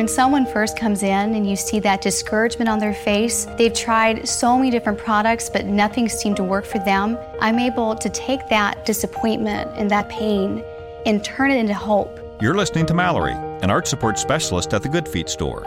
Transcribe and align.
When 0.00 0.08
someone 0.08 0.46
first 0.46 0.78
comes 0.78 1.02
in 1.02 1.34
and 1.34 1.46
you 1.46 1.56
see 1.56 1.78
that 1.80 2.00
discouragement 2.00 2.70
on 2.70 2.78
their 2.78 2.94
face, 2.94 3.44
they've 3.58 3.74
tried 3.74 4.26
so 4.26 4.56
many 4.56 4.70
different 4.70 4.98
products, 4.98 5.50
but 5.50 5.66
nothing 5.66 6.08
seemed 6.08 6.38
to 6.38 6.42
work 6.42 6.64
for 6.64 6.78
them. 6.78 7.18
I'm 7.38 7.58
able 7.58 7.94
to 7.96 8.08
take 8.08 8.48
that 8.48 8.86
disappointment 8.86 9.70
and 9.76 9.90
that 9.90 10.08
pain 10.08 10.64
and 11.04 11.22
turn 11.22 11.50
it 11.50 11.58
into 11.58 11.74
hope. 11.74 12.18
You're 12.40 12.54
listening 12.54 12.86
to 12.86 12.94
Mallory, 12.94 13.34
an 13.60 13.70
arch 13.70 13.88
support 13.88 14.18
specialist 14.18 14.72
at 14.72 14.82
the 14.82 14.88
Good 14.88 15.06
Feet 15.06 15.28
store 15.28 15.66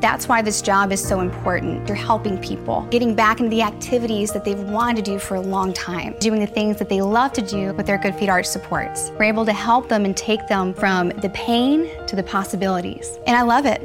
That's 0.00 0.28
why 0.28 0.42
this 0.42 0.60
job 0.60 0.92
is 0.92 1.02
so 1.02 1.20
important. 1.20 1.88
You're 1.88 1.96
helping 1.96 2.38
people, 2.38 2.86
getting 2.90 3.14
back 3.14 3.40
into 3.40 3.50
the 3.50 3.62
activities 3.62 4.32
that 4.32 4.44
they've 4.44 4.58
wanted 4.58 5.04
to 5.04 5.10
do 5.10 5.18
for 5.18 5.36
a 5.36 5.40
long 5.40 5.72
time, 5.72 6.14
doing 6.20 6.40
the 6.40 6.46
things 6.46 6.78
that 6.78 6.88
they 6.88 7.00
love 7.00 7.32
to 7.32 7.42
do 7.42 7.72
with 7.72 7.86
their 7.86 7.96
Good 7.96 8.14
Feet 8.14 8.28
Arch 8.28 8.46
supports. 8.46 9.10
We're 9.18 9.24
able 9.24 9.46
to 9.46 9.52
help 9.52 9.88
them 9.88 10.04
and 10.04 10.16
take 10.16 10.46
them 10.48 10.74
from 10.74 11.08
the 11.08 11.30
pain 11.30 11.88
to 12.06 12.14
the 12.14 12.22
possibilities. 12.22 13.18
And 13.26 13.36
I 13.36 13.42
love 13.42 13.64
it. 13.64 13.80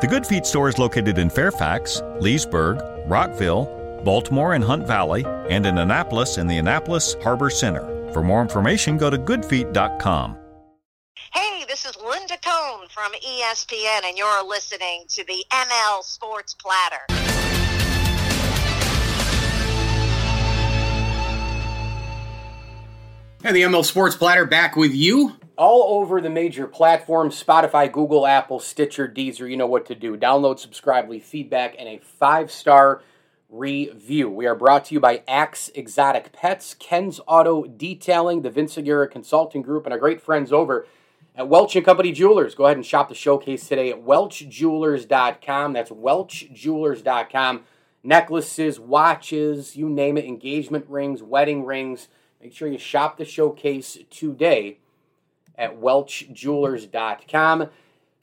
The 0.00 0.08
Good 0.08 0.26
Feet 0.26 0.46
store 0.46 0.68
is 0.68 0.78
located 0.78 1.16
in 1.16 1.30
Fairfax, 1.30 2.02
Leesburg, 2.20 2.82
Rockville, 3.06 4.00
Baltimore 4.04 4.54
and 4.54 4.64
Hunt 4.64 4.86
Valley, 4.86 5.24
and 5.48 5.64
in 5.64 5.78
Annapolis 5.78 6.38
in 6.38 6.46
the 6.46 6.58
Annapolis 6.58 7.14
Harbor 7.22 7.50
Center. 7.50 8.12
For 8.12 8.22
more 8.22 8.42
information, 8.42 8.98
go 8.98 9.10
to 9.10 9.18
goodfeet.com. 9.18 10.36
Hey, 11.32 11.55
this 12.86 12.92
is 12.92 12.96
Linda 12.96 13.10
Cohn 13.10 13.10
from 13.10 13.12
ESPN, 13.20 14.08
and 14.08 14.18
you're 14.18 14.46
listening 14.46 15.04
to 15.08 15.24
the 15.24 15.44
ML 15.52 16.02
Sports 16.02 16.54
Platter. 16.54 17.04
Hey, 23.42 23.52
the 23.52 23.62
ML 23.62 23.84
Sports 23.84 24.16
Platter 24.16 24.44
back 24.44 24.76
with 24.76 24.92
you. 24.92 25.36
All 25.56 26.00
over 26.00 26.20
the 26.20 26.28
major 26.28 26.66
platforms 26.66 27.42
Spotify, 27.42 27.90
Google, 27.90 28.26
Apple, 28.26 28.60
Stitcher, 28.60 29.08
Deezer. 29.08 29.48
You 29.48 29.56
know 29.56 29.66
what 29.66 29.86
to 29.86 29.94
do. 29.94 30.16
Download, 30.16 30.58
subscribe, 30.58 31.08
leave 31.08 31.24
feedback, 31.24 31.76
and 31.78 31.88
a 31.88 31.98
five 31.98 32.50
star 32.50 33.02
review. 33.48 34.28
We 34.28 34.46
are 34.46 34.54
brought 34.54 34.86
to 34.86 34.94
you 34.94 35.00
by 35.00 35.22
Axe 35.26 35.70
Exotic 35.74 36.32
Pets, 36.32 36.74
Ken's 36.74 37.20
Auto 37.26 37.64
Detailing, 37.64 38.42
the 38.42 38.50
Vince 38.50 38.76
Aguirre 38.76 39.06
Consulting 39.06 39.62
Group, 39.62 39.86
and 39.86 39.94
our 39.94 39.98
great 39.98 40.20
friends 40.20 40.52
over 40.52 40.86
at 41.36 41.48
Welch 41.48 41.76
and 41.76 41.84
Company 41.84 42.12
Jewelers. 42.12 42.54
Go 42.54 42.64
ahead 42.64 42.78
and 42.78 42.86
shop 42.86 43.08
the 43.08 43.14
showcase 43.14 43.68
today 43.68 43.90
at 43.90 44.04
welchjewelers.com. 44.04 45.72
That's 45.74 45.90
welchjewelers.com. 45.90 47.64
Necklaces, 48.02 48.80
watches, 48.80 49.76
you 49.76 49.88
name 49.88 50.16
it, 50.16 50.24
engagement 50.24 50.86
rings, 50.88 51.22
wedding 51.22 51.64
rings. 51.64 52.08
Make 52.40 52.54
sure 52.54 52.68
you 52.68 52.78
shop 52.78 53.18
the 53.18 53.24
showcase 53.24 53.98
today 54.10 54.78
at 55.56 55.80
welchjewelers.com. 55.80 57.68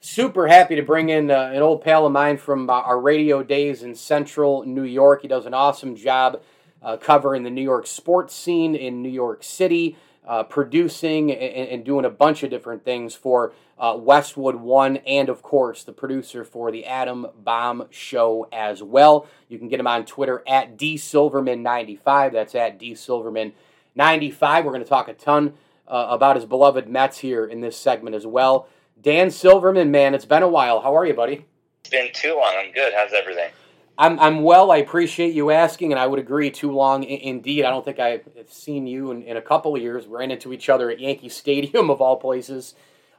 Super 0.00 0.48
happy 0.48 0.74
to 0.76 0.82
bring 0.82 1.08
in 1.08 1.30
uh, 1.30 1.50
an 1.54 1.62
old 1.62 1.82
pal 1.82 2.06
of 2.06 2.12
mine 2.12 2.36
from 2.36 2.68
uh, 2.68 2.74
our 2.74 3.00
radio 3.00 3.42
days 3.42 3.82
in 3.82 3.94
central 3.94 4.64
New 4.64 4.82
York. 4.82 5.22
He 5.22 5.28
does 5.28 5.46
an 5.46 5.54
awesome 5.54 5.96
job 5.96 6.42
uh, 6.82 6.96
covering 6.96 7.42
the 7.42 7.50
New 7.50 7.62
York 7.62 7.86
sports 7.86 8.34
scene 8.34 8.74
in 8.74 9.02
New 9.02 9.08
York 9.08 9.42
City 9.42 9.96
uh, 10.26 10.42
producing 10.42 11.30
and, 11.30 11.68
and, 11.68 11.84
doing 11.84 12.04
a 12.04 12.10
bunch 12.10 12.42
of 12.42 12.50
different 12.50 12.84
things 12.84 13.14
for 13.14 13.52
uh, 13.78 13.96
Westwood 13.98 14.56
One, 14.56 14.96
and 14.98 15.28
of 15.28 15.42
course, 15.42 15.84
the 15.84 15.92
producer 15.92 16.44
for 16.44 16.70
the 16.70 16.86
Adam 16.86 17.26
Bomb 17.36 17.86
Show 17.90 18.48
as 18.50 18.82
well. 18.82 19.26
You 19.48 19.58
can 19.58 19.68
get 19.68 19.80
him 19.80 19.86
on 19.86 20.06
Twitter 20.06 20.42
at 20.46 20.78
dsilverman95. 20.78 22.32
That's 22.32 22.54
at 22.54 22.78
dsilverman95. 22.78 23.54
We're 23.98 24.62
going 24.62 24.82
to 24.82 24.88
talk 24.88 25.08
a 25.08 25.14
ton 25.14 25.54
uh, 25.86 26.06
about 26.10 26.36
his 26.36 26.46
beloved 26.46 26.88
Mets 26.88 27.18
here 27.18 27.44
in 27.44 27.60
this 27.60 27.76
segment 27.76 28.16
as 28.16 28.26
well. 28.26 28.68
Dan 29.00 29.30
Silverman, 29.30 29.90
man, 29.90 30.14
it's 30.14 30.24
been 30.24 30.42
a 30.42 30.48
while. 30.48 30.80
How 30.80 30.96
are 30.96 31.04
you, 31.04 31.12
buddy? 31.12 31.44
It's 31.80 31.90
been 31.90 32.08
too 32.14 32.36
long. 32.36 32.54
I'm 32.56 32.72
good. 32.72 32.94
How's 32.94 33.12
everything? 33.12 33.50
I'm, 33.96 34.18
I'm 34.18 34.42
well. 34.42 34.70
I 34.70 34.78
appreciate 34.78 35.34
you 35.34 35.50
asking, 35.50 35.92
and 35.92 36.00
I 36.00 36.06
would 36.06 36.18
agree. 36.18 36.50
Too 36.50 36.72
long, 36.72 37.04
indeed. 37.04 37.64
I 37.64 37.70
don't 37.70 37.84
think 37.84 38.00
I've 38.00 38.24
seen 38.48 38.86
you 38.86 39.12
in, 39.12 39.22
in 39.22 39.36
a 39.36 39.42
couple 39.42 39.76
of 39.76 39.82
years. 39.82 40.06
We 40.06 40.16
ran 40.16 40.30
into 40.30 40.52
each 40.52 40.68
other 40.68 40.90
at 40.90 40.98
Yankee 40.98 41.28
Stadium, 41.28 41.90
of 41.90 42.00
all 42.00 42.16
places. 42.16 42.74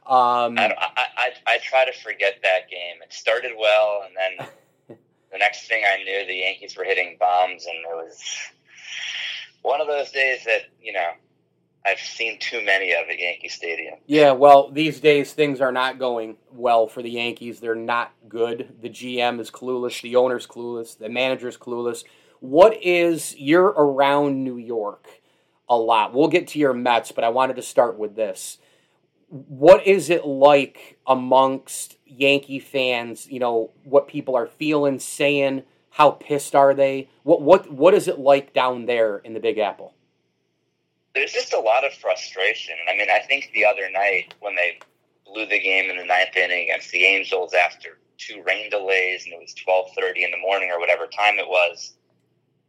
Um, 0.06 0.56
I, 0.56 0.72
I, 0.78 1.30
I, 1.48 1.58
try 1.64 1.84
to 1.84 1.92
forget 1.92 2.34
that 2.44 2.70
game. 2.70 3.02
It 3.02 3.12
started 3.12 3.52
well, 3.58 4.04
and 4.06 4.14
then 4.16 4.48
the 5.32 5.38
next 5.38 5.66
thing 5.66 5.82
I 5.84 5.96
knew, 6.04 6.24
the 6.26 6.34
Yankees 6.34 6.76
were 6.76 6.84
hitting 6.84 7.16
bombs, 7.18 7.66
and 7.66 7.76
it 7.78 7.96
was 7.96 8.22
one 9.62 9.80
of 9.80 9.88
those 9.88 10.12
days 10.12 10.44
that 10.44 10.66
you 10.80 10.92
know 10.92 11.10
I've 11.86 12.00
seen 12.00 12.38
too 12.38 12.64
many 12.64 12.92
of 12.92 13.08
at 13.08 13.18
Yankee 13.18 13.48
Stadium. 13.48 13.94
Yeah, 14.06 14.32
well, 14.32 14.70
these 14.70 14.98
days 14.98 15.32
things 15.32 15.60
are 15.60 15.72
not 15.72 15.98
going 15.98 16.36
well 16.52 16.88
for 16.88 17.02
the 17.02 17.10
Yankees. 17.10 17.60
They're 17.60 17.74
not 17.74 18.12
good. 18.28 18.74
The 18.80 18.88
GM 18.88 19.38
is 19.40 19.50
clueless, 19.50 20.02
the 20.02 20.16
owner's 20.16 20.46
clueless, 20.46 20.98
the 20.98 21.08
manager's 21.08 21.56
clueless. 21.56 22.04
What 22.40 22.82
is 22.82 23.36
you're 23.38 23.66
around 23.66 24.42
New 24.42 24.58
York 24.58 25.08
a 25.68 25.76
lot. 25.76 26.14
We'll 26.14 26.28
get 26.28 26.48
to 26.48 26.58
your 26.58 26.72
Mets, 26.72 27.12
but 27.12 27.24
I 27.24 27.28
wanted 27.28 27.56
to 27.56 27.62
start 27.62 27.98
with 27.98 28.14
this. 28.14 28.58
What 29.28 29.86
is 29.86 30.10
it 30.10 30.24
like 30.24 30.98
amongst 31.06 31.98
Yankee 32.06 32.60
fans, 32.60 33.26
you 33.30 33.40
know, 33.40 33.72
what 33.84 34.06
people 34.06 34.36
are 34.36 34.46
feeling, 34.46 35.00
saying, 35.00 35.64
how 35.90 36.12
pissed 36.12 36.54
are 36.54 36.74
they? 36.74 37.08
What 37.24 37.42
what 37.42 37.70
what 37.72 37.94
is 37.94 38.06
it 38.06 38.18
like 38.18 38.52
down 38.52 38.86
there 38.86 39.18
in 39.18 39.34
the 39.34 39.40
Big 39.40 39.58
Apple? 39.58 39.94
There's 41.16 41.32
just 41.32 41.54
a 41.54 41.58
lot 41.58 41.82
of 41.82 41.94
frustration. 41.94 42.74
I 42.86 42.94
mean, 42.94 43.08
I 43.10 43.20
think 43.20 43.50
the 43.54 43.64
other 43.64 43.88
night 43.90 44.34
when 44.40 44.54
they 44.54 44.78
blew 45.24 45.46
the 45.46 45.58
game 45.58 45.88
in 45.88 45.96
the 45.96 46.04
ninth 46.04 46.36
inning 46.36 46.64
against 46.64 46.90
the 46.90 47.06
Angels 47.06 47.54
after 47.54 47.98
two 48.18 48.42
rain 48.46 48.68
delays 48.68 49.24
and 49.24 49.32
it 49.32 49.40
was 49.40 49.54
12:30 49.54 50.24
in 50.24 50.30
the 50.30 50.36
morning 50.36 50.70
or 50.70 50.78
whatever 50.78 51.06
time 51.06 51.38
it 51.38 51.48
was, 51.48 51.94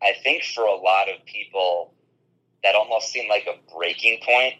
I 0.01 0.13
think 0.23 0.45
for 0.45 0.63
a 0.63 0.75
lot 0.75 1.09
of 1.09 1.25
people 1.25 1.93
that 2.63 2.73
almost 2.73 3.11
seemed 3.11 3.27
like 3.27 3.47
a 3.47 3.75
breaking 3.75 4.21
point 4.23 4.55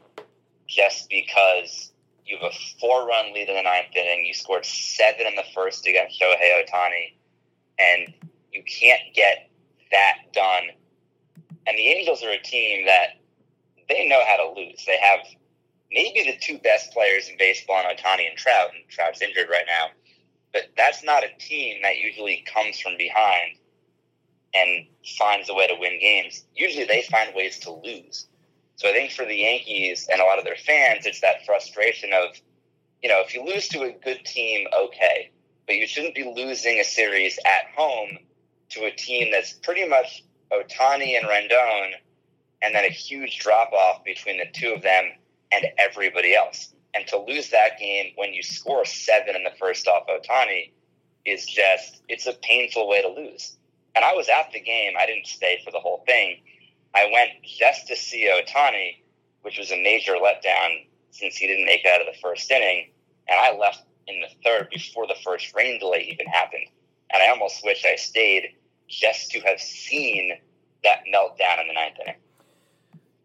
just 0.67 1.07
because 1.09 1.93
you 2.25 2.37
have 2.41 2.51
a 2.51 2.55
four-run 2.81 3.33
lead 3.33 3.47
in 3.47 3.55
the 3.55 3.61
ninth 3.61 3.95
inning, 3.95 4.25
you 4.25 4.33
scored 4.33 4.65
seven 4.65 5.27
in 5.27 5.35
the 5.35 5.45
first 5.55 5.87
against 5.87 6.19
Shohei 6.19 6.61
Ohtani, 6.61 7.13
and 7.79 8.13
you 8.51 8.63
can't 8.63 9.13
get 9.13 9.49
that 9.91 10.33
done. 10.33 10.63
And 11.65 11.77
the 11.77 11.87
Angels 11.87 12.21
are 12.21 12.31
a 12.31 12.41
team 12.41 12.85
that 12.85 13.21
they 13.89 14.07
know 14.07 14.21
how 14.27 14.37
to 14.37 14.59
lose. 14.59 14.83
They 14.85 14.97
have 14.97 15.19
maybe 15.91 16.23
the 16.23 16.37
two 16.39 16.57
best 16.59 16.91
players 16.91 17.29
in 17.29 17.37
baseball, 17.37 17.79
in 17.79 17.95
Ohtani 17.95 18.27
and 18.27 18.37
Trout, 18.37 18.69
and 18.73 18.87
Trout's 18.89 19.21
injured 19.21 19.49
right 19.49 19.65
now. 19.67 19.87
But 20.53 20.69
that's 20.75 21.03
not 21.03 21.23
a 21.23 21.37
team 21.39 21.81
that 21.83 21.97
usually 21.97 22.43
comes 22.53 22.79
from 22.79 22.97
behind 22.97 23.57
and 24.53 24.87
finds 25.17 25.49
a 25.49 25.53
way 25.53 25.67
to 25.67 25.75
win 25.79 25.99
games. 25.99 26.45
Usually 26.55 26.85
they 26.85 27.03
find 27.03 27.35
ways 27.35 27.59
to 27.59 27.71
lose. 27.71 28.27
So 28.75 28.89
I 28.89 28.93
think 28.93 29.11
for 29.11 29.25
the 29.25 29.35
Yankees 29.35 30.07
and 30.11 30.21
a 30.21 30.25
lot 30.25 30.39
of 30.39 30.45
their 30.45 30.55
fans, 30.55 31.05
it's 31.05 31.21
that 31.21 31.45
frustration 31.45 32.11
of, 32.13 32.35
you 33.01 33.09
know, 33.09 33.21
if 33.25 33.33
you 33.33 33.43
lose 33.43 33.67
to 33.69 33.83
a 33.83 33.91
good 33.91 34.23
team, 34.25 34.67
okay, 34.77 35.31
but 35.65 35.75
you 35.75 35.87
shouldn't 35.87 36.15
be 36.15 36.31
losing 36.35 36.79
a 36.79 36.83
series 36.83 37.37
at 37.45 37.75
home 37.75 38.17
to 38.69 38.85
a 38.85 38.91
team 38.91 39.31
that's 39.31 39.53
pretty 39.53 39.87
much 39.87 40.23
Ohtani 40.51 41.17
and 41.17 41.27
Rendon– 41.27 41.91
and 42.61 42.73
then 42.73 42.85
a 42.85 42.89
huge 42.89 43.39
drop 43.39 43.71
off 43.73 44.03
between 44.03 44.37
the 44.37 44.45
two 44.53 44.73
of 44.73 44.81
them 44.81 45.11
and 45.51 45.65
everybody 45.77 46.35
else. 46.35 46.73
And 46.93 47.05
to 47.07 47.17
lose 47.19 47.49
that 47.51 47.79
game 47.79 48.13
when 48.15 48.33
you 48.33 48.41
score 48.41 48.85
seven 48.85 49.35
in 49.35 49.43
the 49.43 49.51
first 49.59 49.87
off 49.87 50.07
Ohtani 50.07 50.71
is 51.25 51.45
just, 51.45 52.01
it's 52.09 52.25
a 52.25 52.33
painful 52.33 52.87
way 52.87 53.01
to 53.01 53.09
lose. 53.09 53.57
And 53.95 54.03
I 54.03 54.13
was 54.13 54.29
at 54.29 54.51
the 54.51 54.59
game. 54.59 54.93
I 54.99 55.05
didn't 55.05 55.27
stay 55.27 55.61
for 55.63 55.71
the 55.71 55.79
whole 55.79 56.03
thing. 56.05 56.37
I 56.95 57.09
went 57.11 57.31
just 57.43 57.87
to 57.87 57.95
see 57.95 58.29
Ohtani, 58.31 58.97
which 59.41 59.59
was 59.59 59.71
a 59.71 59.81
major 59.81 60.13
letdown 60.13 60.87
since 61.11 61.35
he 61.35 61.47
didn't 61.47 61.65
make 61.65 61.81
it 61.85 61.87
out 61.87 62.01
of 62.01 62.07
the 62.07 62.19
first 62.21 62.49
inning. 62.49 62.89
And 63.27 63.39
I 63.39 63.57
left 63.57 63.83
in 64.07 64.21
the 64.21 64.27
third 64.43 64.69
before 64.69 65.05
the 65.05 65.17
first 65.23 65.53
rain 65.55 65.79
delay 65.79 66.07
even 66.11 66.27
happened. 66.27 66.67
And 67.11 67.21
I 67.21 67.29
almost 67.29 67.63
wish 67.63 67.85
I 67.85 67.95
stayed 67.95 68.55
just 68.87 69.31
to 69.31 69.39
have 69.41 69.59
seen 69.59 70.31
that 70.83 71.03
meltdown 71.13 71.61
in 71.61 71.67
the 71.67 71.73
ninth 71.73 71.97
inning. 72.05 72.19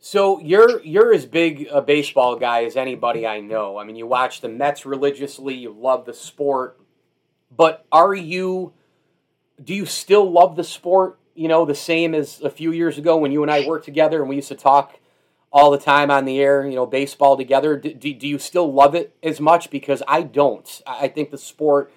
So 0.05 0.41
you're 0.41 0.83
you're 0.83 1.15
as 1.15 1.27
big 1.27 1.69
a 1.71 1.81
baseball 1.81 2.35
guy 2.35 2.65
as 2.65 2.75
anybody 2.75 3.25
I 3.25 3.39
know. 3.39 3.79
I 3.79 3.85
mean, 3.85 3.95
you 3.95 4.05
watch 4.05 4.41
the 4.41 4.49
Mets 4.49 4.85
religiously, 4.85 5.55
you 5.55 5.71
love 5.71 6.07
the 6.07 6.13
sport. 6.13 6.81
But 7.57 7.87
are 7.93 8.13
you 8.13 8.73
do 9.63 9.73
you 9.73 9.87
still 9.87 10.29
love 10.29 10.57
the 10.57 10.65
sport, 10.65 11.21
you 11.37 11.47
know, 11.47 11.65
the 11.65 11.77
same 11.77 12.17
as 12.17 12.41
a 12.41 12.51
few 12.51 12.73
years 12.73 12.99
ago 12.99 13.17
when 13.17 13.31
you 13.31 13.43
and 13.43 13.51
I 13.51 13.65
worked 13.65 13.85
together 13.85 14.19
and 14.19 14.29
we 14.29 14.35
used 14.35 14.49
to 14.49 14.57
talk 14.57 14.99
all 15.53 15.71
the 15.71 15.79
time 15.79 16.11
on 16.11 16.25
the 16.25 16.41
air, 16.41 16.67
you 16.67 16.75
know, 16.75 16.85
baseball 16.85 17.37
together. 17.37 17.77
Do, 17.77 17.95
do, 17.95 18.13
do 18.13 18.27
you 18.27 18.41
still 18.41 18.73
love 18.73 18.97
it 18.97 19.15
as 19.23 19.39
much? 19.39 19.71
Because 19.71 20.03
I 20.09 20.23
don't. 20.23 20.83
I 20.85 21.07
think 21.07 21.31
the 21.31 21.39
sport 21.39 21.93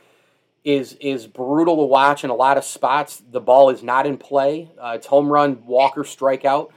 is 0.64 0.94
is 1.02 1.26
brutal 1.26 1.78
to 1.78 1.86
watch 1.86 2.24
in 2.24 2.30
a 2.30 2.36
lot 2.36 2.60
of 2.60 2.66
spots. 2.66 3.24
The 3.32 3.42
ball 3.42 3.72
is 3.72 3.82
not 3.82 4.06
in 4.06 4.20
play. 4.20 4.70
Uh, 4.80 4.94
it's 4.96 5.08
home 5.08 5.32
run, 5.32 5.66
Walker 5.66 6.04
strikeout. 6.04 6.70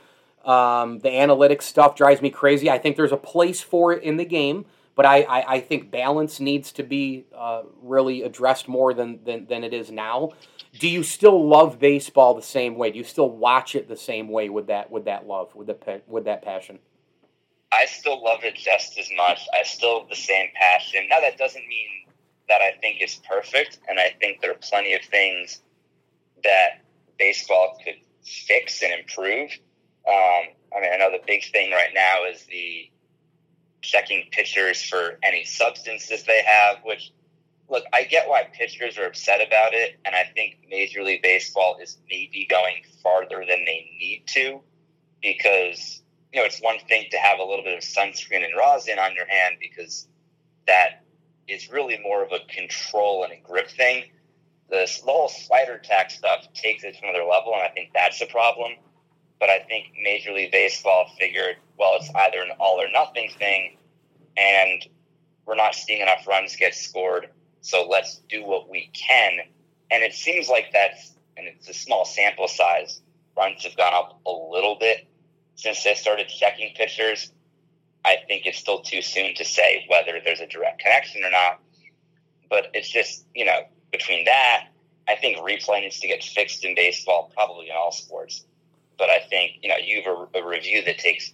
Um, 0.44 1.00
the 1.00 1.10
analytics 1.10 1.62
stuff 1.62 1.94
drives 1.94 2.22
me 2.22 2.30
crazy. 2.30 2.70
I 2.70 2.78
think 2.78 2.96
there's 2.96 3.12
a 3.12 3.16
place 3.16 3.60
for 3.60 3.92
it 3.92 4.02
in 4.02 4.16
the 4.16 4.24
game, 4.24 4.64
but 4.94 5.04
I, 5.04 5.22
I, 5.22 5.54
I 5.54 5.60
think 5.60 5.90
balance 5.90 6.40
needs 6.40 6.72
to 6.72 6.82
be 6.82 7.26
uh, 7.36 7.62
really 7.82 8.22
addressed 8.22 8.66
more 8.68 8.94
than, 8.94 9.22
than, 9.24 9.46
than 9.46 9.64
it 9.64 9.74
is 9.74 9.90
now. 9.90 10.30
Do 10.78 10.88
you 10.88 11.02
still 11.02 11.46
love 11.46 11.78
baseball 11.78 12.34
the 12.34 12.42
same 12.42 12.76
way? 12.76 12.90
Do 12.90 12.98
you 12.98 13.04
still 13.04 13.30
watch 13.30 13.74
it 13.74 13.88
the 13.88 13.96
same 13.96 14.28
way 14.28 14.48
with 14.48 14.66
that 14.68 14.90
with 14.90 15.06
that 15.06 15.26
love 15.26 15.54
with 15.54 15.66
the 15.66 16.02
with 16.06 16.24
that 16.24 16.42
passion? 16.42 16.78
I 17.72 17.86
still 17.86 18.22
love 18.22 18.44
it 18.44 18.54
just 18.54 18.98
as 18.98 19.10
much. 19.16 19.40
I 19.58 19.62
still 19.62 20.00
have 20.00 20.08
the 20.08 20.16
same 20.16 20.48
passion. 20.54 21.06
Now 21.08 21.20
that 21.20 21.36
doesn't 21.36 21.66
mean 21.66 22.06
that 22.48 22.60
I 22.60 22.72
think 22.80 23.02
is 23.02 23.20
perfect, 23.28 23.78
and 23.88 23.98
I 23.98 24.14
think 24.20 24.40
there 24.40 24.52
are 24.52 24.60
plenty 24.60 24.94
of 24.94 25.02
things 25.02 25.60
that 26.44 26.82
baseball 27.18 27.78
could 27.84 27.96
fix 28.22 28.82
and 28.82 28.92
improve. 28.92 29.50
Um, 30.08 30.54
I 30.74 30.80
mean, 30.80 30.90
I 30.92 30.96
know 30.96 31.10
the 31.12 31.22
big 31.26 31.44
thing 31.52 31.70
right 31.70 31.92
now 31.94 32.24
is 32.24 32.44
the 32.46 32.90
checking 33.82 34.28
pitchers 34.30 34.82
for 34.82 35.18
any 35.22 35.44
substances 35.44 36.24
they 36.24 36.42
have, 36.42 36.78
which 36.84 37.12
look, 37.68 37.84
I 37.92 38.04
get 38.04 38.28
why 38.28 38.44
pitchers 38.52 38.98
are 38.98 39.06
upset 39.06 39.46
about 39.46 39.74
it, 39.74 39.98
and 40.04 40.14
I 40.14 40.24
think 40.34 40.58
Major 40.70 41.02
League 41.02 41.22
Baseball 41.22 41.78
is 41.82 41.98
maybe 42.08 42.46
going 42.48 42.82
farther 43.02 43.44
than 43.48 43.64
they 43.64 43.90
need 43.98 44.24
to 44.28 44.60
because 45.22 46.02
you 46.32 46.40
know 46.40 46.46
it's 46.46 46.60
one 46.60 46.78
thing 46.88 47.06
to 47.10 47.18
have 47.18 47.38
a 47.38 47.44
little 47.44 47.64
bit 47.64 47.76
of 47.76 47.84
sunscreen 47.84 48.44
and 48.44 48.56
rosin 48.56 48.98
on 48.98 49.14
your 49.14 49.26
hand 49.26 49.56
because 49.60 50.08
that 50.66 51.04
is 51.48 51.70
really 51.70 51.98
more 52.02 52.22
of 52.22 52.32
a 52.32 52.40
control 52.52 53.24
and 53.24 53.32
a 53.32 53.40
grip 53.42 53.70
thing. 53.70 54.04
The, 54.70 54.86
the 55.04 55.10
whole 55.10 55.28
Spider 55.28 55.80
Tack 55.82 56.10
stuff 56.10 56.46
takes 56.52 56.84
it 56.84 56.94
to 56.98 57.02
another 57.02 57.24
level, 57.24 57.54
and 57.54 57.62
I 57.62 57.68
think 57.68 57.90
that's 57.94 58.20
a 58.20 58.26
problem. 58.26 58.72
But 59.40 59.50
I 59.50 59.60
think 59.60 59.92
Major 60.02 60.32
League 60.32 60.52
Baseball 60.52 61.10
figured, 61.18 61.56
well, 61.78 61.96
it's 61.96 62.10
either 62.14 62.42
an 62.42 62.50
all 62.58 62.80
or 62.80 62.90
nothing 62.90 63.30
thing, 63.38 63.76
and 64.36 64.84
we're 65.46 65.54
not 65.54 65.74
seeing 65.74 66.02
enough 66.02 66.26
runs 66.26 66.56
get 66.56 66.74
scored, 66.74 67.28
so 67.60 67.86
let's 67.88 68.20
do 68.28 68.44
what 68.44 68.68
we 68.68 68.90
can. 68.92 69.38
And 69.90 70.02
it 70.02 70.12
seems 70.12 70.48
like 70.48 70.72
that's, 70.72 71.12
and 71.36 71.46
it's 71.46 71.68
a 71.68 71.74
small 71.74 72.04
sample 72.04 72.48
size, 72.48 73.00
runs 73.36 73.64
have 73.64 73.76
gone 73.76 73.94
up 73.94 74.20
a 74.26 74.30
little 74.30 74.76
bit 74.78 75.06
since 75.54 75.82
they 75.84 75.94
started 75.94 76.28
checking 76.28 76.74
pitchers. 76.74 77.32
I 78.04 78.16
think 78.26 78.46
it's 78.46 78.58
still 78.58 78.80
too 78.80 79.02
soon 79.02 79.34
to 79.36 79.44
say 79.44 79.84
whether 79.88 80.20
there's 80.24 80.40
a 80.40 80.46
direct 80.46 80.80
connection 80.80 81.24
or 81.24 81.30
not. 81.30 81.60
But 82.50 82.70
it's 82.74 82.88
just, 82.88 83.24
you 83.34 83.44
know, 83.44 83.60
between 83.92 84.24
that, 84.24 84.68
I 85.08 85.16
think 85.16 85.38
replay 85.38 85.82
needs 85.82 86.00
to 86.00 86.08
get 86.08 86.22
fixed 86.22 86.64
in 86.64 86.74
baseball, 86.74 87.30
probably 87.34 87.68
in 87.68 87.76
all 87.76 87.92
sports. 87.92 88.44
But 88.98 89.10
I 89.10 89.20
think, 89.20 89.58
you 89.62 89.68
know, 89.68 89.76
you 89.76 90.02
have 90.02 90.28
a, 90.34 90.38
a 90.38 90.46
review 90.48 90.84
that 90.84 90.98
takes 90.98 91.32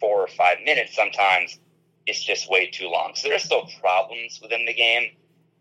four 0.00 0.20
or 0.20 0.28
five 0.28 0.58
minutes 0.64 0.94
sometimes. 0.94 1.58
It's 2.06 2.22
just 2.22 2.50
way 2.50 2.70
too 2.70 2.88
long. 2.88 3.12
So 3.14 3.28
there 3.28 3.36
are 3.36 3.40
still 3.40 3.68
problems 3.80 4.40
within 4.42 4.64
the 4.66 4.74
game. 4.74 5.10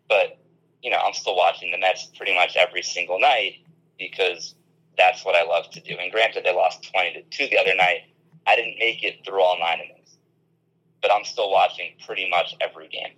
But, 0.07 0.37
you 0.81 0.91
know, 0.91 0.97
I'm 0.97 1.13
still 1.13 1.35
watching 1.35 1.71
the 1.71 1.77
Mets 1.77 2.09
pretty 2.17 2.33
much 2.33 2.55
every 2.55 2.81
single 2.81 3.19
night 3.19 3.55
because 3.97 4.55
that's 4.97 5.23
what 5.25 5.35
I 5.35 5.43
love 5.43 5.69
to 5.71 5.81
do. 5.81 5.95
And 5.99 6.11
granted, 6.11 6.43
they 6.43 6.53
lost 6.53 6.89
20 6.91 7.13
to 7.13 7.21
2 7.45 7.49
the 7.49 7.57
other 7.57 7.75
night. 7.75 8.01
I 8.47 8.55
didn't 8.55 8.77
make 8.79 9.03
it 9.03 9.25
through 9.25 9.41
all 9.41 9.57
nine 9.59 9.79
innings 9.79 10.01
but 11.01 11.11
I'm 11.11 11.25
still 11.25 11.51
watching 11.51 11.93
pretty 12.05 12.29
much 12.29 12.55
every 12.61 12.87
game. 12.87 13.13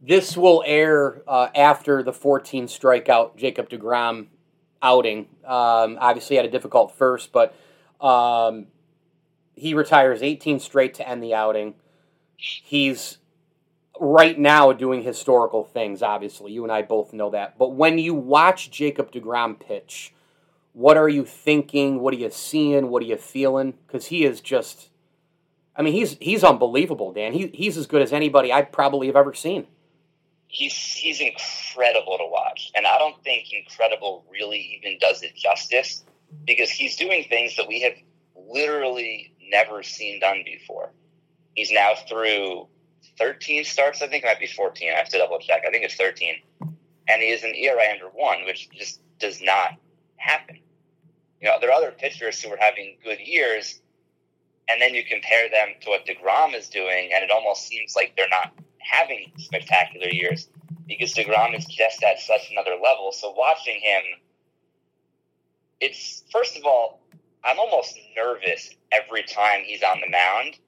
This 0.00 0.36
will 0.36 0.62
air 0.66 1.22
uh, 1.28 1.48
after 1.54 2.02
the 2.02 2.12
14 2.12 2.66
strikeout 2.66 3.36
Jacob 3.36 3.68
DeGrom 3.68 4.28
outing. 4.82 5.28
Um, 5.44 5.98
obviously, 6.00 6.36
had 6.36 6.44
a 6.44 6.50
difficult 6.50 6.96
first, 6.96 7.32
but 7.32 7.54
um, 8.00 8.66
he 9.54 9.74
retires 9.74 10.22
18 10.22 10.60
straight 10.60 10.94
to 10.94 11.08
end 11.08 11.22
the 11.22 11.34
outing. 11.34 11.74
He's 12.36 13.18
right 14.00 14.38
now 14.38 14.72
doing 14.72 15.02
historical 15.02 15.64
things, 15.64 16.02
obviously. 16.02 16.52
You 16.52 16.62
and 16.62 16.72
I 16.72 16.82
both 16.82 17.12
know 17.12 17.30
that. 17.30 17.58
But 17.58 17.74
when 17.74 17.98
you 17.98 18.14
watch 18.14 18.70
Jacob 18.70 19.12
DeGrom 19.12 19.60
pitch, 19.60 20.14
what 20.72 20.96
are 20.96 21.08
you 21.08 21.24
thinking? 21.24 22.00
What 22.00 22.14
are 22.14 22.18
you 22.18 22.30
seeing? 22.30 22.88
What 22.88 23.02
are 23.02 23.06
you 23.06 23.16
feeling? 23.16 23.74
Because 23.86 24.06
he 24.06 24.24
is 24.24 24.40
just 24.40 24.90
I 25.80 25.82
mean, 25.82 25.94
he's 25.94 26.18
he's 26.20 26.44
unbelievable, 26.44 27.10
Dan. 27.10 27.32
He, 27.32 27.46
he's 27.54 27.78
as 27.78 27.86
good 27.86 28.02
as 28.02 28.12
anybody 28.12 28.52
I 28.52 28.60
probably 28.60 29.06
have 29.06 29.16
ever 29.16 29.32
seen. 29.32 29.66
He's 30.52 30.74
he's 30.74 31.20
incredible 31.20 32.18
to 32.18 32.26
watch, 32.26 32.72
and 32.74 32.86
I 32.86 32.98
don't 32.98 33.22
think 33.22 33.52
incredible 33.52 34.24
really 34.30 34.78
even 34.78 34.98
does 34.98 35.22
it 35.22 35.36
justice 35.36 36.04
because 36.44 36.70
he's 36.70 36.96
doing 36.96 37.24
things 37.28 37.56
that 37.56 37.68
we 37.68 37.80
have 37.82 37.94
literally 38.36 39.32
never 39.50 39.82
seen 39.82 40.20
done 40.20 40.42
before. 40.44 40.90
He's 41.54 41.70
now 41.70 41.92
through 42.08 42.66
13 43.18 43.64
starts. 43.64 44.02
I 44.02 44.08
think 44.08 44.24
it 44.24 44.26
might 44.26 44.40
be 44.40 44.46
14. 44.46 44.90
I 44.92 44.96
have 44.96 45.08
to 45.10 45.18
double 45.18 45.38
check. 45.38 45.62
I 45.66 45.70
think 45.70 45.84
it's 45.84 45.94
13, 45.94 46.34
and 46.60 47.22
he 47.22 47.28
is 47.28 47.44
an 47.44 47.54
ERA 47.54 47.84
under 47.92 48.06
one, 48.06 48.44
which 48.44 48.68
just 48.70 49.00
does 49.20 49.40
not 49.40 49.74
happen. 50.16 50.58
You 51.40 51.48
know, 51.48 51.58
there 51.60 51.70
are 51.70 51.74
other 51.74 51.92
pitchers 51.92 52.42
who 52.42 52.50
are 52.52 52.58
having 52.58 52.98
good 53.04 53.20
years 53.20 53.80
and 54.70 54.80
then 54.80 54.94
you 54.94 55.04
compare 55.04 55.48
them 55.48 55.68
to 55.80 55.90
what 55.90 56.06
DeGrom 56.06 56.54
is 56.54 56.68
doing, 56.68 57.10
and 57.12 57.24
it 57.24 57.30
almost 57.30 57.66
seems 57.66 57.96
like 57.96 58.14
they're 58.16 58.28
not 58.28 58.52
having 58.80 59.32
spectacular 59.36 60.08
years 60.08 60.48
because 60.86 61.14
DeGrom 61.14 61.56
is 61.56 61.66
just 61.66 62.02
at 62.02 62.18
such 62.18 62.50
another 62.50 62.76
level. 62.82 63.12
So 63.12 63.32
watching 63.32 63.80
him, 63.80 64.02
it's 65.80 66.24
first 66.32 66.56
of 66.56 66.64
all, 66.64 67.00
I'm 67.44 67.58
almost 67.58 67.98
nervous 68.16 68.70
every 68.92 69.22
time 69.22 69.62
he's 69.64 69.82
on 69.82 70.00
the 70.00 70.10
mound 70.10 70.58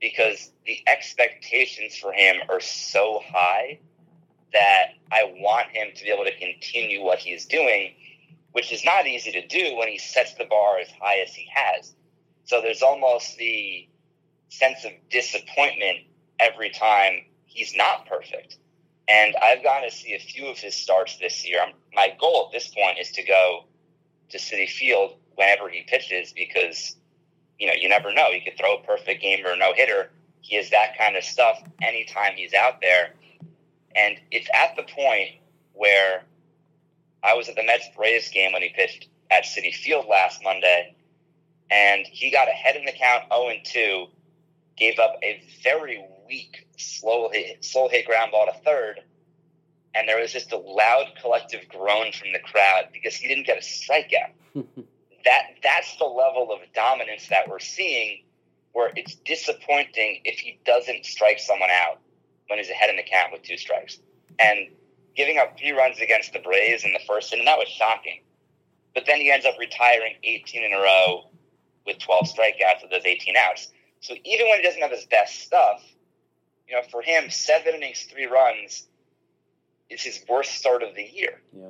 because 0.00 0.50
the 0.66 0.78
expectations 0.86 1.96
for 1.96 2.12
him 2.12 2.36
are 2.48 2.60
so 2.60 3.20
high 3.26 3.78
that 4.52 4.94
I 5.10 5.32
want 5.38 5.68
him 5.68 5.88
to 5.94 6.04
be 6.04 6.10
able 6.10 6.24
to 6.24 6.36
continue 6.36 7.02
what 7.02 7.18
he's 7.18 7.46
doing, 7.46 7.94
which 8.52 8.72
is 8.72 8.84
not 8.84 9.06
easy 9.06 9.32
to 9.32 9.46
do 9.46 9.76
when 9.76 9.88
he 9.88 9.98
sets 9.98 10.34
the 10.34 10.44
bar 10.44 10.78
as 10.78 10.88
high 11.00 11.20
as 11.20 11.34
he 11.34 11.48
has. 11.52 11.94
So 12.44 12.60
there's 12.60 12.82
almost 12.82 13.36
the 13.38 13.88
sense 14.48 14.84
of 14.84 14.92
disappointment 15.08 16.00
every 16.38 16.70
time 16.70 17.24
he's 17.52 17.74
not 17.76 18.06
perfect. 18.06 18.58
And 19.08 19.34
I've 19.42 19.62
gotten 19.62 19.88
to 19.88 19.94
see 19.94 20.14
a 20.14 20.18
few 20.18 20.46
of 20.46 20.58
his 20.58 20.74
starts 20.74 21.18
this 21.18 21.46
year. 21.46 21.60
My 21.94 22.14
goal 22.18 22.46
at 22.46 22.52
this 22.52 22.68
point 22.68 22.98
is 22.98 23.10
to 23.12 23.22
go 23.24 23.64
to 24.30 24.38
Citi 24.38 24.68
Field 24.68 25.16
whenever 25.34 25.68
he 25.68 25.82
pitches 25.82 26.32
because, 26.32 26.96
you 27.58 27.66
know, 27.66 27.74
you 27.78 27.88
never 27.88 28.12
know. 28.12 28.32
He 28.32 28.40
could 28.40 28.56
throw 28.56 28.76
a 28.76 28.82
perfect 28.82 29.20
game 29.20 29.44
or 29.44 29.52
a 29.52 29.56
no 29.56 29.72
hitter. 29.74 30.10
He 30.40 30.56
has 30.56 30.70
that 30.70 30.96
kind 30.98 31.16
of 31.16 31.24
stuff 31.24 31.60
anytime 31.82 32.34
he's 32.36 32.54
out 32.54 32.80
there. 32.80 33.14
And 33.94 34.16
it's 34.30 34.48
at 34.54 34.76
the 34.76 34.82
point 34.84 35.30
where 35.74 36.24
I 37.22 37.34
was 37.34 37.48
at 37.48 37.56
the 37.56 37.64
Mets 37.64 37.88
Braves 37.96 38.30
game 38.30 38.52
when 38.52 38.62
he 38.62 38.70
pitched 38.70 39.08
at 39.30 39.44
Citi 39.44 39.74
Field 39.74 40.06
last 40.08 40.42
Monday 40.42 40.94
and 41.70 42.06
he 42.06 42.30
got 42.30 42.48
ahead 42.48 42.76
in 42.76 42.84
the 42.84 42.92
count 42.92 43.24
0 43.32 43.48
and 43.48 43.64
2, 43.64 44.06
gave 44.76 44.98
up 44.98 45.16
a 45.22 45.42
very 45.62 46.04
weak, 46.32 46.66
slow 46.78 47.28
hit, 47.30 47.62
slow 47.62 47.88
hit 47.88 48.06
ground 48.06 48.32
ball 48.32 48.46
to 48.46 48.58
third, 48.64 49.00
and 49.94 50.08
there 50.08 50.18
was 50.18 50.32
just 50.32 50.50
a 50.52 50.56
loud 50.56 51.12
collective 51.20 51.68
groan 51.68 52.10
from 52.12 52.32
the 52.32 52.38
crowd 52.38 52.88
because 52.90 53.14
he 53.14 53.28
didn't 53.28 53.46
get 53.46 53.58
a 53.58 53.60
strikeout. 53.60 54.32
that 55.24 55.42
that's 55.62 55.96
the 55.96 56.04
level 56.04 56.50
of 56.50 56.60
dominance 56.74 57.28
that 57.28 57.48
we're 57.48 57.58
seeing, 57.58 58.24
where 58.72 58.92
it's 58.96 59.14
disappointing 59.16 60.22
if 60.24 60.38
he 60.38 60.58
doesn't 60.64 61.04
strike 61.04 61.38
someone 61.38 61.68
out 61.70 62.00
when 62.48 62.58
he's 62.58 62.70
ahead 62.70 62.88
in 62.88 62.96
the 62.96 63.02
count 63.02 63.30
with 63.30 63.42
two 63.42 63.58
strikes, 63.58 63.98
and 64.38 64.68
giving 65.14 65.36
up 65.36 65.58
three 65.58 65.72
runs 65.72 66.00
against 66.00 66.32
the 66.32 66.38
Braves 66.38 66.84
in 66.84 66.94
the 66.94 67.00
first 67.06 67.30
inning 67.32 67.44
that 67.44 67.58
was 67.58 67.68
shocking. 67.68 68.22
But 68.94 69.04
then 69.06 69.20
he 69.20 69.30
ends 69.30 69.44
up 69.44 69.54
retiring 69.58 70.14
18 70.24 70.64
in 70.64 70.72
a 70.72 70.80
row 70.80 71.30
with 71.86 71.98
12 71.98 72.28
strikeouts 72.28 72.84
of 72.84 72.90
those 72.90 73.04
18 73.04 73.34
outs. 73.36 73.68
So 74.00 74.14
even 74.24 74.48
when 74.48 74.60
he 74.60 74.62
doesn't 74.62 74.80
have 74.80 74.90
his 74.90 75.04
best 75.06 75.40
stuff, 75.40 75.82
you 76.72 76.78
know, 76.78 76.84
for 76.90 77.02
him, 77.02 77.28
seven 77.28 77.74
innings, 77.74 78.04
three 78.04 78.24
runs 78.24 78.86
is 79.90 80.02
his 80.02 80.24
worst 80.26 80.52
start 80.52 80.82
of 80.82 80.94
the 80.94 81.02
year. 81.02 81.42
Yeah. 81.54 81.66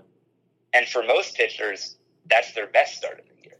And 0.72 0.86
for 0.86 1.02
most 1.02 1.34
pitchers, 1.34 1.96
that's 2.30 2.52
their 2.52 2.68
best 2.68 2.98
start 2.98 3.18
of 3.18 3.24
the 3.26 3.42
year. 3.42 3.56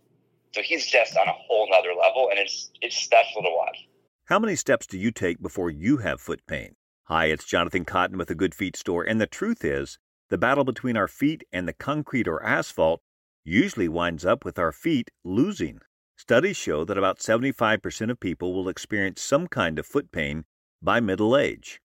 So 0.55 0.63
he's 0.63 0.87
just 0.87 1.17
on 1.17 1.27
a 1.27 1.33
whole 1.33 1.69
nother 1.69 1.95
level, 2.01 2.29
and 2.31 2.39
it's 2.39 2.71
it's 2.81 2.97
special 2.97 3.43
to 3.43 3.49
watch. 3.51 3.89
How 4.27 4.39
many 4.39 4.55
steps 4.55 4.87
do 4.87 4.97
you 4.97 5.11
take 5.11 5.43
before 5.43 5.69
you 5.69 5.97
have 5.97 6.21
foot 6.21 6.47
pain? 6.47 6.77
Hi, 7.07 7.27
it's 7.27 7.45
Jonathan 7.45 7.85
Cotton 7.85 8.19
with 8.19 8.31
a 8.31 8.37
Good 8.37 8.55
Feet 8.55 8.77
store, 8.77 9.03
and 9.03 9.21
the 9.21 9.27
truth 9.27 9.65
is, 9.65 9.99
the 10.31 10.39
battle 10.39 10.63
between 10.63 10.97
our 10.97 11.09
feet 11.09 11.43
and 11.53 11.67
the 11.67 11.73
concrete 11.73 12.29
or 12.29 12.41
asphalt 12.45 13.01
usually 13.43 13.89
winds 13.89 14.25
up 14.25 14.45
with 14.45 14.61
our 14.61 14.71
feet 14.71 15.11
losing. 15.25 15.81
Studies 16.17 16.57
show 16.57 16.85
that 16.85 16.97
about 16.97 17.19
75% 17.19 18.11
of 18.13 18.21
people 18.21 18.55
will 18.55 18.69
experience 18.69 19.21
some 19.21 19.49
kind 19.49 19.81
of 19.81 19.87
foot 19.87 20.13
pain 20.13 20.45
by 20.83 20.99
middle 20.99 21.37
age. 21.37 21.81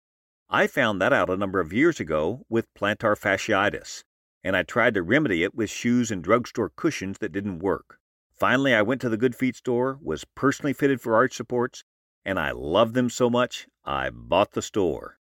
I 0.50 0.66
found 0.66 1.00
that 1.00 1.12
out 1.12 1.30
a 1.30 1.36
number 1.36 1.60
of 1.60 1.72
years 1.72 1.98
ago 1.98 2.44
with 2.48 2.72
plantar 2.74 3.16
fasciitis, 3.18 4.04
and 4.44 4.54
I 4.54 4.62
tried 4.62 4.94
to 4.94 5.02
remedy 5.02 5.44
it 5.44 5.54
with 5.54 5.70
shoes 5.70 6.10
and 6.10 6.22
drugstore 6.22 6.70
cushions 6.76 7.18
that 7.18 7.32
didn't 7.32 7.60
work. 7.60 7.98
Finally, 8.32 8.74
I 8.74 8.82
went 8.82 9.00
to 9.00 9.08
the 9.08 9.16
Good 9.16 9.34
Feet 9.34 9.56
store, 9.56 9.98
was 10.02 10.26
personally 10.34 10.72
fitted 10.72 11.00
for 11.00 11.14
arch 11.14 11.34
supports, 11.34 11.84
and 12.24 12.38
I 12.38 12.50
loved 12.50 12.94
them 12.94 13.08
so 13.08 13.30
much, 13.30 13.66
I 13.84 14.10
bought 14.10 14.52
the 14.52 14.62
store. 14.62 15.18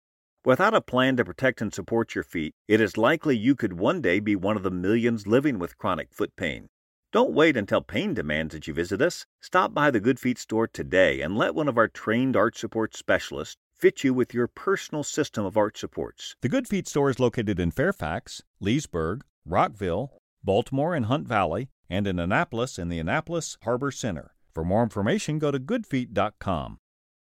Without 0.45 0.73
a 0.73 0.81
plan 0.81 1.17
to 1.17 1.25
protect 1.25 1.61
and 1.61 1.73
support 1.73 2.15
your 2.15 2.23
feet, 2.23 2.55
it 2.69 2.79
is 2.79 2.95
likely 2.95 3.35
you 3.35 3.53
could 3.53 3.73
one 3.73 4.01
day 4.01 4.21
be 4.21 4.35
one 4.35 4.55
of 4.55 4.63
the 4.63 4.71
millions 4.71 5.27
living 5.27 5.59
with 5.59 5.77
chronic 5.77 6.13
foot 6.13 6.35
pain. 6.37 6.69
Don't 7.13 7.33
wait 7.33 7.55
until 7.55 7.81
pain 7.81 8.13
demands 8.13 8.53
that 8.53 8.67
you 8.67 8.73
visit 8.73 9.01
us. 9.01 9.25
Stop 9.39 9.73
by 9.73 9.89
the 9.89 10.01
Good 10.01 10.19
Feet 10.19 10.37
store 10.37 10.67
today 10.67 11.21
and 11.21 11.37
let 11.37 11.55
one 11.55 11.69
of 11.69 11.77
our 11.77 11.87
trained 11.87 12.35
arch 12.35 12.57
support 12.59 12.97
specialists 12.97 13.55
fit 13.73 14.03
you 14.03 14.13
with 14.13 14.33
your 14.33 14.47
personal 14.47 15.03
system 15.03 15.45
of 15.45 15.55
arch 15.55 15.79
supports. 15.79 16.35
The 16.41 16.49
Good 16.49 16.67
Feet 16.67 16.85
store 16.85 17.09
is 17.09 17.19
located 17.19 17.61
in 17.61 17.71
Fairfax, 17.71 18.41
Leesburg, 18.59 19.21
Rockville, 19.45 20.17
Baltimore 20.43 20.93
and 20.95 21.05
Hunt 21.05 21.27
Valley, 21.27 21.69
and 21.89 22.07
in 22.07 22.19
Annapolis 22.19 22.77
in 22.77 22.89
the 22.89 22.99
Annapolis 22.99 23.57
Harbor 23.63 23.91
Center. 23.91 24.33
For 24.53 24.65
more 24.65 24.83
information, 24.83 25.39
go 25.39 25.51
to 25.51 25.59
goodfeet.com. 25.59 26.79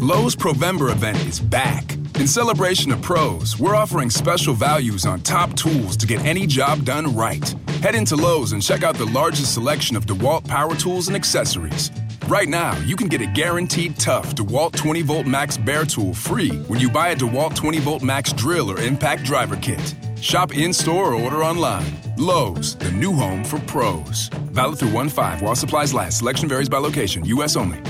Lowe's 0.00 0.34
Provember 0.34 0.90
event 0.90 1.18
is 1.26 1.40
back. 1.40 1.94
In 2.18 2.26
celebration 2.26 2.90
of 2.92 3.00
pros, 3.02 3.58
we're 3.58 3.74
offering 3.74 4.10
special 4.10 4.54
values 4.54 5.06
on 5.06 5.20
top 5.20 5.54
tools 5.54 5.96
to 5.98 6.06
get 6.06 6.24
any 6.24 6.46
job 6.46 6.84
done 6.84 7.14
right. 7.14 7.54
Head 7.82 7.94
into 7.94 8.16
Lowe's 8.16 8.52
and 8.52 8.62
check 8.62 8.82
out 8.82 8.96
the 8.96 9.06
largest 9.06 9.54
selection 9.54 9.96
of 9.96 10.06
DeWalt 10.06 10.46
power 10.46 10.74
tools 10.74 11.08
and 11.08 11.16
accessories. 11.16 11.90
Right 12.28 12.48
now, 12.48 12.78
you 12.80 12.96
can 12.96 13.08
get 13.08 13.20
a 13.20 13.26
guaranteed 13.26 13.98
tough 13.98 14.34
DeWalt 14.34 14.74
20 14.74 15.02
volt 15.02 15.26
max 15.26 15.56
bare 15.56 15.84
tool 15.84 16.14
free 16.14 16.50
when 16.68 16.78
you 16.78 16.90
buy 16.90 17.08
a 17.08 17.16
DeWalt 17.16 17.54
20 17.54 17.78
volt 17.80 18.02
max 18.02 18.32
drill 18.32 18.70
or 18.70 18.78
impact 18.78 19.24
driver 19.24 19.56
kit. 19.56 19.94
Shop 20.20 20.56
in 20.56 20.72
store 20.72 21.12
or 21.12 21.14
order 21.14 21.42
online. 21.42 21.86
Lowe's, 22.16 22.76
the 22.76 22.90
new 22.92 23.12
home 23.12 23.44
for 23.44 23.58
pros. 23.60 24.28
Valid 24.52 24.78
through 24.78 24.92
1 24.92 25.08
5 25.08 25.42
while 25.42 25.54
supplies 25.54 25.94
last. 25.94 26.18
Selection 26.18 26.48
varies 26.48 26.68
by 26.68 26.78
location, 26.78 27.24
U.S. 27.24 27.56
only. 27.56 27.80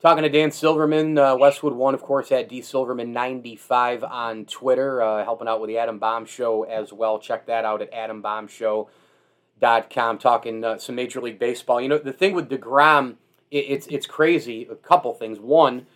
Talking 0.00 0.22
to 0.22 0.28
Dan 0.28 0.50
Silverman, 0.50 1.16
uh, 1.16 1.34
Westwood 1.34 1.72
One, 1.72 1.94
of 1.94 2.02
course, 2.02 2.30
at 2.30 2.50
D 2.50 2.60
Silverman95 2.60 4.08
on 4.08 4.44
Twitter, 4.44 5.00
uh, 5.00 5.24
helping 5.24 5.48
out 5.48 5.62
with 5.62 5.68
the 5.68 5.78
Adam 5.78 5.98
Bomb 5.98 6.26
Show 6.26 6.64
as 6.64 6.92
well. 6.92 7.18
Check 7.18 7.46
that 7.46 7.64
out 7.64 7.80
at 7.80 7.90
adambombshow.com. 7.90 10.18
Talking 10.18 10.62
uh, 10.62 10.76
some 10.76 10.94
Major 10.94 11.22
League 11.22 11.38
Baseball. 11.38 11.80
You 11.80 11.88
know, 11.88 11.96
the 11.96 12.12
thing 12.12 12.34
with 12.34 12.50
DeGrom, 12.50 13.14
it, 13.50 13.56
it's, 13.56 13.86
it's 13.86 14.06
crazy. 14.06 14.68
A 14.70 14.74
couple 14.74 15.14
things. 15.14 15.40
One, 15.40 15.86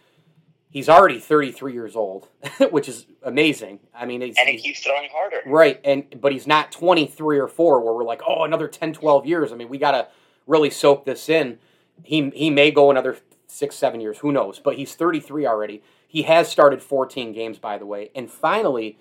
he's 0.71 0.89
already 0.89 1.19
33 1.19 1.73
years 1.73 1.97
old, 1.97 2.29
which 2.71 2.89
is 2.89 3.07
amazing. 3.23 3.81
I 3.95 4.07
mean, 4.07 4.23
and 4.23 4.37
he 4.37 4.59
keeps 4.59 4.81
throwing 4.81 5.09
harder. 5.13 5.41
Right, 5.47 5.81
and 5.85 6.21
but 6.21 6.33
he's 6.33 6.47
not 6.47 6.73
23 6.73 7.39
or 7.39 7.49
4 7.49 7.81
where 7.81 7.95
we're 7.95 8.05
like, 8.05 8.23
oh, 8.27 8.45
another 8.45 8.69
10, 8.69 8.93
12 8.93 9.27
years. 9.27 9.53
I 9.53 9.57
mean, 9.57 9.69
we 9.69 9.79
got 9.79 9.93
to 9.93 10.09
really 10.47 10.71
soak 10.71 11.05
this 11.05 11.29
in. 11.29 11.59
He, 12.05 12.31
he 12.31 12.51
may 12.51 12.71
go 12.71 12.91
another 12.91 13.19
six, 13.47 13.77
seven 13.77 14.01
years, 14.01 14.19
who 14.19 14.31
knows? 14.31 14.59
But 14.59 14.77
he's 14.77 14.95
33 14.95 15.47
already. 15.47 15.83
He 16.07 16.23
has 16.23 16.49
started 16.49 16.83
14 16.83 17.33
games, 17.33 17.59
by 17.59 17.77
the 17.79 17.87
way. 17.87 18.11
And 18.15 18.31
finally, 18.31 18.99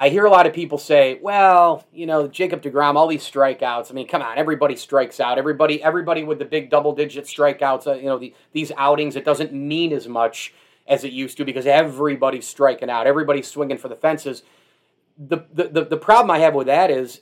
I 0.00 0.10
hear 0.10 0.24
a 0.24 0.30
lot 0.30 0.46
of 0.46 0.52
people 0.52 0.78
say, 0.78 1.18
"Well, 1.20 1.84
you 1.92 2.06
know, 2.06 2.28
Jacob 2.28 2.62
Degrom, 2.62 2.94
all 2.94 3.08
these 3.08 3.28
strikeouts. 3.28 3.90
I 3.90 3.94
mean, 3.94 4.06
come 4.06 4.22
on, 4.22 4.38
everybody 4.38 4.76
strikes 4.76 5.18
out. 5.18 5.38
Everybody, 5.38 5.82
everybody 5.82 6.22
with 6.22 6.38
the 6.38 6.44
big 6.44 6.70
double-digit 6.70 7.24
strikeouts. 7.24 7.88
Uh, 7.88 7.94
you 7.94 8.04
know, 8.04 8.18
the, 8.18 8.32
these 8.52 8.70
outings. 8.76 9.16
It 9.16 9.24
doesn't 9.24 9.52
mean 9.52 9.92
as 9.92 10.06
much 10.06 10.54
as 10.88 11.04
it 11.04 11.12
used 11.12 11.36
to 11.36 11.44
because 11.44 11.66
everybody's 11.66 12.46
striking 12.46 12.90
out. 12.90 13.06
Everybody's 13.06 13.46
swinging 13.46 13.78
for 13.78 13.88
the 13.88 13.96
fences. 13.96 14.42
The 15.18 15.44
the 15.52 15.68
the, 15.68 15.84
the 15.84 15.96
problem 15.96 16.30
I 16.30 16.38
have 16.38 16.54
with 16.54 16.66
that 16.66 16.90
is, 16.90 17.20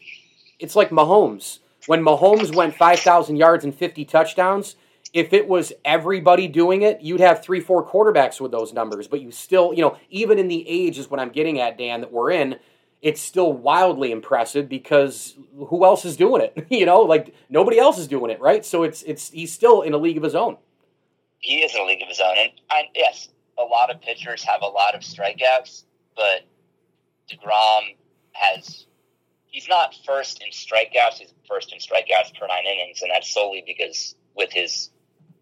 it's 0.58 0.76
like 0.76 0.90
Mahomes. 0.90 1.58
When 1.86 2.02
Mahomes 2.02 2.54
went 2.54 2.74
5,000 2.74 3.36
yards 3.36 3.64
and 3.64 3.72
50 3.72 4.04
touchdowns, 4.06 4.74
if 5.12 5.32
it 5.32 5.46
was 5.46 5.72
everybody 5.84 6.48
doing 6.48 6.82
it, 6.82 7.00
you'd 7.00 7.20
have 7.20 7.42
three, 7.42 7.60
four 7.60 7.86
quarterbacks 7.86 8.40
with 8.40 8.50
those 8.50 8.72
numbers. 8.72 9.06
But 9.06 9.20
you 9.20 9.30
still, 9.30 9.72
you 9.72 9.82
know, 9.82 9.96
even 10.10 10.38
in 10.38 10.48
the 10.48 10.68
age 10.68 10.98
is 10.98 11.08
what 11.08 11.20
I'm 11.20 11.30
getting 11.30 11.60
at, 11.60 11.78
Dan, 11.78 12.00
that 12.00 12.12
we're 12.12 12.32
in, 12.32 12.56
it's 13.02 13.20
still 13.20 13.52
wildly 13.52 14.10
impressive 14.10 14.68
because 14.68 15.36
who 15.68 15.84
else 15.84 16.04
is 16.04 16.16
doing 16.16 16.42
it? 16.42 16.66
you 16.70 16.86
know, 16.86 17.00
like 17.02 17.34
nobody 17.48 17.78
else 17.78 17.98
is 17.98 18.08
doing 18.08 18.30
it, 18.30 18.40
right? 18.40 18.64
So 18.64 18.82
it's 18.82 19.02
it's 19.04 19.30
he's 19.30 19.52
still 19.52 19.82
in 19.82 19.92
a 19.92 19.98
league 19.98 20.16
of 20.16 20.22
his 20.22 20.34
own. 20.34 20.56
He 21.38 21.58
is 21.58 21.74
in 21.74 21.82
a 21.82 21.84
league 21.84 22.02
of 22.02 22.08
his 22.08 22.20
own, 22.20 22.34
and, 22.36 22.50
and 22.72 22.86
yes, 22.94 23.28
a 23.58 23.62
lot 23.62 23.90
of 23.90 24.00
pitchers 24.00 24.42
have 24.44 24.62
a 24.62 24.66
lot 24.66 24.94
of 24.94 25.02
strikeouts, 25.02 25.84
but 26.14 26.46
Degrom 27.30 27.96
has. 28.32 28.86
He's 29.46 29.68
not 29.68 29.94
first 30.04 30.42
in 30.42 30.50
strikeouts. 30.50 31.14
He's 31.18 31.32
first 31.48 31.72
in 31.72 31.78
strikeouts 31.78 32.38
per 32.38 32.46
nine 32.46 32.64
innings, 32.66 33.02
and 33.02 33.10
that's 33.10 33.32
solely 33.32 33.64
because 33.66 34.14
with 34.34 34.52
his 34.52 34.90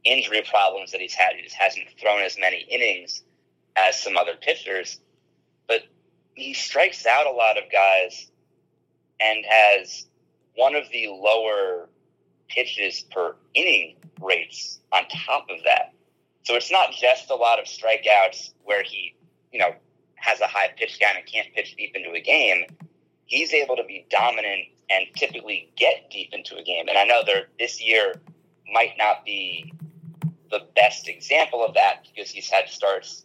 injury 0.04 0.42
problems 0.48 0.92
that 0.92 1.00
he's 1.00 1.14
had. 1.14 1.34
He 1.36 1.42
just 1.42 1.56
hasn't 1.56 1.86
thrown 2.00 2.20
as 2.20 2.38
many 2.38 2.58
innings 2.70 3.22
as 3.76 4.00
some 4.00 4.16
other 4.16 4.34
pitchers, 4.40 5.00
but 5.66 5.80
he 6.34 6.54
strikes 6.54 7.06
out 7.06 7.26
a 7.26 7.30
lot 7.30 7.56
of 7.56 7.64
guys 7.72 8.30
and 9.20 9.44
has 9.48 10.06
one 10.56 10.74
of 10.74 10.84
the 10.92 11.08
lower 11.08 11.88
pitches 12.48 13.04
per 13.10 13.34
inning 13.54 13.96
rates 14.20 14.80
on 14.92 15.04
top 15.08 15.46
of 15.50 15.58
that. 15.64 15.93
So 16.44 16.54
it's 16.54 16.70
not 16.70 16.92
just 16.92 17.30
a 17.30 17.34
lot 17.34 17.58
of 17.58 17.64
strikeouts 17.64 18.52
where 18.64 18.82
he, 18.82 19.16
you 19.50 19.58
know, 19.58 19.74
has 20.16 20.40
a 20.40 20.46
high 20.46 20.68
pitch 20.76 20.98
count 21.00 21.16
and 21.16 21.26
can't 21.26 21.48
pitch 21.54 21.74
deep 21.74 21.96
into 21.96 22.12
a 22.12 22.20
game. 22.20 22.64
He's 23.24 23.54
able 23.54 23.76
to 23.76 23.84
be 23.84 24.06
dominant 24.10 24.68
and 24.90 25.06
typically 25.16 25.72
get 25.76 26.10
deep 26.10 26.30
into 26.32 26.56
a 26.56 26.62
game. 26.62 26.86
And 26.88 26.98
I 26.98 27.04
know 27.04 27.22
there 27.24 27.46
this 27.58 27.82
year 27.82 28.20
might 28.70 28.92
not 28.98 29.24
be 29.24 29.72
the 30.50 30.60
best 30.76 31.08
example 31.08 31.64
of 31.64 31.72
that 31.74 32.04
because 32.04 32.30
he's 32.30 32.50
had 32.50 32.68
starts, 32.68 33.24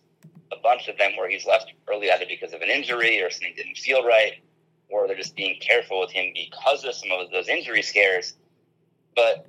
a 0.54 0.58
bunch 0.64 0.88
of 0.88 0.98
them 0.98 1.12
where 1.18 1.30
he's 1.30 1.46
left 1.46 1.74
early 1.90 2.10
either 2.10 2.26
because 2.28 2.54
of 2.54 2.62
an 2.62 2.70
injury 2.70 3.22
or 3.22 3.30
something 3.30 3.54
didn't 3.56 3.78
feel 3.78 4.06
right, 4.06 4.42
or 4.90 5.08
they're 5.08 5.18
just 5.18 5.36
being 5.36 5.60
careful 5.60 6.00
with 6.00 6.12
him 6.12 6.32
because 6.34 6.86
of 6.86 6.96
some 6.96 7.12
of 7.12 7.30
those 7.32 7.50
injury 7.50 7.82
scares. 7.82 8.38
But 9.14 9.46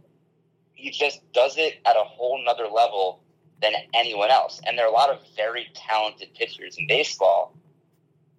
he 0.72 0.90
just 0.90 1.20
does 1.32 1.56
it 1.56 1.80
at 1.86 1.94
a 1.94 2.02
whole 2.02 2.42
nother 2.44 2.66
level 2.66 3.22
than 3.62 3.72
anyone 3.94 4.30
else. 4.30 4.60
And 4.66 4.76
there 4.76 4.86
are 4.86 4.88
a 4.88 4.92
lot 4.92 5.10
of 5.10 5.20
very 5.36 5.68
talented 5.74 6.34
pitchers 6.34 6.76
in 6.78 6.86
baseball, 6.86 7.54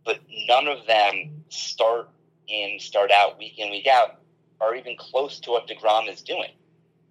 but 0.05 0.19
none 0.47 0.67
of 0.67 0.85
them 0.87 1.43
start 1.49 2.09
in, 2.47 2.79
start 2.79 3.11
out, 3.11 3.37
week 3.37 3.57
in, 3.57 3.69
week 3.69 3.87
out, 3.87 4.19
are 4.59 4.75
even 4.75 4.95
close 4.97 5.39
to 5.41 5.51
what 5.51 5.67
DeGrom 5.67 6.09
is 6.09 6.21
doing. 6.21 6.51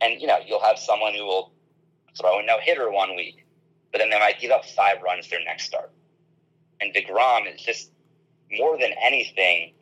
And, 0.00 0.21
you 0.21 0.26
know, 0.26 0.38
you'll 0.45 0.62
have 0.62 0.79
someone 0.79 1.14
who 1.14 1.25
will 1.25 1.52
throw 2.19 2.40
a 2.40 2.43
no 2.43 2.59
hitter 2.61 2.90
one 2.90 3.17
week, 3.17 3.45
but 3.93 3.99
then 3.99 4.11
they 4.11 4.19
might 4.19 4.40
give 4.40 4.50
up 4.50 4.64
five 4.64 5.02
runs 5.02 5.29
their 5.29 5.45
next 5.45 5.64
start. 5.64 5.90
And 6.81 6.95
DeGrom 6.95 7.52
is 7.52 7.61
just 7.61 7.90
more 8.50 8.79
than 8.79 8.93
anything, 9.02 9.73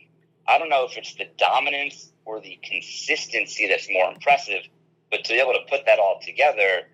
I 0.46 0.58
don't 0.58 0.68
know 0.68 0.86
if 0.86 0.96
it's 0.96 1.14
the 1.14 1.28
dominance 1.38 2.12
or 2.24 2.40
the 2.40 2.58
consistency 2.62 3.68
that's 3.68 3.88
more 3.90 4.10
impressive, 4.10 4.62
but 5.10 5.24
to 5.24 5.32
be 5.32 5.40
able 5.40 5.52
to 5.52 5.64
put 5.68 5.86
that 5.86 5.98
all 5.98 6.20
together, 6.22 6.88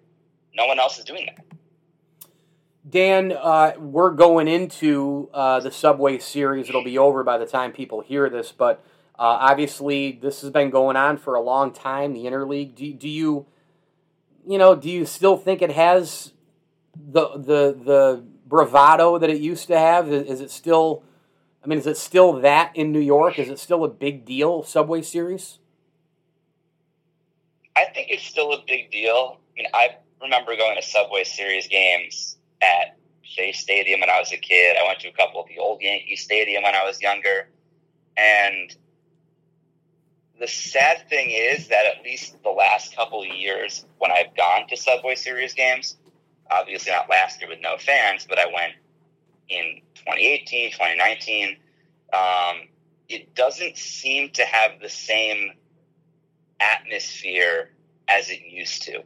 no 0.54 0.66
one 0.66 0.78
else 0.78 0.98
is 0.98 1.04
doing 1.04 1.26
that. 1.26 1.44
Dan, 2.88 3.32
uh, 3.32 3.72
we're 3.78 4.10
going 4.10 4.46
into 4.46 5.30
uh, 5.32 5.60
the 5.60 5.70
Subway 5.70 6.18
Series. 6.18 6.68
It'll 6.68 6.84
be 6.84 6.98
over 6.98 7.24
by 7.24 7.38
the 7.38 7.46
time 7.46 7.72
people 7.72 8.02
hear 8.02 8.28
this, 8.28 8.52
but 8.52 8.84
uh, 9.18 9.22
obviously 9.22 10.12
this 10.12 10.42
has 10.42 10.50
been 10.50 10.70
going 10.70 10.96
on 10.96 11.16
for 11.16 11.34
a 11.34 11.40
long 11.40 11.72
time. 11.72 12.12
The 12.12 12.24
interleague. 12.24 12.74
Do, 12.74 12.92
do 12.92 13.08
you 13.08 13.46
you 14.46 14.58
know, 14.58 14.74
do 14.74 14.90
you 14.90 15.06
still 15.06 15.36
think 15.36 15.62
it 15.62 15.72
has 15.72 16.32
the 16.96 17.30
the 17.30 17.78
the 17.84 18.24
bravado 18.46 19.18
that 19.18 19.30
it 19.30 19.40
used 19.40 19.68
to 19.68 19.78
have? 19.78 20.12
Is, 20.12 20.28
is, 20.28 20.40
it 20.40 20.50
still? 20.50 21.02
I 21.62 21.66
mean, 21.66 21.78
is 21.78 21.86
it 21.86 21.96
still 21.96 22.34
that 22.40 22.72
in 22.74 22.92
New 22.92 23.00
York? 23.00 23.38
Is 23.38 23.48
it 23.48 23.58
still 23.58 23.84
a 23.84 23.88
big 23.88 24.24
deal? 24.24 24.62
Subway 24.62 25.02
Series? 25.02 25.58
I 27.76 27.86
think 27.86 28.08
it's 28.10 28.24
still 28.24 28.52
a 28.52 28.62
big 28.66 28.90
deal. 28.90 29.40
I 29.40 29.56
mean, 29.56 29.66
I 29.72 29.96
remember 30.24 30.56
going 30.56 30.76
to 30.76 30.82
Subway 30.82 31.24
Series 31.24 31.68
games 31.68 32.38
at 32.62 32.96
Shea 33.22 33.52
Stadium 33.52 34.00
when 34.00 34.10
I 34.10 34.18
was 34.18 34.32
a 34.32 34.38
kid. 34.38 34.76
I 34.76 34.86
went 34.86 35.00
to 35.00 35.08
a 35.08 35.12
couple 35.12 35.40
of 35.40 35.48
the 35.48 35.58
old 35.58 35.82
Yankee 35.82 36.16
Stadium 36.16 36.62
when 36.62 36.74
I 36.74 36.82
was 36.84 37.00
younger. 37.00 37.48
And 38.16 38.74
the 40.40 40.48
sad 40.48 41.08
thing 41.08 41.30
is 41.30 41.68
that 41.68 41.84
at 41.86 42.02
least 42.02 42.42
the 42.42 42.50
last 42.50 42.96
couple 42.96 43.22
of 43.22 43.28
years 43.28 43.84
when 43.98 44.10
I've 44.10 44.34
gone 44.34 44.66
to 44.68 44.76
Subway 44.76 45.14
Series 45.14 45.52
games, 45.52 45.98
obviously 46.50 46.92
not 46.92 47.10
last 47.10 47.40
year 47.40 47.50
with 47.50 47.60
no 47.60 47.76
fans, 47.76 48.26
but 48.26 48.38
I 48.38 48.46
went 48.46 48.72
in 49.50 49.82
2018, 49.94 50.72
2019, 50.72 51.56
um, 52.14 52.68
it 53.08 53.34
doesn't 53.34 53.76
seem 53.76 54.30
to 54.30 54.44
have 54.44 54.80
the 54.80 54.88
same 54.88 55.52
atmosphere 56.60 57.70
as 58.08 58.30
it 58.30 58.40
used 58.40 58.84
to. 58.84 59.02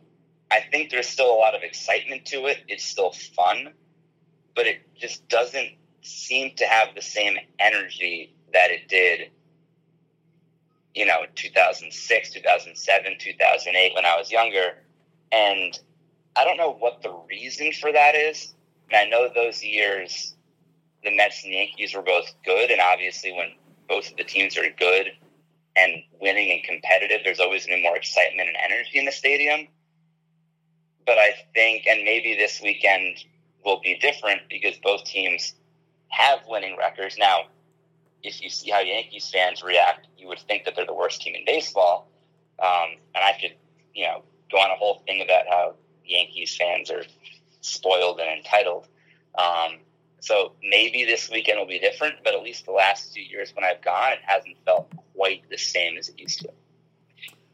I 0.51 0.61
think 0.71 0.91
there's 0.91 1.09
still 1.09 1.31
a 1.33 1.37
lot 1.37 1.55
of 1.55 1.63
excitement 1.63 2.25
to 2.27 2.47
it. 2.47 2.59
It's 2.69 2.85
still 2.85 3.13
fun, 3.13 3.73
but 4.55 4.67
it 4.67 4.81
just 4.97 5.29
doesn't 5.29 5.73
seem 6.01 6.55
to 6.57 6.65
have 6.67 6.95
the 6.95 7.03
same 7.03 7.37
energy 7.59 8.35
that 8.53 8.71
it 8.71 8.89
did, 8.89 9.31
you 10.95 11.05
know, 11.07 11.25
2006, 11.35 12.31
2007, 12.33 13.17
2008 13.19 13.95
when 13.95 14.07
I 14.07 14.17
was 14.17 14.31
younger. 14.31 14.79
And 15.33 15.79
I 16.35 16.45
don't 16.45 16.57
know 16.57 16.73
what 16.73 17.03
the 17.03 17.13
reason 17.29 17.73
for 17.73 17.93
that 17.93 18.15
is. 18.15 18.55
And 18.91 18.97
I 18.97 19.05
know 19.11 19.29
those 19.35 19.63
years, 19.63 20.35
the 21.05 21.15
Mets 21.15 21.45
and 21.45 21.53
the 21.53 21.57
Yankees 21.57 21.95
were 21.95 22.03
both 22.03 22.33
good, 22.45 22.71
and 22.71 22.81
obviously 22.81 23.33
when 23.33 23.53
both 23.89 24.11
of 24.11 24.17
the 24.17 24.25
teams 24.25 24.57
are 24.57 24.71
good 24.79 25.09
and 25.77 25.93
winning 26.21 26.51
and 26.51 26.65
competitive, 26.65 27.21
there's 27.25 27.41
always 27.41 27.67
going 27.67 27.79
to 27.79 27.83
be 27.83 27.89
more 27.89 27.97
excitement 27.97 28.49
and 28.49 28.57
energy 28.65 28.99
in 28.99 29.05
the 29.05 29.13
stadium. 29.13 29.69
But 31.09 31.17
I 31.17 31.33
think, 31.55 31.87
and 31.87 32.05
maybe 32.05 32.35
this 32.35 32.61
weekend 32.63 33.25
will 33.65 33.81
be 33.81 33.97
different 33.99 34.43
because 34.51 34.77
both 34.85 35.05
teams 35.05 35.55
have 36.09 36.41
winning 36.47 36.77
records. 36.77 37.17
Now, 37.17 37.45
if 38.23 38.43
you 38.43 38.51
see 38.51 38.71
how 38.71 38.81
Yankees 38.81 39.31
fans 39.33 39.63
react, 39.63 40.07
you 40.19 40.29
would 40.29 40.41
think 40.41 40.67
that 40.67 40.77
they're 40.77 40.85
the 40.85 40.93
worst 40.93 41.23
team 41.23 41.35
in 41.35 41.47
baseball. 41.47 42.11
Um, 42.63 42.99
and 43.15 43.25
I 43.25 43.33
could, 43.41 43.55
you 43.95 44.05
know, 44.05 44.23
go 44.53 44.59
on 44.59 44.71
a 44.71 44.75
whole 44.75 45.03
thing 45.07 45.23
about 45.23 45.49
how 45.49 45.77
Yankees 46.05 46.55
fans 46.55 46.91
are 46.91 47.05
spoiled 47.63 48.21
and 48.21 48.29
entitled. 48.29 48.87
Um, 49.39 49.79
so 50.21 50.53
maybe 50.63 51.07
this 51.07 51.31
weekend 51.31 51.59
will 51.59 51.67
be 51.67 51.79
different, 51.79 52.17
but 52.23 52.35
at 52.35 52.43
least 52.43 52.67
the 52.67 52.73
last 52.73 53.15
two 53.15 53.23
years 53.23 53.55
when 53.57 53.65
I've 53.65 53.81
gone, 53.81 54.13
it 54.13 54.19
hasn't 54.27 54.59
felt 54.67 54.93
quite 55.17 55.49
the 55.49 55.57
same 55.57 55.97
as 55.97 56.11
it 56.11 56.19
used 56.19 56.41
to. 56.41 56.51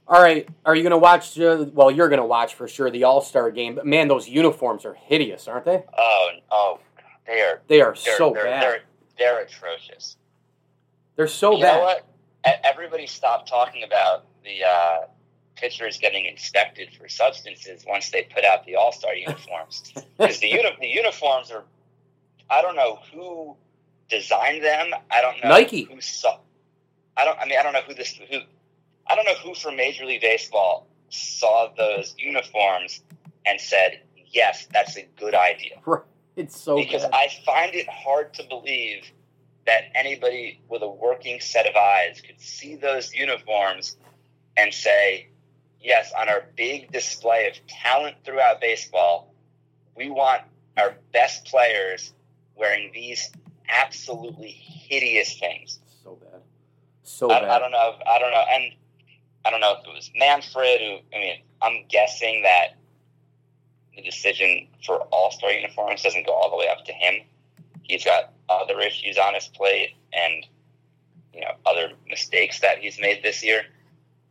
All 0.07 0.23
right, 0.23 0.47
are 0.67 0.77
you 0.77 0.83
going 0.83 0.91
to 0.91 0.99
watch? 0.99 1.39
Uh, 1.39 1.65
well, 1.73 1.91
you're 1.91 2.09
going 2.09 2.21
to 2.21 2.27
watch 2.27 2.55
for 2.55 2.69
sure 2.69 2.91
the 2.91 3.05
All 3.05 3.23
Star 3.23 3.51
game. 3.51 3.75
But 3.75 3.87
man, 3.87 4.09
those 4.09 4.29
uniforms 4.29 4.85
are 4.85 4.95
hideous, 4.95 5.49
aren't 5.49 5.65
they? 5.65 5.83
Oh, 5.97 6.29
oh, 6.51 6.79
they 7.27 7.41
are. 7.41 7.63
They 7.69 7.81
are 7.81 7.95
so 7.95 8.33
they're, 8.35 8.45
bad. 8.45 8.63
They're, 8.63 8.83
they're 9.19 9.43
atrocious. 9.43 10.17
They're 11.17 11.27
so 11.27 11.57
you 11.57 11.63
bad. 11.63 11.79
Know 11.79 11.85
what? 11.85 12.07
Everybody 12.65 13.07
stopped 13.07 13.49
talking 13.49 13.83
about 13.83 14.27
the 14.45 14.65
uh, 14.65 15.07
pitchers 15.57 15.99
getting 15.99 16.27
inspected 16.27 16.91
for 16.99 17.09
substances 17.09 17.85
once 17.89 18.11
they 18.11 18.25
put 18.25 18.45
out 18.45 18.67
the 18.67 18.77
All 18.77 18.93
Star 18.93 19.15
uniforms 19.15 19.93
because 20.19 20.41
the 20.41 20.49
uni- 20.49 20.77
the 20.81 20.89
uniforms 20.89 21.51
are. 21.51 21.65
I 22.51 22.61
don't 22.61 22.77
know 22.77 22.99
who 23.11 23.57
designed 24.11 24.63
them. 24.63 24.91
I 25.11 25.23
don't 25.23 25.43
know 25.43 25.49
Nike. 25.49 25.85
who 25.85 25.99
saw. 26.03 26.39
I 27.17 27.25
don't. 27.25 27.39
I 27.39 27.47
mean, 27.47 27.59
I 27.59 27.63
don't 27.63 27.73
know 27.73 27.81
who 27.87 27.95
this 27.95 28.15
who. 28.31 28.41
I 29.07 29.15
don't 29.15 29.25
know 29.25 29.35
who 29.35 29.55
from 29.55 29.77
Major 29.77 30.05
League 30.05 30.21
Baseball 30.21 30.87
saw 31.11 31.73
those 31.77 32.15
uniforms 32.19 33.03
and 33.47 33.61
said, 33.61 34.01
"Yes, 34.27 34.67
that's 34.73 34.97
a 34.97 35.03
good 35.17 35.35
idea." 35.35 35.81
It's 36.37 36.59
so 36.59 36.77
because 36.77 37.03
bad. 37.03 37.15
I 37.15 37.29
find 37.47 37.75
it 37.77 37.89
hard 37.89 38.35
to 38.35 38.43
believe 38.43 39.05
that 39.67 39.85
anybody 39.95 40.61
with 40.69 40.83
a 40.83 40.89
working 40.89 41.41
set 41.41 41.67
of 41.67 41.77
eyes 41.77 42.21
could 42.21 42.41
see 42.41 42.75
those 42.75 43.15
uniforms 43.15 43.97
and 44.57 44.73
say, 44.73 45.29
yes, 45.81 46.13
on 46.19 46.29
our 46.29 46.45
big 46.57 46.91
display 46.93 47.49
of 47.49 47.67
talent 47.67 48.17
throughout 48.25 48.61
baseball, 48.61 49.33
we 49.97 50.11
want 50.11 50.43
our 50.77 50.97
best 51.13 51.45
players 51.47 52.13
wearing 52.57 52.91
these 52.93 53.31
absolutely 53.69 54.51
hideous 54.51 55.39
things. 55.39 55.81
So 56.03 56.17
bad. 56.17 56.41
So 57.03 57.31
I, 57.31 57.41
bad. 57.41 57.51
I 57.51 57.59
don't 57.59 57.71
know. 57.71 57.95
I 58.07 58.19
don't 58.19 58.33
know. 58.33 58.45
And 58.51 58.73
I 59.45 59.51
don't 59.51 59.61
know 59.61 59.77
if 59.79 59.87
it 59.87 59.95
was 59.95 60.11
Manfred 60.17 60.81
who, 60.81 60.99
I 61.15 61.21
mean, 61.21 61.43
I'm 61.61 61.85
guessing 61.89 62.43
that 62.43 62.77
the 63.95 64.03
decision 64.03 64.69
for 64.85 65.01
all 65.13 65.31
star 65.31 65.53
uniforms 65.53 66.03
doesn't 66.03 66.27
go 66.27 66.33
all 66.33 66.51
the 66.51 66.57
way 66.57 66.69
up 66.69 66.85
to 66.87 66.93
him. 66.93 67.25
He's 67.83 68.05
got 68.05 68.33
other 68.49 68.81
issues 68.81 69.19
on 69.19 69.35
his 69.35 69.49
plate 69.49 69.95
and, 70.13 70.47
you 71.35 71.41
know, 71.41 71.53
other 71.67 71.93
mistakes 72.09 72.61
that 72.61 72.79
he's 72.79 72.99
made 72.99 73.23
this 73.23 73.45
year. 73.45 73.63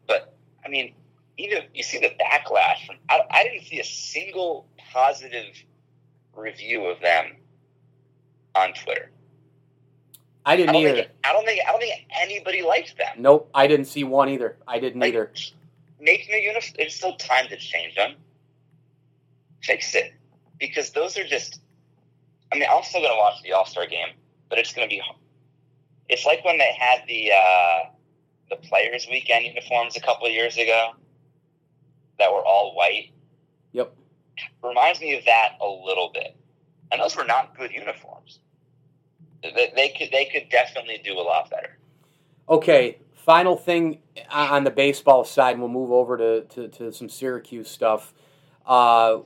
But, 0.08 0.36
I 0.66 0.70
mean, 0.70 0.94
even 1.38 1.64
you 1.74 1.84
see 1.84 2.00
the 2.00 2.12
backlash 2.20 2.86
from, 2.86 2.98
I, 3.10 3.22
I 3.30 3.44
didn't 3.44 3.66
see 3.66 3.80
a 3.80 3.86
single 3.86 4.68
positive 4.92 5.56
review 6.36 6.86
of 6.86 7.00
them 7.02 7.38
on 8.56 8.74
Twitter. 8.74 9.12
I 10.46 10.56
didn't 10.56 10.76
I 10.76 10.80
either. 10.80 10.96
Think, 10.96 11.08
I 11.24 11.34
don't 11.34 11.46
think 11.46 11.62
I 11.68 11.72
don't 11.72 11.80
think 11.80 12.06
anybody 12.22 12.62
likes 12.62 12.94
them. 12.94 13.16
Nope, 13.18 13.50
I 13.54 13.68
didn't 13.68 13.86
see 13.86 14.04
one 14.04 14.30
either. 14.30 14.58
I 14.68 14.80
didn't 14.80 15.00
Like, 15.02 15.14
either. 15.14 15.32
Make 16.00 16.28
new 16.30 16.38
uniforms. 16.38 16.76
It's 16.78 16.96
still 16.96 17.16
time 17.16 17.48
to 17.48 17.58
change 17.58 17.96
them. 17.96 18.16
Fix 19.62 19.96
it 19.96 20.14
because 20.60 20.92
those 20.92 21.18
are 21.18 21.24
just. 21.26 21.62
I 22.52 22.56
mean, 22.58 22.68
I'm 22.72 22.84
still 22.84 23.02
going 23.02 23.14
to 23.14 23.18
watch 23.18 23.42
the 23.42 23.54
All 23.54 23.66
Star 23.66 23.88
game, 23.88 24.10
but 24.50 24.60
it's 24.60 24.74
going 24.74 24.88
to 24.88 24.94
be. 24.94 25.02
It's 26.10 26.26
like 26.26 26.44
when 26.44 26.58
they 26.58 26.72
had 26.78 27.04
the 27.08 27.32
uh, 27.32 27.90
the 28.50 28.58
Players 28.58 29.08
Weekend 29.10 29.46
uniforms 29.46 29.96
a 29.96 30.02
couple 30.02 30.28
of 30.28 30.34
years 30.34 30.58
ago 30.58 30.92
that 32.20 32.32
were 32.32 32.46
all 32.46 32.76
white. 32.76 33.12
Yep. 33.72 33.96
Reminds 34.62 35.00
me 35.00 35.18
of 35.18 35.26
that 35.26 35.54
a 35.62 35.66
little 35.68 36.12
bit, 36.14 36.36
and 36.92 37.02
those 37.02 37.16
were 37.16 37.24
not 37.24 37.58
good 37.58 37.72
uniforms. 37.72 38.40
They, 39.44 39.74
they 39.76 39.90
could 39.90 40.10
they 40.12 40.26
could 40.26 40.50
definitely 40.50 41.02
do 41.04 41.14
a 41.14 41.22
lot 41.22 41.50
better. 41.50 41.78
Okay, 42.50 42.98
final 43.14 43.56
thing 43.56 44.00
on 44.32 44.64
the 44.64 44.72
baseball 44.72 45.24
side, 45.24 45.52
and 45.52 45.60
we'll 45.60 45.70
move 45.72 45.92
over 45.92 46.18
to, 46.18 46.42
to, 46.42 46.68
to 46.68 46.92
some 46.92 47.10
Syracuse 47.10 47.70
stuff. 47.70 48.14
Uh, 48.66 49.20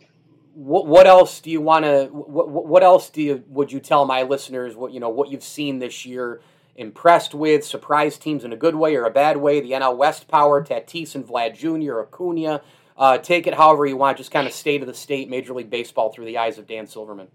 what, 0.53 0.87
what 0.87 1.07
else 1.07 1.39
do 1.39 1.51
you 1.51 1.61
want 1.61 1.85
to? 1.85 2.07
What, 2.11 2.49
what 2.49 2.83
else 2.83 3.09
do 3.09 3.21
you 3.21 3.43
would 3.47 3.71
you 3.71 3.79
tell 3.79 4.05
my 4.05 4.23
listeners? 4.23 4.75
What 4.75 4.91
you 4.91 4.99
know, 4.99 5.09
what 5.09 5.29
you've 5.29 5.43
seen 5.43 5.79
this 5.79 6.05
year, 6.05 6.41
impressed 6.75 7.33
with, 7.33 7.63
surprise 7.63 8.17
teams 8.17 8.43
in 8.43 8.53
a 8.53 8.57
good 8.57 8.75
way 8.75 8.95
or 8.95 9.05
a 9.05 9.11
bad 9.11 9.37
way. 9.37 9.61
The 9.61 9.71
NL 9.71 9.97
West 9.97 10.27
power, 10.27 10.63
Tatis 10.63 11.15
and 11.15 11.25
Vlad 11.25 11.55
Jr., 11.55 12.01
Acuna. 12.01 12.61
Uh, 12.97 13.19
take 13.19 13.45
it 13.45 13.53
however 13.53 13.85
you 13.85 13.97
want. 13.97 14.17
Just 14.17 14.31
kind 14.31 14.47
of 14.47 14.53
state 14.53 14.81
of 14.81 14.87
the 14.87 14.93
state, 14.93 15.29
Major 15.29 15.53
League 15.53 15.69
Baseball 15.69 16.11
through 16.11 16.25
the 16.25 16.39
eyes 16.39 16.57
of 16.57 16.65
Dan 16.65 16.87
Silverman. 16.87 17.27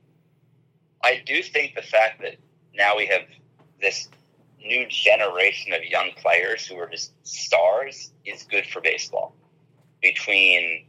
I 1.04 1.22
do 1.24 1.42
think 1.42 1.74
the 1.74 1.82
fact 1.82 2.20
that 2.22 2.36
now 2.74 2.96
we 2.96 3.06
have 3.06 3.22
this 3.80 4.08
new 4.58 4.86
generation 4.88 5.72
of 5.72 5.84
young 5.84 6.10
players 6.16 6.66
who 6.66 6.76
are 6.76 6.88
just 6.88 7.12
stars 7.26 8.12
is 8.24 8.44
good 8.44 8.66
for 8.66 8.80
baseball. 8.80 9.34
Between 10.00 10.86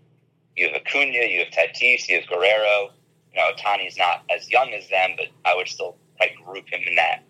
you 0.56 0.68
have 0.68 0.82
Acuna, 0.82 1.28
you 1.28 1.40
have 1.40 1.50
Tatis, 1.50 2.08
you 2.08 2.20
have 2.20 2.28
Guerrero. 2.28 2.92
You 3.34 3.40
know, 3.40 3.52
Ohtani's 3.56 3.98
not 3.98 4.24
as 4.30 4.50
young 4.52 4.72
as 4.74 4.88
them, 4.90 5.12
but 5.18 5.28
I 5.44 5.56
would 5.56 5.68
still 5.68 5.98
like 6.20 6.36
group 6.46 6.72
him 6.72 6.82
in 6.88 6.96
that 6.96 7.24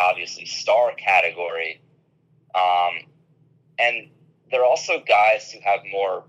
obviously 0.00 0.46
star 0.46 0.92
category. 0.94 1.80
Um, 2.54 3.10
and 3.78 4.08
they're 4.50 4.64
also 4.64 5.02
guys 5.06 5.50
who 5.52 5.60
have 5.60 5.80
more 5.90 6.24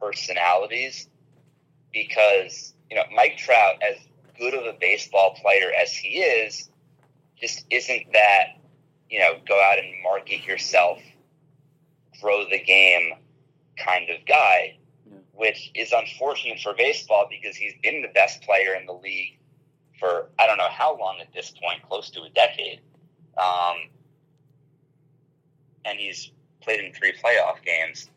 personalities 0.00 1.08
because 1.92 2.74
you 2.90 2.96
know 2.96 3.04
Mike 3.14 3.36
Trout, 3.36 3.76
as 3.82 3.96
good 4.42 4.54
of 4.54 4.66
a 4.66 4.76
baseball 4.80 5.36
player 5.40 5.70
as 5.80 5.94
he 5.94 6.18
is, 6.18 6.68
just 7.40 7.64
isn't 7.70 8.12
that 8.12 8.58
you 9.08 9.20
know 9.20 9.34
go 9.46 9.54
out 9.62 9.78
and 9.78 10.02
market 10.02 10.44
yourself, 10.44 10.98
grow 12.20 12.44
the 12.50 12.58
game 12.58 13.12
kind 13.78 14.10
of 14.10 14.24
guy, 14.26 14.76
Yeah. 15.06 15.18
which 15.32 15.70
is 15.74 15.92
unfortunate 15.92 16.58
for 16.58 16.74
baseball 16.74 17.28
because 17.30 17.54
he's 17.56 17.74
been 17.82 18.02
the 18.02 18.08
best 18.08 18.42
player 18.42 18.74
in 18.74 18.84
the 18.86 18.92
league 18.94 19.38
for 20.00 20.28
I 20.40 20.48
don't 20.48 20.58
know 20.58 20.70
how 20.70 20.98
long 20.98 21.20
at 21.20 21.32
this 21.32 21.50
point, 21.50 21.80
close 21.88 22.10
to 22.10 22.22
a 22.22 22.28
decade, 22.30 22.80
um, 23.38 23.76
and 25.84 25.98
he's 25.98 26.32
played 26.62 26.80
in 26.80 26.92
three 26.92 27.12
playoff 27.12 27.62
games. 27.64 28.10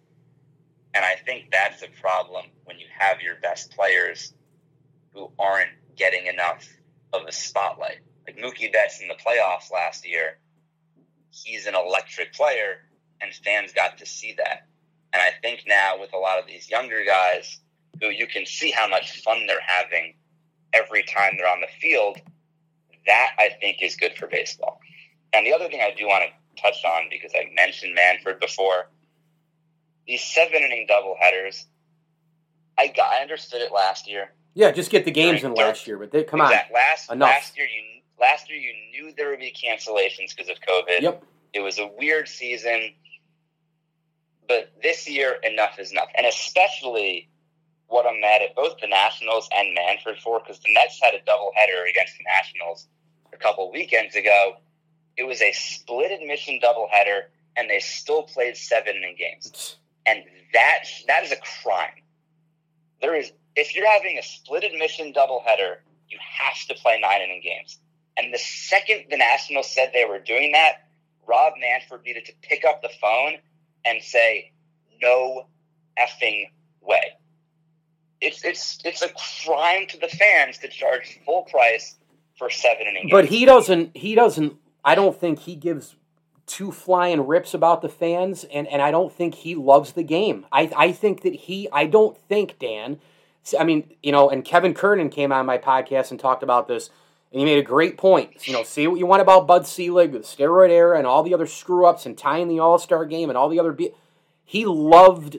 And 0.96 1.06
I 1.06 1.16
think 1.26 1.52
that's 1.52 1.84
a 1.84 1.90
problem 2.02 2.46
when 2.64 2.80
you 2.80 2.88
have 2.98 3.22
your 3.22 3.36
best 3.42 3.76
players 3.76 4.34
who 5.14 5.30
aren't 5.38 5.70
getting 5.96 6.28
enough 6.28 6.68
of 7.14 7.24
a 7.28 7.32
spotlight. 7.32 8.00
Like 8.28 8.38
Mookie 8.38 8.72
Betts 8.72 9.02
in 9.02 9.08
the 9.08 9.16
playoffs 9.16 9.72
last 9.72 10.08
year, 10.08 10.38
he's 11.32 11.68
an 11.68 11.76
electric 11.76 12.34
player, 12.34 12.78
and 13.22 13.34
fans 13.34 13.74
got 13.74 13.98
to 14.00 14.06
see 14.06 14.34
that. 14.38 14.68
And 15.14 15.22
I 15.22 15.32
think 15.42 15.64
now 15.68 16.00
with 16.00 16.14
a 16.14 16.18
lot 16.18 16.40
of 16.40 16.48
these 16.48 16.70
younger 16.70 17.04
guys 17.06 17.60
who 18.02 18.10
you 18.10 18.28
can 18.28 18.46
see 18.46 18.72
how 18.72 18.88
much 18.88 19.22
fun 19.22 19.48
they're 19.48 19.58
having 19.66 20.16
every 20.74 21.04
time 21.04 21.34
they're 21.38 21.48
on 21.48 21.62
the 21.62 21.68
field, 21.80 22.18
that 23.06 23.32
I 23.38 23.50
think 23.62 23.82
is 23.82 23.96
good 23.96 24.16
for 24.18 24.28
baseball. 24.28 24.80
And 25.34 25.46
the 25.46 25.54
other 25.54 25.70
thing 25.70 25.82
I 25.82 25.94
do 25.96 26.08
want 26.08 26.24
to 26.26 26.62
touch 26.62 26.84
on 26.86 27.08
because 27.10 27.32
I 27.36 27.50
mentioned 27.56 27.96
Manfred 27.96 28.40
before, 28.40 28.90
these 30.08 30.24
seven 30.24 30.62
inning 30.62 30.86
double 30.88 31.16
headers. 31.20 31.66
I 32.78 32.88
got, 32.88 33.12
I 33.12 33.22
understood 33.22 33.62
it 33.62 33.72
last 33.72 34.10
year. 34.10 34.34
Yeah, 34.56 34.72
just 34.72 34.90
get 34.90 35.04
the 35.04 35.12
games 35.12 35.44
in 35.44 35.54
last 35.54 35.86
year, 35.86 35.98
but 35.98 36.12
they, 36.12 36.24
come 36.24 36.40
exactly. 36.40 36.76
on, 36.76 36.82
last 36.82 37.12
enough. 37.12 37.30
last 37.30 37.58
year 37.58 37.68
you 37.68 38.02
last 38.20 38.50
year 38.50 38.58
you 38.58 38.74
knew 38.90 39.14
there 39.16 39.30
would 39.30 39.40
be 39.40 39.54
cancellations 39.54 40.36
because 40.36 40.50
of 40.50 40.58
COVID. 40.62 41.02
Yep, 41.02 41.24
it 41.54 41.60
was 41.60 41.78
a 41.78 41.90
weird 42.00 42.30
season, 42.30 42.94
but 44.48 44.72
this 44.82 45.10
year 45.10 45.36
enough 45.44 45.78
is 45.78 45.92
enough, 45.92 46.08
and 46.18 46.26
especially 46.26 47.30
what 47.88 48.06
I'm 48.06 48.22
mad 48.22 48.42
at 48.42 48.56
both 48.56 48.80
the 48.80 48.88
Nationals 48.88 49.50
and 49.56 49.76
Manfred 49.76 50.20
for 50.20 50.40
because 50.40 50.60
the 50.60 50.74
Mets 50.74 51.00
had 51.04 51.14
a 51.14 51.20
doubleheader 51.20 51.90
against 51.90 52.18
the 52.18 52.24
Nationals 52.24 52.88
a 53.34 53.38
couple 53.38 53.70
weekends 53.72 54.16
ago. 54.16 54.56
It 55.18 55.24
was 55.24 55.42
a 55.42 55.52
split 55.52 56.12
admission 56.12 56.60
doubleheader, 56.64 57.24
and 57.58 57.70
they 57.70 57.80
still 57.80 58.24
played 58.24 58.56
seven 58.56 58.96
inning 58.96 59.18
games, 59.20 59.76
and 60.06 60.24
that 60.54 60.86
that 61.08 61.26
is 61.26 61.34
a 61.34 61.38
crime. 61.62 62.02
There 63.02 63.16
is 63.16 63.34
if 63.56 63.76
you're 63.76 63.90
having 63.90 64.18
a 64.18 64.24
split 64.24 64.64
admission 64.64 65.14
doubleheader, 65.14 65.78
you 66.10 66.18
have 66.22 66.68
to 66.68 66.74
play 66.76 67.00
nine 67.00 67.22
inning 67.22 67.42
games. 67.44 67.80
And 68.18 68.34
the 68.34 68.38
second 68.38 69.06
the 69.10 69.18
Nationals 69.18 69.70
said 69.74 69.92
they 69.94 70.06
were 70.06 70.20
doing 70.20 70.52
that, 70.54 70.88
Rob 71.28 71.54
Manfred 71.60 72.04
needed 72.06 72.26
to 72.26 72.34
pick 72.42 72.64
up 72.66 72.82
the 72.82 72.90
phone 73.02 73.38
and 73.84 74.02
say, 74.02 74.52
"No 75.02 75.48
effing 76.00 76.50
way." 76.82 77.18
It's 78.22 78.44
it's 78.44 78.80
it's 78.86 79.02
a 79.02 79.10
crime 79.46 79.88
to 79.88 80.00
the 80.00 80.08
fans 80.08 80.58
to 80.60 80.68
charge 80.68 81.20
full 81.26 81.44
price 81.44 81.96
for 82.38 82.50
seven 82.50 82.88
innings. 82.88 83.12
But 83.12 83.26
he 83.26 83.46
doesn't. 83.46 83.96
He 83.98 84.16
doesn't. 84.16 84.54
I 84.84 84.96
don't 84.96 85.20
think 85.20 85.40
he 85.40 85.56
gives 85.56 85.96
two 86.46 86.72
flying 86.72 87.26
rips 87.26 87.54
about 87.54 87.82
the 87.82 87.90
fans, 87.90 88.46
and 88.46 88.68
and 88.68 88.82
I 88.82 88.92
don't 88.92 89.12
think 89.12 89.36
he 89.36 89.56
loves 89.56 89.94
the 89.94 90.04
game. 90.04 90.46
I 90.52 90.72
I 90.76 90.92
think 90.92 91.22
that 91.24 91.36
he. 91.36 91.68
I 91.72 91.86
don't 91.86 92.18
think 92.18 92.60
Dan. 92.60 93.00
I 93.60 93.64
mean, 93.64 93.94
you 94.02 94.12
know, 94.12 94.30
and 94.30 94.44
Kevin 94.44 94.74
Kernan 94.74 95.10
came 95.10 95.32
on 95.32 95.46
my 95.46 95.58
podcast 95.58 96.12
and 96.12 96.20
talked 96.20 96.42
about 96.42 96.68
this, 96.68 96.90
and 97.32 97.40
he 97.40 97.46
made 97.46 97.60
a 97.60 97.64
great 97.64 97.98
point. 97.98 98.48
You 98.48 98.54
know, 98.54 98.64
say 98.64 98.88
what 98.88 99.00
you 99.00 99.06
want 99.06 99.22
about 99.22 99.46
Bud 99.46 99.68
Selig, 99.68 100.14
the 100.14 100.20
steroid 100.20 100.70
era, 100.70 100.98
and 100.98 101.06
all 101.06 101.22
the 101.22 101.34
other 101.34 101.46
screw 101.46 101.86
ups, 101.86 102.06
and 102.06 102.18
tying 102.18 102.48
the 102.48 102.60
All 102.60 102.80
Star 102.80 103.06
game, 103.06 103.30
and 103.30 103.38
all 103.38 103.50
the 103.50 103.60
other. 103.60 103.72
Be- 103.72 103.94
he 104.44 104.66
loved 104.66 105.38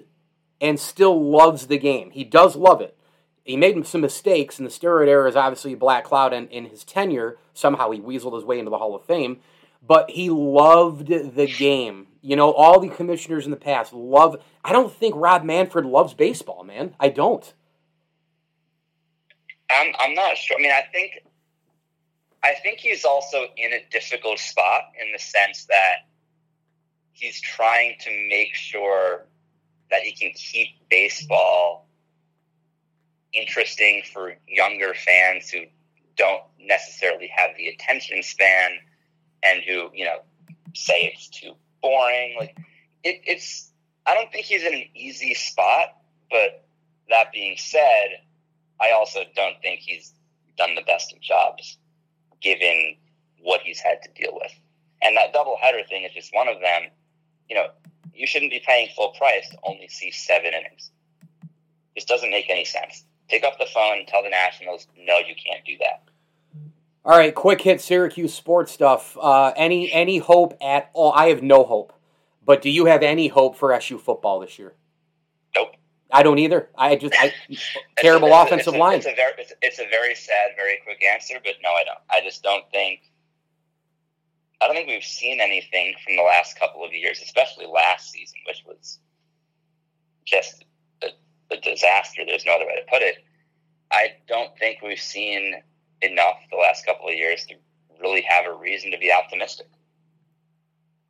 and 0.60 0.78
still 0.78 1.30
loves 1.30 1.66
the 1.66 1.78
game. 1.78 2.10
He 2.10 2.24
does 2.24 2.56
love 2.56 2.80
it. 2.80 2.96
He 3.44 3.56
made 3.56 3.86
some 3.86 4.00
mistakes, 4.00 4.58
and 4.58 4.66
the 4.66 4.72
steroid 4.72 5.06
era 5.06 5.28
is 5.28 5.36
obviously 5.36 5.72
a 5.72 5.76
black 5.76 6.04
cloud 6.04 6.32
in, 6.32 6.48
in 6.48 6.66
his 6.66 6.82
tenure. 6.82 7.38
Somehow 7.54 7.90
he 7.92 8.00
weaseled 8.00 8.34
his 8.34 8.44
way 8.44 8.58
into 8.58 8.70
the 8.70 8.78
Hall 8.78 8.96
of 8.96 9.04
Fame, 9.04 9.38
but 9.86 10.10
he 10.10 10.30
loved 10.30 11.06
the 11.06 11.46
game. 11.46 12.08
You 12.22 12.34
know, 12.34 12.52
all 12.52 12.80
the 12.80 12.88
commissioners 12.88 13.44
in 13.44 13.52
the 13.52 13.56
past 13.56 13.92
love. 13.92 14.42
I 14.64 14.72
don't 14.72 14.92
think 14.92 15.14
Rob 15.16 15.44
Manfred 15.44 15.86
loves 15.86 16.12
baseball, 16.12 16.64
man. 16.64 16.96
I 16.98 17.08
don't. 17.08 17.54
I'm, 19.70 19.92
I'm 19.98 20.14
not 20.14 20.36
sure. 20.36 20.56
I 20.58 20.62
mean, 20.62 20.72
I 20.72 20.82
think 20.92 21.22
I 22.42 22.54
think 22.62 22.78
he's 22.78 23.04
also 23.04 23.46
in 23.56 23.72
a 23.72 23.80
difficult 23.90 24.38
spot 24.38 24.82
in 25.00 25.12
the 25.12 25.18
sense 25.18 25.64
that 25.66 26.06
he's 27.12 27.40
trying 27.40 27.96
to 28.00 28.10
make 28.30 28.54
sure 28.54 29.26
that 29.90 30.02
he 30.02 30.12
can 30.12 30.32
keep 30.34 30.68
baseball 30.88 31.88
interesting 33.32 34.02
for 34.12 34.36
younger 34.46 34.94
fans 34.94 35.50
who 35.50 35.62
don't 36.16 36.42
necessarily 36.60 37.28
have 37.34 37.50
the 37.56 37.68
attention 37.68 38.22
span 38.22 38.70
and 39.42 39.62
who 39.62 39.90
you 39.92 40.04
know 40.04 40.18
say 40.74 41.12
it's 41.12 41.28
too 41.28 41.52
boring 41.82 42.36
like 42.38 42.56
it, 43.04 43.20
it's 43.24 43.72
i 44.06 44.14
don't 44.14 44.32
think 44.32 44.46
he's 44.46 44.62
in 44.62 44.74
an 44.74 44.84
easy 44.94 45.34
spot 45.34 45.96
but 46.30 46.64
that 47.08 47.32
being 47.32 47.56
said 47.58 48.20
i 48.80 48.90
also 48.92 49.20
don't 49.34 49.60
think 49.62 49.80
he's 49.80 50.12
done 50.56 50.74
the 50.74 50.82
best 50.82 51.12
of 51.12 51.20
jobs 51.20 51.78
given 52.40 52.96
what 53.40 53.60
he's 53.62 53.80
had 53.80 54.02
to 54.02 54.08
deal 54.20 54.32
with 54.34 54.52
and 55.02 55.16
that 55.16 55.32
double 55.32 55.56
header 55.60 55.82
thing 55.88 56.04
is 56.04 56.12
just 56.12 56.34
one 56.34 56.48
of 56.48 56.60
them 56.60 56.82
you 57.48 57.54
know 57.54 57.66
you 58.16 58.26
shouldn't 58.26 58.50
be 58.50 58.62
paying 58.66 58.88
full 58.96 59.10
price 59.10 59.48
to 59.50 59.58
only 59.64 59.88
see 59.88 60.10
seven 60.10 60.52
innings. 60.54 60.90
This 61.94 62.04
doesn't 62.04 62.30
make 62.30 62.48
any 62.50 62.64
sense. 62.64 63.04
Pick 63.28 63.44
up 63.44 63.58
the 63.58 63.66
phone 63.66 63.98
and 63.98 64.08
tell 64.08 64.22
the 64.22 64.30
Nationals, 64.30 64.86
no, 64.96 65.18
you 65.18 65.34
can't 65.34 65.64
do 65.64 65.76
that. 65.80 66.02
All 67.04 67.16
right, 67.16 67.34
quick 67.34 67.60
hit 67.62 67.80
Syracuse 67.80 68.34
sports 68.34 68.72
stuff. 68.72 69.16
Uh, 69.20 69.52
any 69.56 69.92
any 69.92 70.18
hope 70.18 70.56
at 70.60 70.90
all? 70.92 71.12
I 71.12 71.28
have 71.28 71.42
no 71.42 71.62
hope. 71.62 71.92
But 72.44 72.62
do 72.62 72.70
you 72.70 72.86
have 72.86 73.02
any 73.02 73.28
hope 73.28 73.56
for 73.56 73.72
SU 73.72 73.98
football 73.98 74.40
this 74.40 74.58
year? 74.58 74.74
Nope. 75.54 75.74
I 76.10 76.22
don't 76.22 76.38
either. 76.38 76.70
I 76.76 76.96
just 76.96 77.14
I, 77.18 77.32
terrible 77.98 78.28
a, 78.28 78.42
offensive 78.42 78.68
it's 78.68 78.76
a, 78.76 78.78
line. 78.78 78.98
It's 78.98 79.06
a, 79.06 79.14
very, 79.14 79.32
it's, 79.38 79.52
it's 79.62 79.78
a 79.78 79.88
very 79.90 80.14
sad, 80.14 80.50
very 80.56 80.78
quick 80.84 81.02
answer, 81.04 81.34
but 81.42 81.54
no, 81.62 81.70
I 81.70 81.84
don't. 81.84 81.98
I 82.10 82.20
just 82.24 82.42
don't 82.42 82.64
think 82.70 83.00
I 84.60 84.66
don't 84.66 84.76
think 84.76 84.88
we've 84.88 85.04
seen 85.04 85.40
anything 85.40 85.94
from 86.02 86.16
the 86.16 86.22
last 86.22 86.58
couple 86.58 86.84
of 86.84 86.92
years, 86.92 87.20
especially 87.22 87.66
last 87.66 88.10
season, 88.10 88.38
which 88.46 88.62
was 88.66 88.98
just 90.24 90.64
a, 91.02 91.08
a 91.50 91.56
disaster. 91.58 92.22
There's 92.26 92.46
no 92.46 92.56
other 92.56 92.66
way 92.66 92.76
to 92.76 92.90
put 92.90 93.02
it. 93.02 93.16
I 93.92 94.14
don't 94.26 94.56
think 94.58 94.80
we've 94.82 94.98
seen 94.98 95.54
enough 96.02 96.36
the 96.50 96.56
last 96.56 96.86
couple 96.86 97.08
of 97.08 97.14
years 97.14 97.44
to 97.46 97.54
really 98.00 98.22
have 98.22 98.46
a 98.46 98.52
reason 98.54 98.90
to 98.92 98.98
be 98.98 99.12
optimistic. 99.12 99.68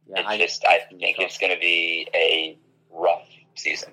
Yeah, 0.08 0.22
I 0.26 0.38
just 0.38 0.64
I 0.64 0.80
think 0.90 1.18
it's 1.18 1.38
going 1.38 1.54
to 1.54 1.60
be 1.60 2.08
a 2.14 2.58
rough 2.90 3.26
season. 3.54 3.92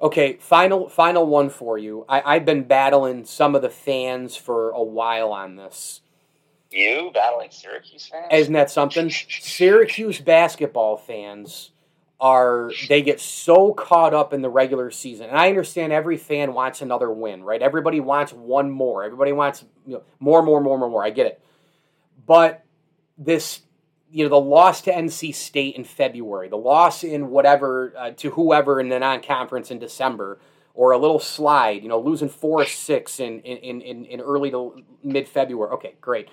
Okay, 0.00 0.36
final 0.40 0.88
final 0.88 1.26
one 1.26 1.50
for 1.50 1.76
you. 1.76 2.04
I, 2.08 2.36
I've 2.36 2.44
been 2.44 2.64
battling 2.64 3.24
some 3.24 3.54
of 3.54 3.62
the 3.62 3.70
fans 3.70 4.36
for 4.36 4.70
a 4.70 4.82
while 4.82 5.32
on 5.32 5.56
this. 5.56 6.02
You 6.70 7.10
battling 7.12 7.50
Syracuse 7.50 8.06
fans? 8.06 8.26
Isn't 8.30 8.52
that 8.52 8.70
something? 8.70 9.10
Syracuse 9.28 10.20
basketball 10.20 10.98
fans 10.98 11.70
are 12.20 12.70
they 12.88 13.00
get 13.02 13.20
so 13.20 13.72
caught 13.72 14.12
up 14.12 14.32
in 14.32 14.42
the 14.42 14.48
regular 14.48 14.90
season. 14.90 15.28
And 15.28 15.38
I 15.38 15.48
understand 15.48 15.92
every 15.92 16.16
fan 16.16 16.52
wants 16.52 16.82
another 16.82 17.10
win, 17.10 17.44
right? 17.44 17.62
Everybody 17.62 18.00
wants 18.00 18.32
one 18.32 18.70
more. 18.70 19.04
Everybody 19.04 19.32
wants 19.32 19.64
you 19.86 19.94
know, 19.94 20.02
more, 20.18 20.42
more, 20.42 20.60
more, 20.60 20.78
more, 20.78 20.90
more. 20.90 21.04
I 21.04 21.10
get 21.10 21.26
it. 21.26 21.40
But 22.26 22.64
this, 23.16 23.60
you 24.10 24.24
know, 24.24 24.30
the 24.30 24.40
loss 24.40 24.80
to 24.82 24.92
NC 24.92 25.34
State 25.34 25.76
in 25.76 25.84
February, 25.84 26.48
the 26.48 26.56
loss 26.56 27.04
in 27.04 27.30
whatever 27.30 27.92
uh, 27.96 28.10
to 28.12 28.30
whoever 28.30 28.80
in 28.80 28.88
the 28.88 28.98
non-conference 28.98 29.70
in 29.70 29.78
December, 29.78 30.38
or 30.74 30.92
a 30.92 30.98
little 30.98 31.18
slide, 31.18 31.82
you 31.82 31.88
know, 31.88 32.00
losing 32.00 32.28
four 32.28 32.62
or 32.62 32.66
six 32.66 33.20
in 33.20 33.40
in, 33.40 33.80
in, 33.80 34.04
in 34.04 34.20
early 34.20 34.50
to 34.50 34.82
mid 35.02 35.28
February. 35.28 35.72
Okay, 35.72 35.94
great 36.00 36.28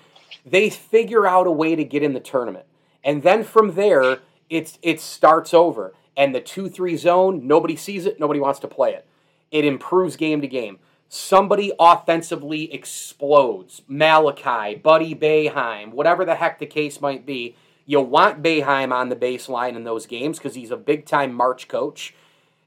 they 0.46 0.70
figure 0.70 1.26
out 1.26 1.48
a 1.48 1.52
way 1.52 1.74
to 1.74 1.84
get 1.84 2.02
in 2.02 2.12
the 2.12 2.20
tournament. 2.20 2.66
And 3.02 3.22
then 3.22 3.42
from 3.42 3.74
there, 3.74 4.20
it's 4.48 4.78
it 4.80 5.00
starts 5.00 5.52
over. 5.52 5.92
And 6.16 6.34
the 6.34 6.40
2 6.40 6.70
3 6.70 6.96
zone, 6.96 7.46
nobody 7.46 7.76
sees 7.76 8.06
it, 8.06 8.18
nobody 8.18 8.40
wants 8.40 8.60
to 8.60 8.68
play 8.68 8.94
it. 8.94 9.06
It 9.50 9.64
improves 9.64 10.16
game 10.16 10.40
to 10.40 10.48
game. 10.48 10.78
Somebody 11.08 11.72
offensively 11.78 12.72
explodes. 12.72 13.82
Malachi, 13.86 14.76
Buddy 14.76 15.14
Boeheim, 15.14 15.92
whatever 15.92 16.24
the 16.24 16.36
heck 16.36 16.58
the 16.58 16.66
case 16.66 17.00
might 17.00 17.26
be. 17.26 17.56
You 17.86 18.00
want 18.00 18.42
Boeheim 18.42 18.92
on 18.92 19.08
the 19.08 19.16
baseline 19.16 19.76
in 19.76 19.84
those 19.84 20.06
games 20.06 20.38
because 20.38 20.56
he's 20.56 20.72
a 20.72 20.76
big 20.76 21.06
time 21.06 21.32
March 21.32 21.68
coach. 21.68 22.14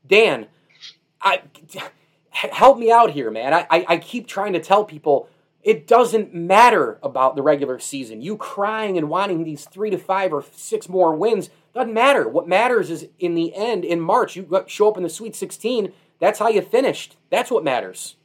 Dan, 0.07 0.47
I 1.21 1.41
help 2.31 2.79
me 2.79 2.89
out 2.89 3.11
here, 3.11 3.29
man. 3.29 3.53
I, 3.53 3.67
I, 3.69 3.85
I 3.89 3.97
keep 3.97 4.27
trying 4.27 4.53
to 4.53 4.61
tell 4.61 4.85
people 4.85 5.29
it 5.61 5.87
doesn't 5.87 6.33
matter 6.33 6.99
about 7.03 7.35
the 7.35 7.41
regular 7.41 7.79
season. 7.79 8.21
You 8.21 8.37
crying 8.37 8.97
and 8.97 9.09
wanting 9.09 9.43
these 9.43 9.65
three 9.65 9.89
to 9.89 9.97
five 9.97 10.31
or 10.31 10.45
six 10.53 10.87
more 10.87 11.13
wins 11.13 11.49
doesn't 11.73 11.93
matter. 11.93 12.27
What 12.27 12.47
matters 12.47 12.89
is 12.89 13.07
in 13.19 13.35
the 13.35 13.53
end, 13.53 13.83
in 13.83 13.99
March, 13.99 14.37
you 14.37 14.65
show 14.67 14.89
up 14.89 14.97
in 14.97 15.03
the 15.03 15.09
Sweet 15.09 15.35
16. 15.35 15.91
That's 16.19 16.39
how 16.39 16.47
you 16.47 16.61
finished. 16.61 17.17
That's 17.29 17.51
what 17.51 17.65
matters. 17.65 18.15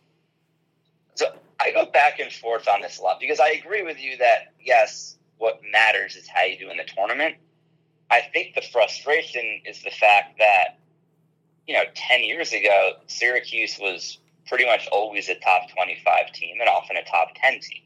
So 1.16 1.26
I 1.60 1.72
go 1.72 1.86
back 1.86 2.20
and 2.20 2.32
forth 2.32 2.68
on 2.68 2.82
this 2.82 2.98
a 2.98 3.02
lot 3.02 3.18
because 3.20 3.40
I 3.40 3.48
agree 3.50 3.82
with 3.82 4.00
you 4.00 4.16
that, 4.18 4.52
yes, 4.64 5.16
what 5.38 5.60
matters 5.72 6.16
is 6.16 6.28
how 6.28 6.42
you 6.42 6.58
do 6.58 6.70
in 6.70 6.76
the 6.76 6.84
tournament. 6.84 7.36
I 8.10 8.22
think 8.32 8.54
the 8.54 8.62
frustration 8.62 9.62
is 9.64 9.82
the 9.82 9.90
fact 9.90 10.38
that, 10.38 10.78
you 11.66 11.74
know, 11.74 11.84
10 11.94 12.20
years 12.20 12.52
ago, 12.52 12.92
Syracuse 13.06 13.78
was 13.80 14.18
pretty 14.46 14.66
much 14.66 14.86
always 14.92 15.28
a 15.28 15.34
top 15.36 15.70
25 15.70 16.32
team 16.32 16.56
and 16.60 16.68
often 16.68 16.96
a 16.96 17.04
top 17.04 17.28
10 17.36 17.60
team. 17.60 17.82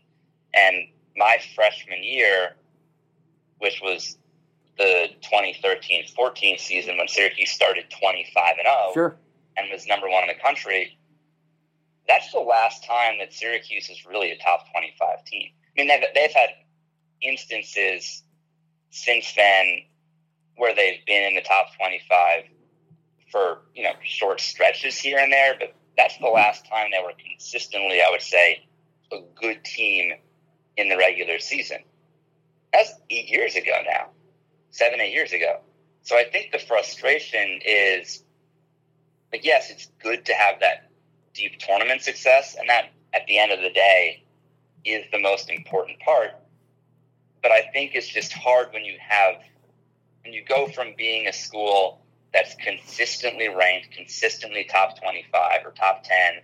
And 0.54 0.88
my 1.16 1.38
freshman 1.54 2.02
year, 2.02 2.56
which 3.58 3.80
was 3.82 4.18
the 4.76 5.08
2013-14 5.32 6.58
season 6.58 6.96
when 6.96 7.08
Syracuse 7.08 7.50
started 7.50 7.84
25 8.00 8.54
and 8.58 8.66
0 8.66 8.76
sure. 8.94 9.16
and 9.56 9.70
was 9.70 9.86
number 9.86 10.08
one 10.08 10.22
in 10.22 10.28
the 10.28 10.40
country. 10.40 10.96
That's 12.06 12.32
the 12.32 12.40
last 12.40 12.84
time 12.84 13.18
that 13.18 13.32
Syracuse 13.32 13.90
is 13.90 14.06
really 14.06 14.30
a 14.30 14.38
top 14.38 14.70
25 14.72 15.24
team. 15.24 15.50
I 15.76 15.80
mean, 15.80 15.88
they've, 15.88 16.04
they've 16.14 16.32
had 16.32 16.50
instances 17.20 18.22
since 18.90 19.32
then 19.34 19.82
where 20.56 20.74
they've 20.74 21.04
been 21.06 21.24
in 21.24 21.34
the 21.34 21.42
top 21.42 21.66
25 21.76 22.44
for, 23.30 23.58
you 23.74 23.82
know, 23.82 23.92
short 24.02 24.40
stretches 24.40 24.98
here 24.98 25.18
and 25.18 25.32
there, 25.32 25.54
but 25.58 25.74
that's 25.96 26.16
the 26.18 26.26
last 26.26 26.66
time 26.66 26.88
they 26.90 27.02
were 27.02 27.12
consistently, 27.18 28.00
I 28.00 28.10
would 28.10 28.22
say, 28.22 28.64
a 29.12 29.18
good 29.40 29.64
team 29.64 30.12
in 30.76 30.88
the 30.88 30.96
regular 30.96 31.38
season. 31.38 31.78
That's 32.72 32.92
eight 33.10 33.28
years 33.28 33.56
ago 33.56 33.72
now, 33.84 34.08
seven, 34.70 35.00
eight 35.00 35.12
years 35.12 35.32
ago. 35.32 35.60
So 36.02 36.16
I 36.16 36.24
think 36.24 36.52
the 36.52 36.58
frustration 36.58 37.60
is 37.64 38.22
like, 39.32 39.44
yes, 39.44 39.70
it's 39.70 39.90
good 40.02 40.24
to 40.26 40.34
have 40.34 40.60
that 40.60 40.90
deep 41.34 41.58
tournament 41.58 42.02
success, 42.02 42.56
and 42.58 42.68
that 42.68 42.90
at 43.14 43.26
the 43.26 43.38
end 43.38 43.52
of 43.52 43.60
the 43.60 43.70
day 43.70 44.24
is 44.84 45.04
the 45.12 45.20
most 45.20 45.50
important 45.50 45.98
part. 46.00 46.30
But 47.42 47.52
I 47.52 47.62
think 47.72 47.92
it's 47.94 48.08
just 48.08 48.32
hard 48.32 48.72
when 48.72 48.84
you 48.84 48.96
have, 48.98 49.36
when 50.24 50.32
you 50.32 50.44
go 50.44 50.68
from 50.68 50.94
being 50.96 51.28
a 51.28 51.32
school 51.32 52.00
that's 52.32 52.54
consistently 52.56 53.48
ranked, 53.48 53.92
consistently 53.92 54.64
top 54.64 55.00
25 55.00 55.64
or 55.64 55.70
top 55.72 56.04
10, 56.04 56.40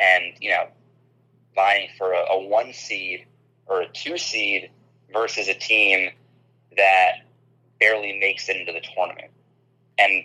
and, 0.00 0.34
you 0.40 0.50
know, 0.50 0.68
vying 1.54 1.88
for 1.96 2.12
a, 2.12 2.32
a 2.32 2.46
one 2.46 2.72
seed 2.72 3.26
or 3.66 3.82
a 3.82 3.88
two 3.88 4.18
seed 4.18 4.70
versus 5.12 5.48
a 5.48 5.54
team 5.54 6.10
that 6.76 7.18
barely 7.80 8.18
makes 8.18 8.48
it 8.48 8.56
into 8.56 8.72
the 8.72 8.82
tournament. 8.94 9.30
And, 9.98 10.24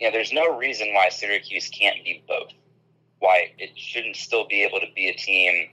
you 0.00 0.08
know, 0.08 0.12
there's 0.12 0.32
no 0.32 0.56
reason 0.56 0.92
why 0.92 1.08
Syracuse 1.08 1.68
can't 1.68 2.04
be 2.04 2.22
both. 2.26 2.50
Why 3.18 3.52
it 3.58 3.78
shouldn't 3.78 4.16
still 4.16 4.46
be 4.46 4.64
able 4.64 4.80
to 4.80 4.86
be 4.94 5.08
a 5.08 5.14
team 5.14 5.70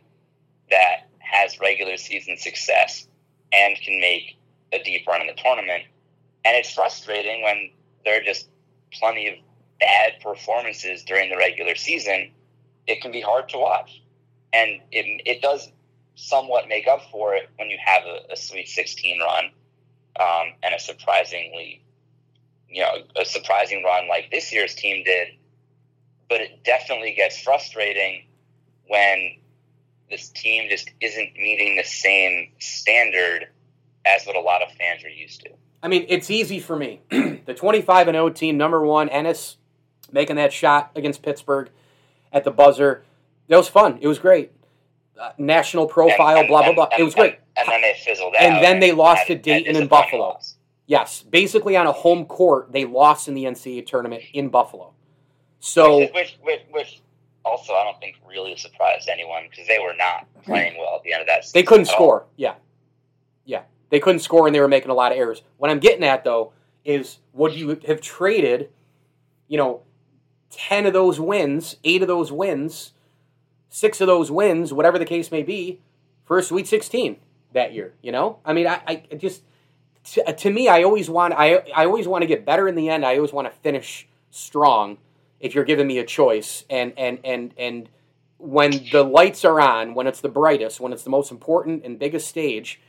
that 0.69 1.07
has 1.19 1.59
regular 1.59 1.97
season 1.97 2.37
success 2.37 3.07
and 3.53 3.77
can 3.81 3.99
make 3.99 4.37
a 4.73 4.81
deep 4.83 5.07
run 5.07 5.21
in 5.21 5.27
the 5.27 5.33
tournament. 5.33 5.83
And 6.45 6.55
it's 6.55 6.73
frustrating 6.73 7.43
when 7.43 7.71
there 8.05 8.19
are 8.19 8.23
just 8.23 8.49
plenty 8.93 9.27
of 9.27 9.35
bad 9.79 10.19
performances 10.21 11.03
during 11.03 11.29
the 11.29 11.37
regular 11.37 11.75
season. 11.75 12.31
It 12.87 13.01
can 13.01 13.11
be 13.11 13.21
hard 13.21 13.49
to 13.49 13.57
watch. 13.57 14.01
And 14.53 14.81
it, 14.91 15.21
it 15.25 15.41
does 15.41 15.71
somewhat 16.15 16.67
make 16.67 16.87
up 16.87 17.01
for 17.11 17.35
it 17.35 17.49
when 17.57 17.69
you 17.69 17.77
have 17.83 18.03
a, 18.03 18.33
a 18.33 18.35
Sweet 18.35 18.67
16 18.67 19.19
run 19.19 19.45
um, 20.19 20.53
and 20.63 20.73
a 20.75 20.79
surprisingly, 20.79 21.83
you 22.69 22.81
know, 22.81 22.91
a 23.15 23.25
surprising 23.25 23.83
run 23.83 24.07
like 24.07 24.29
this 24.31 24.51
year's 24.51 24.75
team 24.75 25.03
did. 25.03 25.29
But 26.29 26.41
it 26.41 26.63
definitely 26.63 27.13
gets 27.13 27.41
frustrating 27.41 28.25
when 28.87 29.37
this 30.11 30.29
team 30.29 30.69
just 30.69 30.91
isn't 31.01 31.33
meeting 31.35 31.77
the 31.77 31.83
same 31.83 32.51
standard 32.59 33.47
as 34.05 34.25
what 34.25 34.35
a 34.35 34.39
lot 34.39 34.61
of 34.61 34.71
fans 34.73 35.03
are 35.03 35.09
used 35.09 35.41
to. 35.41 35.49
I 35.81 35.87
mean, 35.87 36.05
it's 36.09 36.29
easy 36.29 36.59
for 36.59 36.75
me. 36.75 37.01
the 37.09 37.55
25 37.55 38.09
and 38.09 38.15
0 38.15 38.29
team, 38.29 38.57
number 38.57 38.85
one, 38.85 39.09
Ennis 39.09 39.57
making 40.11 40.35
that 40.35 40.53
shot 40.53 40.91
against 40.95 41.23
Pittsburgh 41.23 41.69
at 42.31 42.43
the 42.43 42.51
buzzer. 42.51 43.03
That 43.47 43.57
was 43.57 43.67
fun. 43.67 43.97
It 44.01 44.07
was 44.07 44.19
great. 44.19 44.51
Uh, 45.19 45.31
national 45.37 45.87
profile, 45.87 46.31
and, 46.31 46.39
and, 46.39 46.47
blah, 46.47 46.63
blah, 46.63 46.73
blah. 46.73 46.87
And, 46.91 47.01
it 47.01 47.03
was 47.03 47.15
great. 47.15 47.39
And 47.57 47.67
then 47.67 47.81
they 47.81 47.95
fizzled 48.03 48.35
out. 48.35 48.41
And 48.41 48.63
then 48.63 48.79
they 48.79 48.91
lost 48.91 49.27
to 49.27 49.35
Dayton 49.35 49.75
and 49.75 49.89
Buffalo. 49.89 50.29
Loss. 50.29 50.57
Yes. 50.87 51.23
Basically, 51.23 51.77
on 51.77 51.87
a 51.87 51.91
home 51.91 52.25
court, 52.25 52.71
they 52.71 52.85
lost 52.85 53.27
in 53.27 53.33
the 53.33 53.45
NCAA 53.45 53.85
tournament 53.85 54.23
in 54.33 54.49
Buffalo. 54.49 54.93
So, 55.59 55.99
which, 55.99 56.11
which, 56.13 56.37
which, 56.41 56.61
which 56.71 57.01
also 57.45 57.73
I 57.73 57.83
don't 57.83 57.99
think 57.99 58.17
really 58.27 58.55
surprised 58.55 59.09
anyone 59.09 59.43
because 59.49 59.67
they 59.67 59.79
were 59.79 59.95
not 59.95 60.27
playing 60.43 60.77
well 60.77 60.95
at 60.95 61.03
the 61.03 61.13
end 61.13 61.21
of 61.21 61.27
that. 61.27 61.45
They 61.53 61.63
couldn't 61.63 61.85
score. 61.85 62.25
Yeah, 62.35 62.55
yeah, 63.45 63.63
they 63.89 63.99
couldn't 63.99 64.19
score 64.19 64.47
and 64.47 64.55
they 64.55 64.59
were 64.59 64.67
making 64.67 64.91
a 64.91 64.93
lot 64.93 65.11
of 65.11 65.17
errors. 65.17 65.41
What 65.57 65.71
I'm 65.71 65.79
getting 65.79 66.03
at 66.03 66.23
though 66.23 66.53
is 66.83 67.19
would 67.33 67.53
you 67.53 67.79
have 67.87 68.01
traded, 68.01 68.69
you 69.47 69.57
know, 69.57 69.81
ten 70.49 70.85
of 70.85 70.93
those 70.93 71.19
wins, 71.19 71.77
eight 71.83 72.01
of 72.01 72.07
those 72.07 72.31
wins, 72.31 72.93
six 73.69 74.01
of 74.01 74.07
those 74.07 74.31
wins, 74.31 74.73
whatever 74.73 74.99
the 74.99 75.05
case 75.05 75.31
may 75.31 75.43
be, 75.43 75.81
for 76.25 76.37
a 76.37 76.43
Sweet 76.43 76.67
16 76.67 77.17
that 77.53 77.73
year? 77.73 77.93
You 78.01 78.11
know, 78.11 78.39
I 78.45 78.53
mean, 78.53 78.67
I, 78.67 78.81
I 78.87 79.15
just 79.15 79.43
to, 80.03 80.33
to 80.33 80.49
me, 80.49 80.67
I 80.67 80.83
always 80.83 81.09
want 81.09 81.33
I 81.35 81.63
I 81.75 81.85
always 81.85 82.07
want 82.07 82.23
to 82.23 82.27
get 82.27 82.45
better 82.45 82.67
in 82.67 82.75
the 82.75 82.89
end. 82.89 83.05
I 83.05 83.15
always 83.15 83.33
want 83.33 83.51
to 83.51 83.59
finish 83.59 84.07
strong 84.29 84.97
if 85.41 85.55
you're 85.55 85.65
giving 85.65 85.87
me 85.87 85.97
a 85.97 86.05
choice. 86.05 86.63
And 86.69 86.93
and 86.97 87.19
and 87.23 87.53
and 87.57 87.89
when 88.37 88.71
the 88.91 89.03
lights 89.03 89.45
are 89.45 89.59
on 89.59 89.93
when 89.93 90.07
it's 90.07 90.21
the 90.21 90.29
brightest 90.29 90.79
when 90.79 90.93
it's 90.93 91.03
the 91.03 91.11
most 91.11 91.31
important 91.31 91.85
and 91.85 91.99
biggest 91.99 92.27
stage 92.27 92.81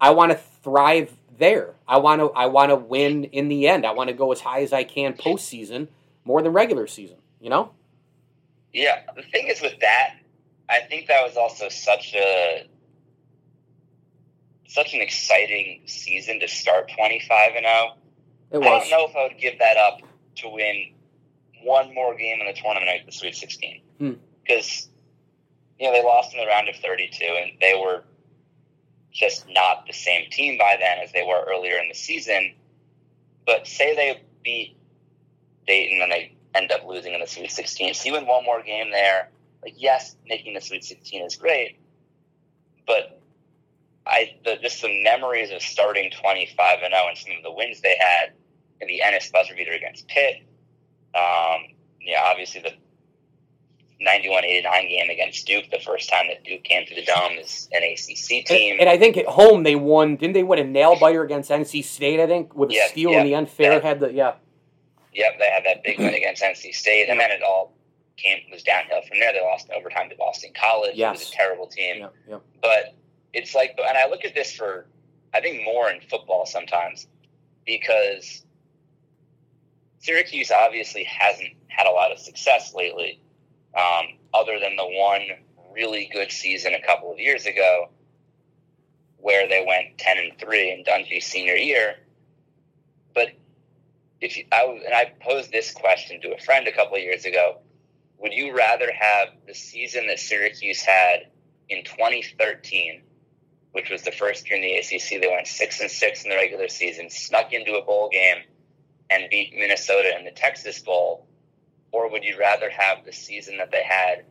i 0.00 0.10
want 0.10 0.32
to 0.32 0.38
thrive 0.64 1.16
there. 1.38 1.74
I 1.86 1.98
want 1.98 2.20
to 2.20 2.30
i 2.30 2.46
want 2.46 2.70
to 2.70 2.76
win 2.76 3.24
in 3.24 3.48
the 3.48 3.68
end. 3.68 3.86
I 3.86 3.92
want 3.92 4.08
to 4.08 4.14
go 4.14 4.32
as 4.32 4.40
high 4.40 4.62
as 4.62 4.72
i 4.72 4.84
can 4.84 5.14
postseason 5.14 5.88
more 6.24 6.42
than 6.42 6.52
regular 6.52 6.86
season 6.86 7.18
you 7.40 7.50
know? 7.50 7.72
Yeah. 8.72 9.02
The 9.16 9.22
thing 9.22 9.48
is 9.48 9.60
with 9.60 9.78
that 9.80 10.16
i 10.68 10.80
think 10.88 11.08
that 11.08 11.22
was 11.22 11.36
also 11.36 11.68
such 11.68 12.14
a 12.14 12.66
such 14.66 14.94
an 14.94 15.02
exciting 15.02 15.82
season 15.86 16.40
to 16.40 16.48
start 16.48 16.90
25 16.96 17.52
and 17.56 17.66
0 17.66 17.96
it 18.52 18.58
was. 18.58 18.66
i 18.66 18.78
don't 18.78 18.90
know 18.90 19.06
if 19.08 19.16
i 19.16 19.22
would 19.24 19.38
give 19.40 19.58
that 19.58 19.76
up 19.76 20.00
to 20.36 20.48
win 20.48 20.94
one 21.64 21.94
more 21.94 22.14
game 22.16 22.40
in 22.40 22.46
the 22.46 22.52
tournament 22.52 22.88
at 22.88 23.06
the 23.06 23.12
Sweet 23.12 23.34
16 23.34 23.82
hmm. 23.98 24.12
because 24.44 24.88
you 25.78 25.86
know 25.86 25.92
they 25.92 26.02
lost 26.02 26.32
in 26.32 26.40
the 26.40 26.46
round 26.46 26.68
of 26.68 26.76
32 26.76 27.24
and 27.24 27.52
they 27.60 27.74
were 27.74 28.04
just 29.12 29.46
not 29.48 29.86
the 29.86 29.92
same 29.92 30.30
team 30.30 30.58
by 30.58 30.76
then 30.78 30.98
as 30.98 31.12
they 31.12 31.22
were 31.22 31.46
earlier 31.48 31.76
in 31.78 31.88
the 31.88 31.94
season. 31.94 32.54
But 33.46 33.66
say 33.66 33.94
they 33.94 34.22
beat 34.42 34.76
Dayton 35.66 36.00
and 36.00 36.10
they 36.10 36.34
end 36.54 36.72
up 36.72 36.86
losing 36.86 37.12
in 37.12 37.20
the 37.20 37.26
Sweet 37.26 37.50
16. 37.50 37.94
So 37.94 38.06
you 38.06 38.12
win 38.12 38.26
one 38.26 38.44
more 38.44 38.62
game 38.62 38.90
there. 38.90 39.30
Like 39.62 39.74
yes, 39.76 40.16
making 40.26 40.54
the 40.54 40.60
Sweet 40.60 40.84
16 40.84 41.22
is 41.22 41.36
great, 41.36 41.78
but 42.86 43.20
I 44.06 44.34
the, 44.44 44.56
just 44.56 44.82
the 44.82 45.02
memories 45.04 45.52
of 45.52 45.62
starting 45.62 46.10
25 46.10 46.78
and 46.82 46.92
0 46.92 47.08
and 47.08 47.18
some 47.18 47.36
of 47.36 47.42
the 47.44 47.52
wins 47.52 47.80
they 47.80 47.96
had 47.98 48.32
in 48.80 48.88
the 48.88 49.02
Ennis 49.02 49.30
buzzer 49.30 49.54
beater 49.54 49.72
against 49.72 50.08
Pitt 50.08 50.42
um, 51.14 51.74
yeah, 52.00 52.22
obviously 52.24 52.60
the 52.60 52.72
91-89 54.04 54.88
game 54.88 55.10
against 55.10 55.46
Duke, 55.46 55.70
the 55.70 55.78
first 55.78 56.08
time 56.10 56.26
that 56.28 56.44
Duke 56.44 56.64
came 56.64 56.86
to 56.86 56.94
the 56.94 57.04
Dome 57.04 57.38
as 57.40 57.68
an 57.72 57.82
ACC 57.82 58.44
team. 58.44 58.72
And, 58.72 58.80
and 58.82 58.88
I 58.88 58.98
think 58.98 59.16
at 59.16 59.26
home 59.26 59.62
they 59.62 59.76
won. 59.76 60.16
Didn't 60.16 60.34
they 60.34 60.42
win 60.42 60.58
a 60.58 60.64
nail 60.64 60.98
biter 60.98 61.22
against 61.22 61.50
NC 61.50 61.84
State? 61.84 62.20
I 62.20 62.26
think 62.26 62.54
with 62.54 62.70
a 62.70 62.74
yep, 62.74 62.90
steal 62.90 63.12
in 63.12 63.24
the 63.24 63.34
unfair 63.34 63.80
had 63.80 64.00
the 64.00 64.12
yeah. 64.12 64.34
Yep, 65.14 65.38
they 65.38 65.50
had 65.50 65.64
that 65.64 65.84
big 65.84 65.98
win 65.98 66.14
against 66.14 66.42
NC 66.42 66.74
State, 66.74 67.08
and 67.08 67.20
then 67.20 67.30
it 67.30 67.42
all 67.42 67.74
came 68.16 68.38
was 68.50 68.62
downhill 68.62 69.02
from 69.02 69.18
there. 69.18 69.32
They 69.32 69.40
lost 69.40 69.68
in 69.68 69.74
overtime 69.74 70.08
to 70.10 70.16
Boston 70.16 70.52
College. 70.54 70.92
Yes. 70.94 71.16
It 71.16 71.20
was 71.20 71.28
a 71.28 71.32
terrible 71.32 71.66
team. 71.66 71.98
Yep, 71.98 72.14
yep. 72.28 72.42
But 72.60 72.94
it's 73.32 73.54
like, 73.54 73.78
and 73.78 73.96
I 73.96 74.08
look 74.08 74.24
at 74.24 74.34
this 74.34 74.52
for, 74.52 74.86
I 75.34 75.40
think 75.40 75.64
more 75.64 75.90
in 75.90 76.00
football 76.00 76.46
sometimes, 76.46 77.06
because 77.66 78.44
Syracuse 80.02 80.50
obviously 80.50 81.04
hasn't 81.04 81.52
had 81.68 81.86
a 81.86 81.92
lot 81.92 82.10
of 82.10 82.18
success 82.18 82.74
lately, 82.74 83.20
um, 83.78 84.18
other 84.34 84.58
than 84.58 84.74
the 84.74 84.84
one 84.84 85.22
really 85.72 86.10
good 86.12 86.30
season 86.32 86.74
a 86.74 86.84
couple 86.84 87.12
of 87.12 87.20
years 87.20 87.46
ago, 87.46 87.88
where 89.18 89.48
they 89.48 89.64
went 89.66 89.96
ten 89.98 90.18
and 90.18 90.38
three 90.40 90.72
in 90.72 90.82
Dungey's 90.82 91.24
senior 91.24 91.54
year. 91.54 91.94
But 93.14 93.28
if 94.20 94.36
you, 94.36 94.44
I 94.50 94.80
and 94.84 94.92
I 94.92 95.12
posed 95.20 95.52
this 95.52 95.70
question 95.70 96.20
to 96.22 96.34
a 96.34 96.38
friend 96.38 96.66
a 96.66 96.72
couple 96.72 96.96
of 96.96 97.02
years 97.02 97.24
ago, 97.24 97.58
would 98.18 98.32
you 98.32 98.56
rather 98.56 98.90
have 98.92 99.28
the 99.46 99.54
season 99.54 100.08
that 100.08 100.18
Syracuse 100.18 100.82
had 100.82 101.28
in 101.68 101.84
2013, 101.84 103.02
which 103.70 103.88
was 103.88 104.02
the 104.02 104.10
first 104.10 104.50
year 104.50 104.56
in 104.56 104.62
the 104.62 104.74
ACC, 104.78 105.22
they 105.22 105.28
went 105.30 105.46
six 105.46 105.80
and 105.80 105.88
six 105.88 106.24
in 106.24 106.30
the 106.30 106.36
regular 106.36 106.66
season, 106.66 107.08
snuck 107.08 107.52
into 107.52 107.76
a 107.76 107.84
bowl 107.84 108.08
game 108.10 108.42
and 109.12 109.30
beat 109.30 109.54
Minnesota 109.54 110.16
in 110.18 110.24
the 110.24 110.30
Texas 110.30 110.78
Bowl? 110.80 111.26
Or 111.92 112.10
would 112.10 112.24
you 112.24 112.38
rather 112.38 112.70
have 112.70 113.04
the 113.04 113.12
season 113.12 113.58
that 113.58 113.70
they 113.70 113.82
had 113.82 114.24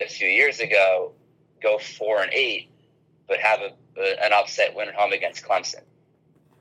a 0.00 0.08
few 0.08 0.28
years 0.28 0.60
ago 0.60 1.12
go 1.62 1.78
four 1.78 2.22
and 2.22 2.32
eight, 2.32 2.70
but 3.28 3.38
have 3.38 3.60
a, 3.60 4.00
a, 4.00 4.24
an 4.24 4.32
upset 4.32 4.74
win 4.74 4.88
at 4.88 4.94
home 4.94 5.12
against 5.12 5.44
Clemson? 5.44 5.82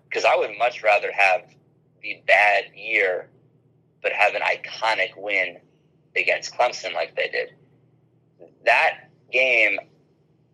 Because 0.07 0.25
I 0.25 0.35
would 0.35 0.51
much 0.57 0.83
rather 0.83 1.11
have 1.11 1.41
the 2.01 2.21
bad 2.27 2.65
year, 2.75 3.29
but 4.01 4.11
have 4.11 4.35
an 4.35 4.41
iconic 4.41 5.17
win 5.17 5.57
against 6.15 6.55
Clemson 6.55 6.93
like 6.93 7.15
they 7.15 7.29
did. 7.29 7.53
That 8.65 9.09
game, 9.31 9.79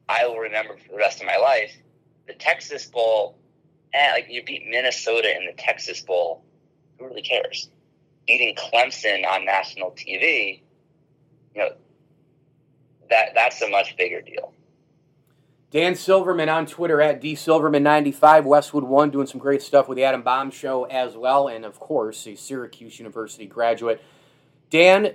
I 0.07 0.25
will 0.27 0.39
remember 0.39 0.77
for 0.77 0.91
the 0.91 0.97
rest 0.97 1.19
of 1.19 1.27
my 1.27 1.37
life. 1.37 1.73
The 2.27 2.33
Texas 2.33 2.85
Bowl 2.85 3.37
eh, 3.93 4.11
like 4.13 4.27
you 4.29 4.43
beat 4.43 4.67
Minnesota 4.67 5.35
in 5.35 5.45
the 5.45 5.53
Texas 5.53 6.01
Bowl. 6.01 6.43
Who 7.01 7.07
really 7.07 7.21
cares? 7.21 7.69
Beating 8.27 8.55
Clemson 8.55 9.25
on 9.27 9.43
national 9.43 9.91
TV, 9.91 10.61
you 11.55 11.61
know, 11.61 11.69
that 13.09 13.29
that's 13.33 13.61
a 13.61 13.67
much 13.67 13.97
bigger 13.97 14.21
deal. 14.21 14.53
Dan 15.71 15.95
Silverman 15.95 16.49
on 16.49 16.65
Twitter 16.65 17.01
at 17.01 17.21
dsilverman95, 17.21 18.43
Westwood 18.43 18.83
One, 18.83 19.09
doing 19.09 19.25
some 19.25 19.39
great 19.39 19.61
stuff 19.61 19.87
with 19.87 19.95
the 19.95 20.03
Adam 20.03 20.21
Bomb 20.21 20.51
Show 20.51 20.83
as 20.83 21.15
well, 21.15 21.47
and 21.47 21.65
of 21.65 21.79
course, 21.79 22.27
a 22.27 22.35
Syracuse 22.35 22.99
University 22.99 23.47
graduate. 23.47 24.01
Dan, 24.69 25.13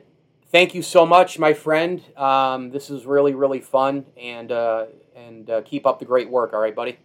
thank 0.51 0.75
you 0.75 0.83
so 0.83 1.07
much, 1.07 1.39
my 1.39 1.53
friend. 1.53 2.03
Um, 2.17 2.71
this 2.71 2.91
is 2.91 3.07
really, 3.07 3.35
really 3.35 3.61
fun, 3.61 4.07
and 4.17 4.51
uh, 4.51 4.87
and 5.15 5.49
uh, 5.49 5.63
keep 5.63 5.87
up 5.87 6.01
the 6.01 6.05
great 6.05 6.31
work. 6.31 6.53
All 6.53 6.61
right, 6.61 6.75
buddy. 6.75 6.99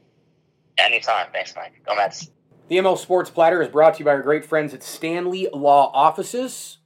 Anytime. 0.78 1.28
Thanks, 1.32 1.54
Mike. 1.56 1.74
Go 1.86 1.96
Mets. 1.96 2.32
The 2.72 2.78
ML 2.78 2.98
Sports 2.98 3.30
Platter 3.30 3.62
is 3.62 3.68
brought 3.68 3.96
to 3.96 4.00
you 4.00 4.06
by 4.06 4.12
our 4.12 4.22
great 4.22 4.46
friends 4.46 4.74
at 4.74 4.82
Stanley 4.82 5.50
Law 5.52 5.92
Offices. 5.94 6.78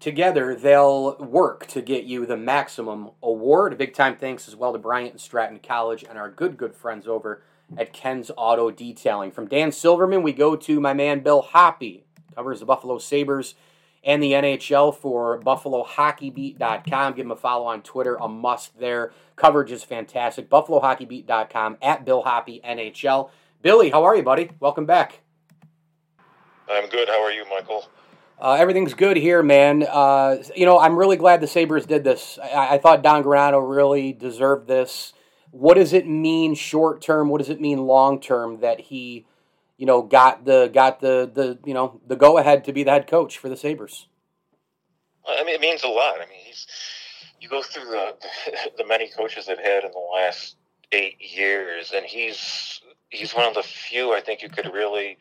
Together, 0.00 0.54
they'll 0.54 1.16
work 1.16 1.66
to 1.68 1.80
get 1.80 2.04
you 2.04 2.26
the 2.26 2.36
maximum 2.36 3.12
award. 3.22 3.72
A 3.72 3.76
big 3.76 3.94
time 3.94 4.18
thanks 4.18 4.48
as 4.48 4.54
well 4.54 4.74
to 4.74 4.78
Bryant 4.78 5.12
and 5.12 5.20
Stratton 5.22 5.60
College 5.60 6.04
and 6.06 6.18
our 6.18 6.30
good, 6.30 6.58
good 6.58 6.74
friends 6.74 7.08
over 7.08 7.42
at 7.78 7.94
Ken's 7.94 8.30
Auto 8.36 8.70
Detailing. 8.70 9.30
From 9.30 9.48
Dan 9.48 9.72
Silverman, 9.72 10.22
we 10.22 10.34
go 10.34 10.56
to 10.56 10.78
my 10.78 10.92
man 10.92 11.20
Bill 11.20 11.42
Hoppe, 11.42 12.02
covers 12.34 12.60
the 12.60 12.66
Buffalo 12.66 12.98
Sabres 12.98 13.54
and 14.04 14.22
the 14.22 14.32
NHL 14.32 14.94
for 14.94 15.40
BuffaloHockeyBeat.com. 15.40 17.14
Give 17.14 17.24
him 17.24 17.32
a 17.32 17.36
follow 17.36 17.64
on 17.64 17.80
Twitter, 17.80 18.16
a 18.16 18.28
must 18.28 18.78
there. 18.78 19.12
Coverage 19.36 19.72
is 19.72 19.84
fantastic. 19.84 20.50
BuffaloHockeyBeat.com 20.50 21.78
at 21.80 22.04
Bill 22.04 22.24
Hoppe 22.24 22.62
NHL. 22.62 23.30
Billy, 23.60 23.90
how 23.90 24.04
are 24.04 24.14
you, 24.14 24.22
buddy? 24.22 24.50
Welcome 24.60 24.86
back. 24.86 25.20
I'm 26.70 26.88
good. 26.88 27.08
How 27.08 27.20
are 27.24 27.32
you, 27.32 27.44
Michael? 27.50 27.88
Uh, 28.40 28.52
everything's 28.52 28.94
good 28.94 29.16
here, 29.16 29.42
man. 29.42 29.82
Uh, 29.82 30.36
you 30.54 30.64
know, 30.64 30.78
I'm 30.78 30.96
really 30.96 31.16
glad 31.16 31.40
the 31.40 31.48
Sabres 31.48 31.84
did 31.84 32.04
this. 32.04 32.38
I, 32.40 32.74
I 32.74 32.78
thought 32.78 33.02
Don 33.02 33.24
Granato 33.24 33.60
really 33.60 34.12
deserved 34.12 34.68
this. 34.68 35.12
What 35.50 35.74
does 35.74 35.92
it 35.92 36.06
mean 36.06 36.54
short 36.54 37.02
term? 37.02 37.30
What 37.30 37.38
does 37.38 37.48
it 37.48 37.60
mean 37.60 37.78
long 37.78 38.20
term 38.20 38.60
that 38.60 38.78
he, 38.78 39.26
you 39.76 39.86
know, 39.86 40.02
got 40.02 40.44
the 40.44 40.70
got 40.72 41.00
the 41.00 41.28
the 41.32 41.58
you 41.64 41.74
know 41.74 42.00
the 42.06 42.14
go 42.14 42.38
ahead 42.38 42.64
to 42.64 42.72
be 42.72 42.84
the 42.84 42.92
head 42.92 43.08
coach 43.08 43.38
for 43.38 43.48
the 43.48 43.56
Sabres? 43.56 44.06
I 45.26 45.42
mean, 45.42 45.56
it 45.56 45.60
means 45.60 45.82
a 45.82 45.88
lot. 45.88 46.16
I 46.16 46.26
mean, 46.26 46.38
he's 46.44 46.66
you 47.40 47.48
go 47.48 47.62
through 47.62 47.86
the 47.86 48.14
the 48.78 48.86
many 48.86 49.08
coaches 49.08 49.46
they've 49.46 49.58
had 49.58 49.82
in 49.82 49.90
the 49.90 50.08
last 50.14 50.54
eight 50.92 51.16
years, 51.18 51.92
and 51.94 52.06
he's 52.06 52.77
he's 53.10 53.32
one 53.32 53.46
of 53.46 53.54
the 53.54 53.62
few 53.62 54.12
I 54.14 54.20
think 54.20 54.42
you 54.42 54.48
could 54.48 54.72
really 54.72 55.18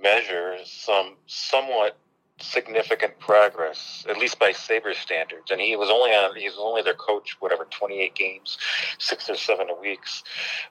measure 0.00 0.56
some 0.64 1.16
somewhat 1.26 1.96
significant 2.40 3.18
progress, 3.18 4.06
at 4.08 4.16
least 4.16 4.38
by 4.38 4.52
Sabre 4.52 4.94
standards. 4.94 5.50
And 5.50 5.60
he 5.60 5.74
was 5.76 5.90
only 5.90 6.10
on 6.10 6.36
he 6.36 6.46
was 6.46 6.58
only 6.58 6.82
their 6.82 6.94
coach, 6.94 7.36
whatever, 7.40 7.66
twenty 7.70 8.00
eight 8.00 8.14
games, 8.14 8.58
six 8.98 9.28
or 9.28 9.36
seven 9.36 9.68
weeks. 9.80 10.22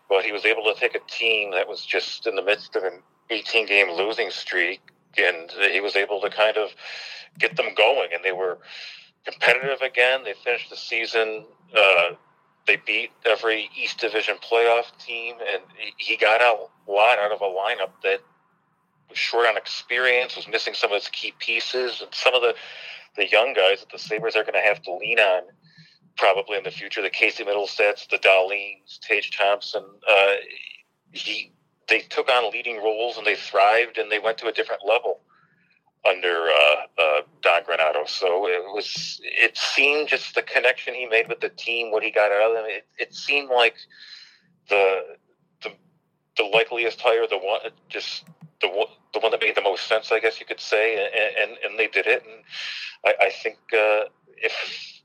But 0.09 0.23
he 0.23 0.31
was 0.31 0.45
able 0.45 0.63
to 0.63 0.79
take 0.79 0.95
a 0.95 0.99
team 1.07 1.51
that 1.51 1.67
was 1.67 1.85
just 1.85 2.27
in 2.27 2.35
the 2.35 2.43
midst 2.43 2.75
of 2.75 2.83
an 2.83 3.01
eighteen 3.29 3.65
game 3.65 3.91
losing 3.91 4.29
streak 4.29 4.81
and 5.17 5.51
he 5.71 5.81
was 5.81 5.95
able 5.95 6.21
to 6.21 6.29
kind 6.29 6.57
of 6.57 6.69
get 7.39 7.55
them 7.55 7.73
going 7.75 8.09
and 8.13 8.23
they 8.23 8.31
were 8.31 8.59
competitive 9.25 9.81
again. 9.81 10.23
They 10.23 10.33
finished 10.33 10.69
the 10.69 10.77
season 10.77 11.45
uh, 11.75 12.11
they 12.67 12.75
beat 12.85 13.11
every 13.25 13.69
East 13.75 13.99
Division 13.99 14.35
playoff 14.37 14.85
team, 15.03 15.35
and 15.51 15.63
he 15.97 16.17
got 16.17 16.41
a 16.41 16.67
lot 16.91 17.17
out 17.17 17.31
of 17.31 17.41
a 17.41 17.45
lineup 17.45 17.91
that 18.03 18.19
was 19.09 19.17
short 19.17 19.47
on 19.47 19.57
experience, 19.57 20.35
was 20.35 20.47
missing 20.47 20.73
some 20.73 20.91
of 20.91 20.97
its 20.97 21.07
key 21.09 21.33
pieces, 21.39 22.01
and 22.01 22.13
some 22.13 22.35
of 22.35 22.41
the 22.41 22.53
the 23.15 23.27
young 23.29 23.53
guys 23.53 23.79
that 23.79 23.89
the 23.91 23.97
Sabres 23.97 24.35
are 24.35 24.43
going 24.43 24.53
to 24.53 24.59
have 24.59 24.79
to 24.83 24.93
lean 24.93 25.17
on 25.19 25.41
probably 26.17 26.55
in 26.55 26.63
the 26.63 26.69
future. 26.69 27.01
The 27.01 27.09
Casey 27.09 27.43
Mittelstadts, 27.43 28.07
the 28.09 28.19
Dahlins, 28.19 28.99
Tage 28.99 29.35
Thompson. 29.35 29.83
Uh, 30.07 30.33
he 31.13 31.51
they 31.87 31.99
took 31.99 32.29
on 32.29 32.51
leading 32.51 32.77
roles 32.77 33.17
and 33.17 33.25
they 33.25 33.35
thrived 33.35 33.97
and 33.97 34.11
they 34.11 34.19
went 34.19 34.37
to 34.37 34.47
a 34.47 34.51
different 34.51 34.81
level 34.85 35.21
under 36.05 36.47
uh, 36.49 37.01
uh, 37.01 37.21
Don 37.41 37.63
Granato. 37.63 38.07
So 38.07 38.47
it 38.47 38.63
was 38.73 39.19
it 39.23 39.57
seemed 39.57 40.07
just 40.07 40.35
the 40.35 40.41
connection 40.41 40.93
he 40.93 41.05
made 41.05 41.27
with 41.27 41.39
the 41.39 41.49
team, 41.49 41.91
what 41.91 42.03
he 42.03 42.11
got 42.11 42.31
out 42.31 42.51
of 42.51 42.55
them. 42.55 42.65
It, 42.67 42.85
it 42.97 43.13
seemed 43.13 43.49
like 43.49 43.75
the 44.69 45.17
the 45.63 45.71
the 46.37 46.43
likeliest 46.43 47.01
hire, 47.01 47.27
the 47.27 47.37
one 47.37 47.59
just 47.89 48.25
the 48.61 48.69
one, 48.69 48.87
the 49.13 49.19
one 49.19 49.31
that 49.31 49.41
made 49.41 49.55
the 49.55 49.61
most 49.61 49.87
sense, 49.87 50.11
I 50.11 50.19
guess 50.19 50.39
you 50.39 50.45
could 50.45 50.59
say, 50.59 51.05
and 51.05 51.49
and, 51.49 51.57
and 51.63 51.79
they 51.79 51.87
did 51.87 52.07
it. 52.07 52.23
And 52.23 52.43
I, 53.05 53.25
I 53.27 53.29
think 53.29 53.57
uh, 53.73 54.09
if 54.37 55.01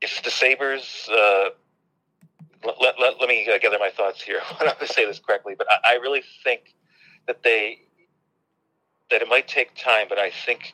if 0.00 0.22
the 0.22 0.30
Sabres. 0.30 1.08
Uh, 1.10 1.50
let, 2.66 2.80
let, 2.80 2.94
let, 2.98 3.20
let 3.20 3.28
me 3.28 3.46
uh, 3.46 3.58
gather 3.58 3.78
my 3.78 3.90
thoughts 3.90 4.22
here. 4.22 4.40
I 4.60 4.64
want 4.64 4.80
to 4.80 4.86
say 4.86 5.04
this 5.04 5.18
correctly, 5.18 5.54
but 5.56 5.66
I, 5.70 5.92
I 5.92 5.94
really 5.96 6.22
think 6.42 6.74
that 7.26 7.42
they 7.42 7.80
that 9.10 9.22
it 9.22 9.28
might 9.28 9.48
take 9.48 9.74
time, 9.74 10.06
but 10.08 10.18
I 10.18 10.30
think 10.30 10.72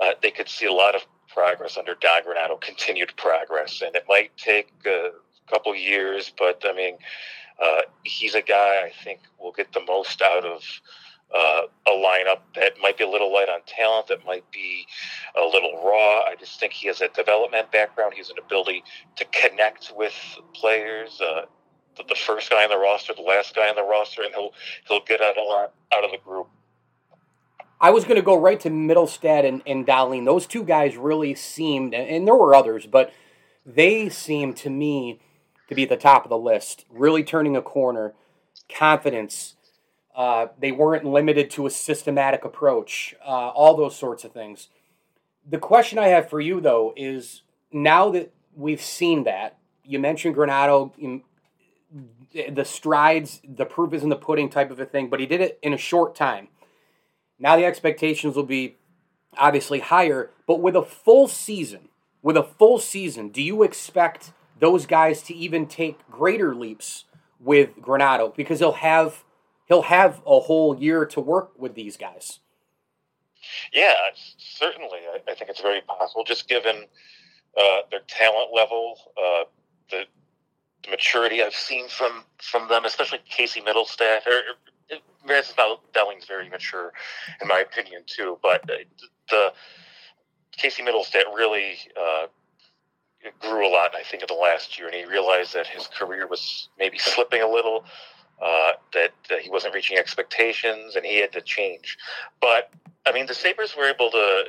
uh, 0.00 0.12
they 0.22 0.30
could 0.30 0.48
see 0.48 0.66
a 0.66 0.72
lot 0.72 0.94
of 0.94 1.02
progress 1.28 1.76
under 1.76 1.94
Don 1.94 2.22
continued 2.60 3.12
progress, 3.16 3.82
and 3.84 3.94
it 3.94 4.04
might 4.08 4.36
take 4.36 4.72
a 4.86 5.10
couple 5.50 5.74
years, 5.74 6.32
but 6.38 6.62
I 6.66 6.72
mean, 6.72 6.96
uh, 7.62 7.82
he's 8.04 8.34
a 8.34 8.42
guy 8.42 8.82
I 8.84 8.92
think 9.04 9.20
will 9.38 9.52
get 9.52 9.72
the 9.72 9.84
most 9.86 10.22
out 10.22 10.44
of 10.44 10.62
uh, 11.34 11.62
a 11.86 11.90
lineup 11.90 12.40
that 12.54 12.74
might 12.80 12.96
be 12.96 13.04
a 13.04 13.08
little 13.08 13.32
light 13.32 13.48
on 13.48 13.60
talent, 13.66 14.06
that 14.08 14.24
might 14.24 14.48
be 14.52 14.86
a 15.36 15.44
little 15.44 15.82
raw. 15.84 16.20
I 16.20 16.36
just 16.38 16.60
think 16.60 16.72
he 16.72 16.86
has 16.88 17.00
a 17.00 17.08
development 17.08 17.72
background. 17.72 18.12
He 18.12 18.18
has 18.18 18.30
an 18.30 18.38
ability 18.38 18.84
to 19.16 19.24
connect 19.26 19.92
with 19.96 20.14
players. 20.54 21.20
Uh, 21.20 21.46
the, 21.96 22.04
the 22.08 22.14
first 22.14 22.50
guy 22.50 22.62
on 22.62 22.70
the 22.70 22.78
roster, 22.78 23.12
the 23.14 23.22
last 23.22 23.54
guy 23.54 23.68
on 23.68 23.76
the 23.76 23.82
roster, 23.82 24.22
and 24.22 24.34
he'll 24.34 24.52
he'll 24.86 25.04
get 25.04 25.20
out 25.20 25.36
a 25.36 25.42
lot 25.42 25.72
out 25.92 26.04
of 26.04 26.12
the 26.12 26.18
group. 26.18 26.48
I 27.80 27.90
was 27.90 28.04
going 28.04 28.16
to 28.16 28.22
go 28.22 28.38
right 28.38 28.58
to 28.60 28.70
Mittelstadt 28.70 29.46
and, 29.46 29.62
and. 29.66 30.26
Those 30.26 30.46
two 30.46 30.64
guys 30.64 30.96
really 30.96 31.34
seemed, 31.34 31.94
and 31.94 32.26
there 32.26 32.34
were 32.34 32.54
others, 32.54 32.86
but 32.86 33.12
they 33.64 34.08
seemed 34.08 34.56
to 34.58 34.70
me 34.70 35.20
to 35.68 35.74
be 35.74 35.82
at 35.82 35.88
the 35.88 35.96
top 35.96 36.24
of 36.24 36.30
the 36.30 36.38
list. 36.38 36.84
Really 36.90 37.22
turning 37.22 37.56
a 37.56 37.62
corner, 37.62 38.14
confidence, 38.68 39.56
uh, 40.14 40.46
they 40.58 40.72
weren't 40.72 41.04
limited 41.04 41.50
to 41.50 41.66
a 41.66 41.70
systematic 41.70 42.44
approach, 42.44 43.14
uh, 43.22 43.48
all 43.50 43.76
those 43.76 43.96
sorts 43.96 44.24
of 44.24 44.32
things. 44.32 44.68
The 45.46 45.58
question 45.58 45.98
I 45.98 46.08
have 46.08 46.30
for 46.30 46.40
you, 46.40 46.60
though, 46.60 46.94
is 46.96 47.42
now 47.70 48.10
that 48.12 48.32
we've 48.54 48.80
seen 48.80 49.24
that, 49.24 49.58
you 49.84 49.98
mentioned 49.98 50.34
Granato, 50.34 51.22
the 52.32 52.64
strides, 52.64 53.40
the 53.46 53.66
proof 53.66 53.92
is 53.92 54.02
in 54.02 54.08
the 54.08 54.16
pudding 54.16 54.48
type 54.48 54.70
of 54.70 54.80
a 54.80 54.86
thing, 54.86 55.08
but 55.08 55.20
he 55.20 55.26
did 55.26 55.40
it 55.40 55.58
in 55.62 55.72
a 55.74 55.78
short 55.78 56.14
time. 56.14 56.48
Now 57.38 57.56
the 57.56 57.64
expectations 57.64 58.36
will 58.36 58.44
be 58.44 58.76
obviously 59.36 59.80
higher, 59.80 60.30
but 60.46 60.60
with 60.60 60.76
a 60.76 60.82
full 60.82 61.28
season, 61.28 61.88
with 62.22 62.36
a 62.36 62.42
full 62.42 62.78
season, 62.78 63.28
do 63.28 63.42
you 63.42 63.62
expect 63.62 64.32
those 64.58 64.86
guys 64.86 65.22
to 65.22 65.34
even 65.34 65.66
take 65.66 65.98
greater 66.10 66.54
leaps 66.54 67.04
with 67.40 67.76
Granato 67.80 68.34
because 68.34 68.58
he'll 68.58 68.72
have 68.72 69.24
he'll 69.66 69.82
have 69.82 70.22
a 70.26 70.40
whole 70.40 70.78
year 70.78 71.04
to 71.06 71.20
work 71.20 71.52
with 71.58 71.74
these 71.74 71.96
guys. 71.96 72.40
Yeah, 73.72 73.94
certainly. 74.38 75.00
I, 75.14 75.34
think 75.34 75.50
it's 75.50 75.60
very 75.60 75.80
possible, 75.82 76.24
just 76.24 76.48
given 76.48 76.84
uh, 77.56 77.80
their 77.90 78.00
talent 78.08 78.50
level, 78.52 78.98
uh, 79.16 79.44
the, 79.90 80.04
the, 80.82 80.90
maturity 80.90 81.42
I've 81.42 81.54
seen 81.54 81.88
from 81.88 82.24
from 82.38 82.68
them, 82.68 82.84
especially 82.84 83.20
Casey 83.28 83.60
Mittelstadt. 83.60 84.26
Or, 84.26 84.40
or 84.90 85.78
Dahlin's 85.94 86.26
very 86.26 86.48
mature, 86.48 86.92
in 87.40 87.48
my 87.48 87.60
opinion, 87.60 88.02
too. 88.06 88.38
But 88.42 88.66
the 89.30 89.52
Casey 90.52 90.82
Mittelstadt 90.82 91.34
really 91.34 91.74
uh, 92.00 92.26
grew 93.40 93.68
a 93.68 93.70
lot, 93.70 93.94
I 93.94 94.02
think, 94.02 94.22
in 94.22 94.28
the 94.28 94.40
last 94.40 94.78
year, 94.78 94.88
and 94.88 94.96
he 94.96 95.04
realized 95.04 95.54
that 95.54 95.66
his 95.66 95.88
career 95.88 96.26
was 96.26 96.68
maybe 96.78 96.98
slipping 96.98 97.42
a 97.42 97.48
little 97.48 97.84
uh, 98.40 98.72
that 98.92 99.12
uh, 99.30 99.36
he 99.40 99.48
wasn't 99.50 99.74
reaching 99.74 99.96
expectations 99.96 100.94
and 100.94 101.06
he 101.06 101.20
had 101.20 101.32
to 101.32 101.40
change. 101.40 101.96
But 102.40 102.70
I 103.06 103.12
mean, 103.12 103.26
the 103.26 103.34
Sabres 103.34 103.74
were 103.76 103.88
able 103.88 104.10
to 104.10 104.44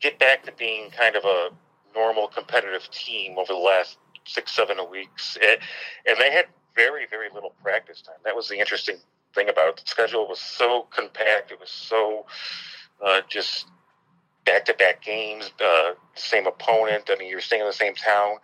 get 0.00 0.18
back 0.18 0.44
to 0.44 0.52
being 0.52 0.90
kind 0.90 1.16
of 1.16 1.24
a 1.24 1.50
normal 1.94 2.28
competitive 2.28 2.88
team 2.90 3.36
over 3.38 3.52
the 3.52 3.58
last 3.58 3.98
six, 4.24 4.52
seven 4.52 4.78
weeks, 4.90 5.36
it, 5.40 5.60
and 6.06 6.16
they 6.20 6.30
had 6.30 6.46
very, 6.76 7.06
very 7.10 7.28
little 7.34 7.54
practice 7.62 8.02
time. 8.02 8.18
That 8.24 8.36
was 8.36 8.48
the 8.48 8.58
interesting 8.58 8.96
thing 9.34 9.48
about 9.48 9.68
it. 9.68 9.76
The 9.76 9.88
schedule 9.88 10.28
was 10.28 10.40
so 10.40 10.86
compact. 10.90 11.50
It 11.52 11.60
was 11.60 11.70
so 11.70 12.26
uh, 13.04 13.20
just 13.28 13.66
back-to-back 14.44 15.02
games, 15.02 15.50
uh, 15.62 15.92
same 16.14 16.46
opponent. 16.46 17.10
I 17.10 17.16
mean, 17.16 17.28
you're 17.28 17.40
staying 17.40 17.62
in 17.62 17.68
the 17.68 17.72
same 17.72 17.94
town, 17.94 18.36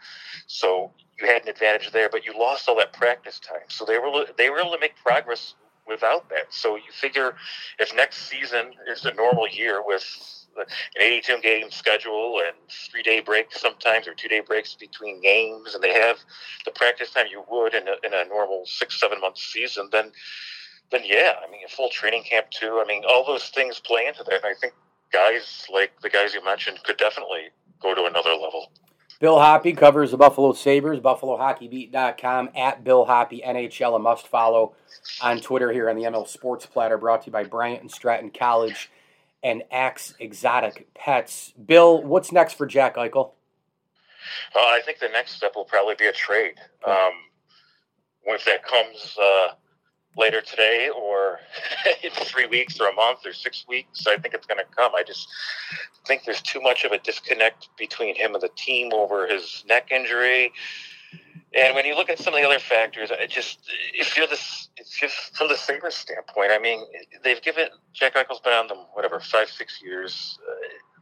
so 0.47 0.93
you 1.19 1.27
had 1.27 1.43
an 1.43 1.49
advantage 1.49 1.91
there, 1.93 2.09
but 2.11 2.25
you 2.27 2.39
lost 2.39 2.69
all 2.69 2.77
that 2.77 2.93
practice 2.93 3.41
time. 3.41 3.69
So 3.69 3.85
they 3.85 3.99
were 3.99 4.27
they 4.37 4.51
were 4.51 4.61
able 4.61 4.73
to 4.73 4.81
make 4.81 4.97
progress 4.97 5.55
without 5.87 6.29
that. 6.31 6.53
So 6.53 6.77
you 6.77 6.91
figure 6.93 7.35
if 7.79 7.95
next 7.95 8.29
season 8.29 8.73
is 8.91 9.05
a 9.05 9.15
normal 9.15 9.49
year 9.49 9.83
with 9.85 10.05
an 10.57 10.67
82 11.01 11.41
game 11.43 11.71
schedule 11.71 12.41
and 12.47 12.57
three 12.91 13.03
day 13.03 13.21
breaks 13.21 13.61
sometimes 13.61 14.07
or 14.07 14.15
two 14.15 14.29
day 14.29 14.41
breaks 14.41 14.75
between 14.75 15.21
games, 15.23 15.75
and 15.75 15.83
they 15.83 15.93
have 15.93 16.19
the 16.65 16.71
practice 16.71 17.11
time 17.11 17.27
you 17.31 17.45
would 17.51 17.75
in 17.75 17.89
a, 17.89 17.95
in 18.05 18.13
a 18.13 18.29
normal 18.29 18.65
six 18.67 19.01
seven 19.01 19.21
month 19.21 19.39
season, 19.39 19.89
then 19.91 20.13
then 20.95 21.03
yeah, 21.05 21.33
I 21.47 21.51
mean 21.51 21.61
a 21.67 21.69
full 21.69 21.89
training 21.91 22.23
camp 22.23 22.51
too. 22.51 22.81
I 22.83 22.87
mean 22.87 23.03
all 23.09 23.25
those 23.27 23.49
things 23.49 23.81
play 23.81 24.07
into 24.07 24.23
that, 24.25 24.35
and 24.35 24.45
I 24.45 24.55
think 24.61 24.75
guys 25.13 25.67
like 25.73 26.01
the 26.01 26.09
guys 26.09 26.35
you 26.35 26.45
mentioned 26.45 26.83
could 26.85 26.97
definitely 26.97 27.49
go 27.81 27.95
to 27.95 28.05
another 28.05 28.31
level. 28.31 28.71
Bill 29.21 29.37
Hoppe 29.37 29.77
covers 29.77 30.11
the 30.11 30.17
Buffalo 30.17 30.53
Sabres, 30.53 31.01
BuffaloHockeyBeat.com, 31.01 32.51
at 32.57 32.83
Bill 32.83 33.07
Hoppe 33.07 33.47
NHL, 33.47 33.97
a 33.97 33.99
must 33.99 34.27
follow 34.27 34.75
on 35.23 35.41
Twitter 35.41 35.73
here 35.73 35.89
on 35.89 35.97
the 35.97 36.03
ML 36.03 36.27
Sports 36.27 36.67
Platter, 36.67 36.99
brought 36.99 37.23
to 37.23 37.27
you 37.27 37.33
by 37.33 37.45
Bryant 37.45 37.81
and 37.81 37.91
Stratton 37.91 38.31
College 38.31 38.91
and 39.43 39.63
Axe 39.71 40.15
Exotic 40.19 40.93
Pets. 40.95 41.53
Bill, 41.65 42.03
what's 42.03 42.33
next 42.33 42.55
for 42.55 42.67
Jack 42.67 42.97
Eichel? 42.97 43.33
Uh, 44.55 44.59
I 44.59 44.81
think 44.85 44.99
the 44.99 45.09
next 45.09 45.33
step 45.33 45.53
will 45.55 45.65
probably 45.65 45.95
be 45.95 46.07
a 46.07 46.13
trade. 46.13 46.55
Um, 46.87 47.13
if 48.27 48.45
that 48.47 48.65
comes 48.65 49.17
uh, 49.21 49.55
later 50.17 50.41
today 50.41 50.91
or 50.95 51.39
in 52.03 52.11
three 52.11 52.47
weeks 52.47 52.81
or 52.81 52.89
a 52.89 52.93
month 52.93 53.21
or 53.27 53.33
six 53.33 53.65
weeks, 53.69 54.07
I 54.07 54.17
think 54.17 54.35
it's 54.35 54.47
going 54.47 54.59
to 54.59 54.77
come. 54.77 54.95
I 54.95 55.03
just 55.03 55.29
think 56.07 56.25
there's 56.25 56.43
too 56.43 56.61
much 56.61 56.85
of 56.85 56.93
a 56.93 56.99
disconnect 56.99 57.69
between 57.77 58.15
him 58.15 58.35
and 58.35 58.43
the 58.43 58.51
team 58.57 58.93
over 58.93 59.27
his 59.27 59.65
neck 59.69 59.91
injury. 59.91 60.53
And 61.55 61.75
when 61.75 61.85
you 61.85 61.95
look 61.95 62.11
at 62.11 62.19
some 62.19 62.35
of 62.35 62.41
the 62.41 62.47
other 62.47 62.59
factors, 62.59 63.11
it 63.13 63.31
just 63.31 63.61
if 63.93 64.17
you're 64.17 64.27
this, 64.27 64.69
it's 64.77 64.91
just 64.91 65.37
from 65.37 65.49
the 65.49 65.57
Sabres 65.57 65.95
standpoint. 65.95 66.51
I 66.51 66.59
mean, 66.59 66.85
they've 67.23 67.41
given 67.41 67.69
Jack 67.93 68.15
Eichel's 68.15 68.41
been 68.41 68.53
on 68.53 68.67
them 68.67 68.79
whatever 68.93 69.21
five, 69.21 69.49
six 69.49 69.81
years. 69.81 70.39
Uh, 70.49 70.55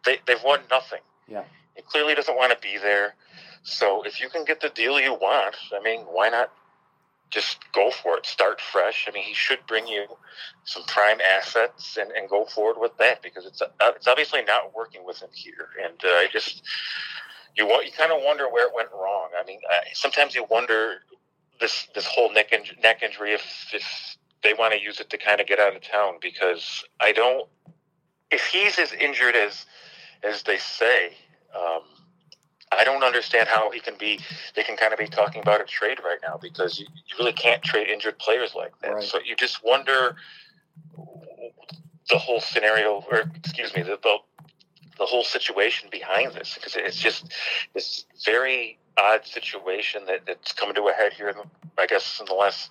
they 0.05 0.19
they've 0.27 0.43
won 0.45 0.61
nothing. 0.71 1.01
Yeah, 1.27 1.45
he 1.75 1.83
clearly 1.83 2.15
doesn't 2.15 2.37
want 2.37 2.53
to 2.53 2.59
be 2.59 2.77
there. 2.77 3.15
So 3.63 4.03
if 4.03 4.21
you 4.21 4.29
can 4.29 4.45
get 4.45 4.61
the 4.61 4.69
deal 4.69 5.01
you 5.01 5.15
want, 5.15 5.57
I 5.75 5.83
mean, 5.83 6.03
why 6.03 6.29
not 6.29 6.53
just 7.33 7.59
go 7.73 7.91
for 7.91 8.19
it? 8.19 8.27
Start 8.27 8.61
fresh. 8.61 9.07
I 9.09 9.11
mean, 9.11 9.25
he 9.25 9.33
should 9.33 9.67
bring 9.67 9.87
you 9.87 10.05
some 10.65 10.85
prime 10.85 11.19
assets 11.21 11.97
and, 11.99 12.11
and 12.13 12.29
go 12.29 12.45
forward 12.45 12.77
with 12.79 12.97
that 12.99 13.23
because 13.23 13.47
it's 13.47 13.63
uh, 13.63 13.69
it's 13.97 14.07
obviously 14.07 14.43
not 14.45 14.75
working 14.77 15.05
with 15.05 15.21
him 15.21 15.31
here. 15.33 15.69
And 15.83 15.99
uh, 16.05 16.09
I 16.09 16.29
just 16.31 16.63
you 17.57 17.67
want 17.67 17.87
you 17.87 17.93
kind 17.93 18.13
of 18.13 18.21
wonder 18.23 18.49
where 18.49 18.69
it 18.69 18.75
went 18.75 18.91
wrong. 18.93 19.31
I 19.39 19.45
mean, 19.45 19.61
uh, 19.69 19.81
sometimes 19.95 20.35
you 20.35 20.45
wonder 20.49 20.99
this 21.59 21.89
this 21.95 22.07
whole 22.07 22.33
neck 22.33 22.53
in, 22.53 22.65
neck 22.83 23.03
injury 23.03 23.33
if 23.33 23.71
if 23.73 24.17
they 24.43 24.53
want 24.53 24.75
to 24.75 24.81
use 24.81 25.01
it 25.01 25.09
to 25.11 25.17
kind 25.17 25.41
of 25.41 25.47
get 25.47 25.59
out 25.59 25.75
of 25.75 25.83
town 25.83 26.15
because 26.21 26.85
I 27.01 27.13
don't. 27.13 27.49
If 28.31 28.47
he's 28.47 28.79
as 28.79 28.93
injured 28.93 29.37
as 29.37 29.65
as 30.23 30.43
they 30.43 30.59
say, 30.59 31.15
um, 31.57 31.83
I 32.79 32.85
don't 32.85 33.03
understand 33.03 33.49
how 33.49 33.71
he 33.71 33.81
can 33.81 33.95
be. 33.99 34.21
They 34.55 34.63
can 34.63 34.77
kind 34.77 34.93
of 34.93 34.99
be 34.99 35.07
talking 35.07 35.43
about 35.43 35.61
a 35.61 35.65
trade 35.65 35.99
right 36.05 36.19
now 36.23 36.39
because 36.41 36.79
you, 36.79 36.87
you 37.07 37.17
really 37.19 37.33
can't 37.33 37.63
trade 37.63 37.89
injured 37.89 38.19
players 38.19 38.55
like 38.55 38.73
that. 38.81 38.95
Right. 38.95 39.03
So 39.03 39.19
you 39.25 39.37
just 39.37 39.65
wonder 39.65 40.17
the 42.11 42.19
whole 42.19 42.41
scenario, 42.41 43.05
or 43.11 43.25
excuse 43.37 43.75
me, 43.75 43.83
the, 43.83 43.99
the 44.03 44.19
the 44.99 45.07
whole 45.07 45.25
situation 45.25 45.89
behind 45.91 46.33
this 46.35 46.55
because 46.55 46.77
it's 46.77 46.99
just 46.99 47.33
this 47.75 48.05
very 48.25 48.79
odd 48.99 49.25
situation 49.25 50.05
that, 50.07 50.21
that's 50.27 50.53
coming 50.53 50.75
to 50.75 50.83
a 50.83 50.93
head 50.93 51.13
here. 51.13 51.29
In 51.29 51.37
the, 51.37 51.45
I 51.79 51.87
guess 51.87 52.21
in 52.21 52.27
the 52.27 52.35
last 52.35 52.71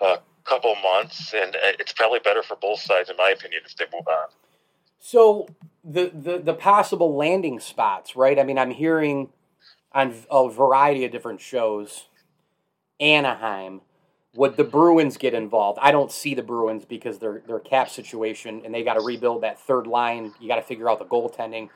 uh, 0.00 0.18
couple 0.44 0.74
months, 0.82 1.32
and 1.34 1.56
uh, 1.56 1.72
it's 1.78 1.92
probably 1.92 2.18
better 2.18 2.42
for 2.42 2.56
both 2.56 2.80
sides, 2.80 3.08
in 3.08 3.16
my 3.16 3.30
opinion, 3.30 3.62
if 3.64 3.76
they 3.76 3.86
move 3.92 4.06
on. 4.06 4.28
So 5.04 5.48
the 5.84 6.12
the 6.14 6.38
the 6.38 6.54
possible 6.54 7.16
landing 7.16 7.58
spots, 7.58 8.14
right? 8.14 8.38
I 8.38 8.44
mean, 8.44 8.56
I'm 8.56 8.70
hearing 8.70 9.30
on 9.92 10.14
a 10.30 10.48
variety 10.48 11.04
of 11.04 11.10
different 11.10 11.40
shows, 11.40 12.06
Anaheim 13.00 13.80
would 14.34 14.56
the 14.56 14.64
Bruins 14.64 15.16
get 15.16 15.34
involved? 15.34 15.78
I 15.82 15.90
don't 15.90 16.10
see 16.10 16.34
the 16.34 16.42
Bruins 16.42 16.84
because 16.84 17.18
their 17.18 17.42
their 17.46 17.58
cap 17.58 17.90
situation 17.90 18.62
and 18.64 18.74
they 18.74 18.82
got 18.82 18.94
to 18.94 19.00
rebuild 19.00 19.42
that 19.42 19.60
third 19.60 19.86
line. 19.86 20.32
You 20.40 20.48
got 20.48 20.56
to 20.56 20.62
figure 20.62 20.88
out 20.88 20.98
the 20.98 21.04
goaltending. 21.04 21.68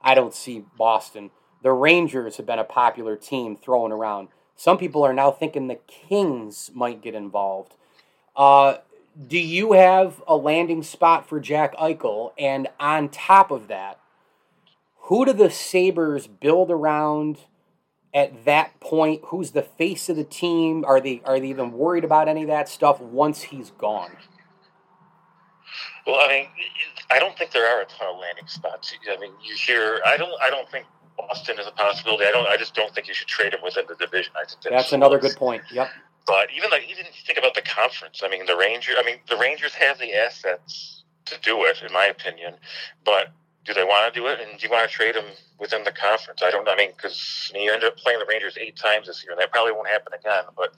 I 0.00 0.14
don't 0.14 0.34
see 0.34 0.64
Boston. 0.76 1.30
The 1.62 1.72
Rangers 1.72 2.38
have 2.38 2.46
been 2.46 2.58
a 2.58 2.64
popular 2.64 3.16
team 3.16 3.56
throwing 3.56 3.92
around. 3.92 4.28
Some 4.56 4.78
people 4.78 5.04
are 5.04 5.12
now 5.12 5.30
thinking 5.30 5.68
the 5.68 5.78
Kings 5.86 6.72
might 6.74 7.02
get 7.02 7.14
involved. 7.14 7.74
Uh, 8.34 8.78
do 9.26 9.38
you 9.38 9.72
have 9.72 10.22
a 10.26 10.36
landing 10.36 10.82
spot 10.82 11.28
for 11.28 11.40
Jack 11.40 11.76
Eichel? 11.76 12.32
And 12.38 12.68
on 12.80 13.08
top 13.08 13.50
of 13.50 13.68
that, 13.68 13.98
who 15.02 15.24
do 15.24 15.32
the 15.32 15.50
Sabres 15.50 16.26
build 16.26 16.70
around? 16.70 17.38
at 18.14 18.44
that 18.44 18.78
point? 18.80 19.22
Who's 19.26 19.52
the 19.52 19.62
face 19.62 20.08
of 20.08 20.16
the 20.16 20.24
team? 20.24 20.84
Are 20.84 21.00
they 21.00 21.22
are 21.24 21.40
they 21.40 21.48
even 21.48 21.72
worried 21.72 22.04
about 22.04 22.28
any 22.28 22.42
of 22.42 22.48
that 22.48 22.68
stuff 22.68 23.00
once 23.00 23.42
he's 23.42 23.70
gone? 23.70 24.16
Well 26.06 26.16
i 26.16 26.28
mean 26.28 26.46
i 27.10 27.18
don't 27.18 27.36
think 27.38 27.52
there 27.52 27.66
are 27.66 27.82
a 27.82 27.86
ton 27.86 28.14
of 28.14 28.20
landing 28.20 28.46
spots. 28.46 28.92
I 29.10 29.18
mean 29.18 29.32
you 29.42 29.54
hear 29.54 30.00
i 30.04 30.16
don't 30.16 30.32
i 30.42 30.50
don't 30.50 30.68
think 30.70 30.86
boston 31.16 31.58
is 31.58 31.66
a 31.66 31.72
possibility. 31.72 32.24
I 32.24 32.32
don't 32.32 32.46
i 32.48 32.56
just 32.56 32.74
don't 32.74 32.94
think 32.94 33.08
you 33.08 33.14
should 33.14 33.28
trade 33.28 33.54
him 33.54 33.60
within 33.62 33.84
the 33.88 33.94
division. 33.94 34.32
I 34.36 34.44
think 34.44 34.62
that's, 34.62 34.74
that's 34.74 34.92
another 34.92 35.18
good 35.18 35.36
point. 35.36 35.62
Yep 35.72 35.88
but 36.26 36.48
even 36.56 36.70
like 36.70 36.82
even 36.84 37.06
if 37.06 37.14
you 37.16 37.24
think 37.26 37.38
about 37.38 37.54
the 37.54 37.62
conference 37.62 38.22
i 38.24 38.28
mean 38.28 38.44
the 38.46 38.56
rangers 38.56 38.94
i 38.98 39.02
mean 39.04 39.16
the 39.28 39.36
rangers 39.36 39.74
have 39.74 39.98
the 39.98 40.14
assets 40.14 41.04
to 41.24 41.38
do 41.40 41.64
it 41.64 41.82
in 41.86 41.92
my 41.92 42.06
opinion 42.06 42.54
but 43.04 43.32
do 43.64 43.74
they 43.74 43.84
want 43.84 44.12
to 44.12 44.20
do 44.20 44.26
it? 44.26 44.40
And 44.40 44.58
do 44.58 44.66
you 44.66 44.72
want 44.72 44.88
to 44.88 44.94
trade 44.94 45.14
them 45.14 45.24
within 45.58 45.84
the 45.84 45.92
conference? 45.92 46.42
I 46.42 46.50
don't. 46.50 46.68
I 46.68 46.76
mean, 46.76 46.90
because 46.96 47.50
you 47.54 47.72
ended 47.72 47.88
up 47.88 47.96
playing 47.96 48.18
the 48.18 48.26
Rangers 48.28 48.56
eight 48.60 48.76
times 48.76 49.06
this 49.06 49.22
year, 49.22 49.32
and 49.32 49.40
that 49.40 49.52
probably 49.52 49.72
won't 49.72 49.88
happen 49.88 50.12
again. 50.18 50.44
But 50.56 50.74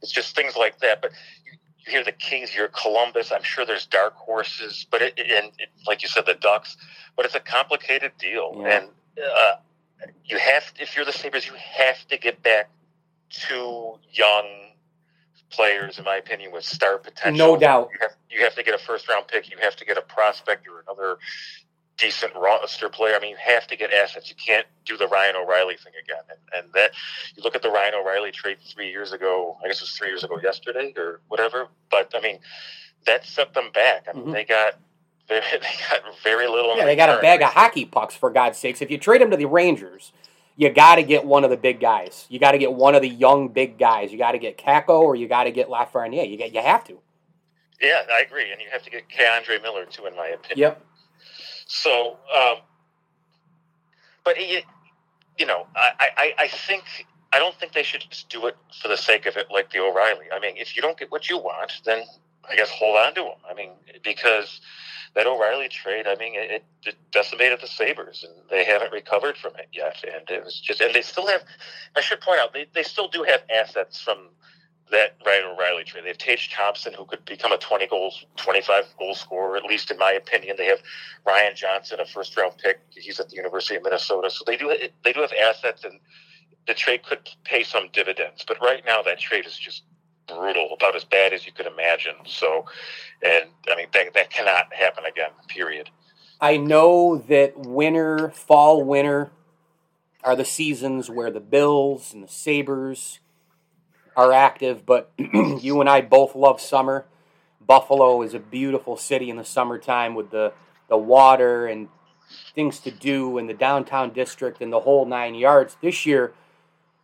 it's 0.00 0.12
just 0.12 0.36
things 0.36 0.56
like 0.56 0.78
that. 0.80 1.02
But 1.02 1.12
you, 1.44 1.52
you 1.78 1.92
hear 1.92 2.04
the 2.04 2.12
Kings, 2.12 2.54
you're 2.54 2.68
Columbus. 2.68 3.32
I'm 3.32 3.42
sure 3.42 3.66
there's 3.66 3.86
dark 3.86 4.14
horses, 4.14 4.86
but 4.90 5.02
it, 5.02 5.18
and 5.18 5.46
it, 5.58 5.70
like 5.86 6.02
you 6.02 6.08
said, 6.08 6.26
the 6.26 6.34
Ducks. 6.34 6.76
But 7.16 7.26
it's 7.26 7.34
a 7.34 7.40
complicated 7.40 8.12
deal, 8.18 8.54
yeah. 8.58 8.78
and 8.78 8.88
uh, 9.18 9.56
you 10.24 10.38
have 10.38 10.72
if 10.78 10.96
you're 10.96 11.04
the 11.04 11.12
Sabres, 11.12 11.46
you 11.46 11.54
have 11.54 12.06
to 12.08 12.18
get 12.18 12.42
back 12.42 12.70
two 13.30 13.98
young 14.12 14.44
players, 15.54 15.98
in 15.98 16.04
my 16.04 16.16
opinion, 16.16 16.52
with 16.52 16.64
star 16.64 16.98
potential. 16.98 17.46
No 17.46 17.56
doubt. 17.56 17.90
You 17.92 17.98
have, 18.00 18.16
you 18.30 18.40
have 18.44 18.54
to 18.54 18.62
get 18.62 18.74
a 18.74 18.78
first 18.78 19.08
round 19.08 19.28
pick. 19.28 19.50
You 19.50 19.56
have 19.62 19.76
to 19.76 19.84
get 19.84 19.96
a 19.96 20.02
prospect 20.02 20.66
or 20.68 20.80
another 20.80 21.18
decent 21.96 22.34
roster 22.34 22.88
player. 22.88 23.14
I 23.14 23.20
mean, 23.20 23.30
you 23.30 23.36
have 23.40 23.66
to 23.68 23.76
get 23.76 23.92
assets. 23.92 24.28
You 24.28 24.36
can't 24.36 24.66
do 24.84 24.96
the 24.96 25.06
Ryan 25.06 25.36
O'Reilly 25.36 25.76
thing 25.76 25.92
again. 26.02 26.22
And, 26.28 26.64
and 26.64 26.72
that 26.74 26.92
you 27.36 27.42
look 27.42 27.54
at 27.54 27.62
the 27.62 27.70
Ryan 27.70 27.94
O'Reilly 27.94 28.32
trade 28.32 28.58
three 28.72 28.90
years 28.90 29.12
ago. 29.12 29.56
I 29.62 29.68
guess 29.68 29.78
it 29.78 29.82
was 29.82 29.92
three 29.92 30.08
years 30.08 30.24
ago 30.24 30.38
yesterday 30.42 30.92
or 30.96 31.20
whatever. 31.28 31.68
But 31.90 32.12
I 32.16 32.20
mean, 32.20 32.40
that 33.06 33.24
set 33.24 33.54
them 33.54 33.70
back. 33.72 34.06
I 34.08 34.12
mean, 34.12 34.24
mm-hmm. 34.24 34.32
they 34.32 34.44
got. 34.44 34.74
They, 35.26 35.40
got 35.40 36.02
very 36.22 36.46
little. 36.46 36.76
Yeah, 36.76 36.84
they 36.84 36.96
got 36.96 37.08
a 37.08 37.18
bag 37.18 37.40
of 37.40 37.48
hockey 37.48 37.86
pucks 37.86 38.14
for 38.14 38.28
God's 38.28 38.58
sakes. 38.58 38.82
If 38.82 38.90
you 38.90 38.98
trade 38.98 39.22
them 39.22 39.30
to 39.30 39.38
the 39.38 39.46
Rangers, 39.46 40.12
you 40.56 40.70
got 40.70 40.96
to 40.96 41.02
get 41.02 41.24
one 41.24 41.44
of 41.44 41.50
the 41.50 41.56
big 41.56 41.80
guys. 41.80 42.26
You 42.28 42.38
got 42.38 42.52
to 42.52 42.58
get 42.58 42.72
one 42.72 42.94
of 42.94 43.02
the 43.02 43.08
young 43.08 43.48
big 43.48 43.78
guys. 43.78 44.12
You 44.12 44.18
got 44.18 44.32
to 44.32 44.38
get 44.38 44.56
Kakko 44.56 45.00
or 45.00 45.16
you 45.16 45.28
got 45.28 45.44
to 45.44 45.50
get 45.50 45.68
Lafreniere. 45.68 46.28
You 46.30 46.36
get 46.36 46.54
you 46.54 46.62
have 46.62 46.84
to. 46.84 46.98
Yeah, 47.80 48.02
I 48.10 48.20
agree, 48.20 48.50
and 48.52 48.60
you 48.60 48.68
have 48.72 48.82
to 48.84 48.90
get 48.90 49.08
K'Andre 49.08 49.60
Miller 49.60 49.84
too, 49.84 50.06
in 50.06 50.14
my 50.14 50.28
opinion. 50.28 50.58
Yep. 50.58 50.86
So, 51.66 52.18
um, 52.34 52.58
but 54.24 54.36
it, 54.38 54.64
you 55.38 55.46
know, 55.46 55.66
I, 55.74 56.08
I, 56.16 56.34
I 56.38 56.48
think 56.48 56.84
I 57.32 57.38
don't 57.38 57.54
think 57.56 57.72
they 57.72 57.82
should 57.82 58.04
just 58.08 58.28
do 58.28 58.46
it 58.46 58.56
for 58.80 58.88
the 58.88 58.96
sake 58.96 59.26
of 59.26 59.36
it, 59.36 59.48
like 59.50 59.70
the 59.70 59.80
O'Reilly. 59.80 60.26
I 60.32 60.38
mean, 60.38 60.56
if 60.56 60.76
you 60.76 60.82
don't 60.82 60.96
get 60.96 61.10
what 61.10 61.28
you 61.28 61.36
want, 61.36 61.72
then 61.84 62.04
I 62.50 62.56
guess 62.56 62.70
hold 62.70 62.96
on 62.96 63.14
to 63.14 63.22
them. 63.22 63.38
I 63.48 63.54
mean, 63.54 63.70
because 64.02 64.60
that 65.14 65.26
O'Reilly 65.26 65.68
trade, 65.68 66.06
I 66.06 66.16
mean, 66.16 66.32
it, 66.34 66.64
it 66.84 66.96
decimated 67.12 67.60
the 67.60 67.68
Sabres, 67.68 68.24
and 68.24 68.34
they 68.50 68.64
haven't 68.64 68.92
recovered 68.92 69.36
from 69.36 69.52
it 69.56 69.68
yet. 69.72 70.02
And 70.04 70.28
it 70.28 70.44
was 70.44 70.60
just, 70.60 70.80
and 70.80 70.94
they 70.94 71.02
still 71.02 71.26
have. 71.26 71.42
I 71.96 72.00
should 72.00 72.20
point 72.20 72.40
out, 72.40 72.52
they, 72.52 72.66
they 72.74 72.82
still 72.82 73.08
do 73.08 73.22
have 73.22 73.42
assets 73.48 74.00
from 74.00 74.28
that 74.90 75.16
Ryan 75.24 75.44
O'Reilly 75.52 75.84
trade. 75.84 76.04
They 76.04 76.08
have 76.08 76.18
Tage 76.18 76.50
Thompson, 76.52 76.92
who 76.92 77.04
could 77.04 77.24
become 77.24 77.52
a 77.52 77.58
20 77.58 77.86
goals, 77.86 78.24
25 78.36 78.84
goal 78.98 79.14
scorer, 79.14 79.56
at 79.56 79.64
least 79.64 79.90
in 79.90 79.98
my 79.98 80.12
opinion. 80.12 80.56
They 80.58 80.66
have 80.66 80.80
Ryan 81.24 81.54
Johnson, 81.54 82.00
a 82.00 82.06
first 82.06 82.36
round 82.36 82.58
pick. 82.58 82.80
He's 82.90 83.20
at 83.20 83.28
the 83.28 83.36
University 83.36 83.76
of 83.76 83.82
Minnesota. 83.82 84.30
So 84.30 84.44
they 84.46 84.56
do 84.56 84.76
they 85.04 85.12
do 85.12 85.20
have 85.20 85.32
assets, 85.32 85.84
and 85.84 86.00
the 86.66 86.74
trade 86.74 87.04
could 87.04 87.28
pay 87.44 87.62
some 87.62 87.88
dividends. 87.92 88.44
But 88.46 88.60
right 88.60 88.82
now, 88.84 89.02
that 89.02 89.20
trade 89.20 89.46
is 89.46 89.56
just 89.56 89.84
brutal, 90.26 90.70
about 90.74 90.96
as 90.96 91.04
bad 91.04 91.32
as 91.32 91.46
you 91.46 91.52
could 91.52 91.66
imagine. 91.66 92.14
So, 92.26 92.66
and 93.22 93.44
I 93.70 93.76
mean, 93.76 93.86
that, 93.92 94.14
that 94.14 94.30
cannot 94.30 94.72
happen 94.72 95.04
again, 95.04 95.30
period. 95.48 95.90
I 96.40 96.56
know 96.56 97.16
that 97.28 97.56
winter, 97.56 98.30
fall, 98.30 98.82
winter 98.84 99.30
are 100.22 100.36
the 100.36 100.44
seasons 100.44 101.08
where 101.10 101.30
the 101.30 101.40
Bills 101.40 102.12
and 102.12 102.24
the 102.24 102.28
Sabres 102.28 103.20
are 104.16 104.32
active, 104.32 104.86
but 104.86 105.12
you 105.18 105.80
and 105.80 105.88
I 105.88 106.00
both 106.00 106.34
love 106.34 106.60
summer. 106.60 107.06
Buffalo 107.66 108.22
is 108.22 108.34
a 108.34 108.38
beautiful 108.38 108.96
city 108.96 109.30
in 109.30 109.36
the 109.36 109.44
summertime 109.44 110.14
with 110.14 110.30
the, 110.30 110.52
the 110.88 110.96
water 110.96 111.66
and 111.66 111.88
things 112.54 112.78
to 112.80 112.90
do 112.90 113.38
in 113.38 113.46
the 113.46 113.54
downtown 113.54 114.12
district 114.12 114.60
and 114.60 114.72
the 114.72 114.80
whole 114.80 115.06
nine 115.06 115.34
yards. 115.34 115.76
This 115.80 116.06
year, 116.06 116.34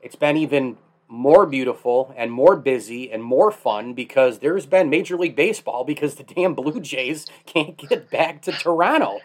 it's 0.01 0.17
been 0.17 0.37
even 0.37 0.77
more 1.11 1.45
beautiful 1.45 2.15
and 2.17 2.31
more 2.31 2.55
busy 2.57 3.11
and 3.11 3.23
more 3.23 3.51
fun 3.51 3.93
because 3.95 4.39
there's 4.39 4.65
been 4.65 4.89
Major 4.89 5.17
League 5.17 5.35
Baseball 5.35 5.85
because 5.85 6.15
the 6.15 6.23
damn 6.23 6.55
Blue 6.55 6.81
Jays 6.81 7.27
can't 7.47 7.77
get 7.77 8.11
back 8.11 8.41
to 8.43 8.53
Toronto. 8.53 9.19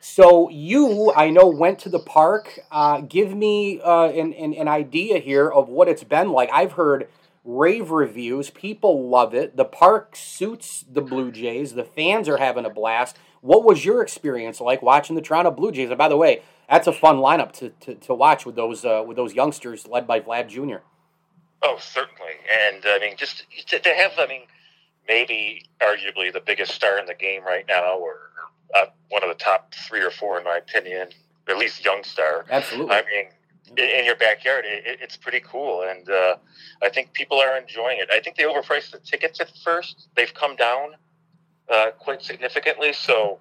So 0.00 0.48
you, 0.50 1.12
I 1.14 1.30
know, 1.30 1.46
went 1.46 1.78
to 1.80 1.88
the 1.88 2.00
park. 2.00 2.58
Uh, 2.70 3.00
give 3.00 3.34
me 3.34 3.80
uh, 3.80 4.08
an, 4.08 4.32
an, 4.34 4.52
an 4.54 4.68
idea 4.68 5.18
here 5.18 5.48
of 5.48 5.68
what 5.68 5.88
it's 5.88 6.04
been 6.04 6.30
like. 6.30 6.50
I've 6.52 6.72
heard 6.72 7.08
rave 7.44 7.90
reviews. 7.90 8.50
People 8.50 9.08
love 9.08 9.32
it. 9.32 9.56
The 9.56 9.64
park 9.64 10.16
suits 10.16 10.84
the 10.90 11.00
Blue 11.00 11.30
Jays. 11.30 11.74
The 11.74 11.84
fans 11.84 12.28
are 12.28 12.38
having 12.38 12.64
a 12.64 12.70
blast. 12.70 13.16
What 13.40 13.64
was 13.64 13.84
your 13.84 14.02
experience 14.02 14.60
like 14.60 14.82
watching 14.82 15.14
the 15.14 15.22
Toronto 15.22 15.52
Blue 15.52 15.70
Jays? 15.70 15.88
And 15.88 15.98
by 15.98 16.08
the 16.08 16.16
way, 16.16 16.42
that's 16.68 16.86
a 16.86 16.92
fun 16.92 17.16
lineup 17.16 17.52
to, 17.52 17.70
to, 17.80 17.94
to 17.94 18.14
watch 18.14 18.44
with 18.44 18.56
those 18.56 18.84
uh, 18.84 19.02
with 19.06 19.16
those 19.16 19.34
youngsters 19.34 19.86
led 19.86 20.06
by 20.06 20.20
Vlad 20.20 20.48
Jr. 20.48 20.78
Oh, 21.62 21.78
certainly, 21.80 22.32
and 22.50 22.84
I 22.86 22.98
mean, 23.00 23.16
just 23.16 23.44
to, 23.66 23.78
to 23.78 23.88
have, 23.88 24.12
I 24.18 24.26
mean, 24.26 24.42
maybe 25.08 25.64
arguably 25.80 26.32
the 26.32 26.42
biggest 26.44 26.72
star 26.72 26.98
in 26.98 27.06
the 27.06 27.14
game 27.14 27.44
right 27.44 27.64
now, 27.66 27.96
or, 27.98 28.30
uh, 28.74 28.86
one 29.08 29.22
of 29.22 29.28
the 29.28 29.34
top 29.34 29.74
three 29.74 30.02
or 30.02 30.10
four, 30.10 30.38
in 30.38 30.44
my 30.44 30.58
opinion, 30.58 31.08
at 31.48 31.58
least 31.58 31.84
young 31.84 32.04
star. 32.04 32.44
Absolutely. 32.50 32.94
I 32.94 33.02
mean, 33.02 33.28
in 33.76 34.04
your 34.04 34.16
backyard, 34.16 34.64
it, 34.66 34.98
it's 35.00 35.16
pretty 35.16 35.40
cool, 35.40 35.82
and 35.82 36.08
uh, 36.08 36.36
I 36.82 36.88
think 36.88 37.12
people 37.12 37.38
are 37.38 37.56
enjoying 37.56 37.98
it. 37.98 38.08
I 38.10 38.20
think 38.20 38.36
they 38.36 38.44
overpriced 38.44 38.92
the 38.92 38.98
tickets 38.98 39.40
at 39.40 39.50
first; 39.64 40.08
they've 40.16 40.32
come 40.32 40.56
down 40.56 40.90
uh, 41.68 41.90
quite 41.98 42.22
significantly, 42.22 42.92
so 42.92 43.40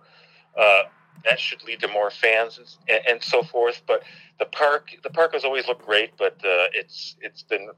uh, 0.58 0.84
that 1.24 1.40
should 1.40 1.64
lead 1.64 1.80
to 1.82 1.88
more 1.88 2.10
fans 2.10 2.78
and, 2.90 3.02
and, 3.08 3.24
so 3.24 3.44
forth. 3.44 3.82
But 3.88 4.04
the 4.40 4.46
park, 4.46 4.90
the 5.04 5.10
park 5.10 5.34
has 5.34 5.46
always 5.46 5.68
looked 5.68 5.86
great, 5.86 6.12
but 6.18 6.34
uh, 6.44 6.68
it's 6.74 7.16
it's 7.22 7.44
been 7.44 7.70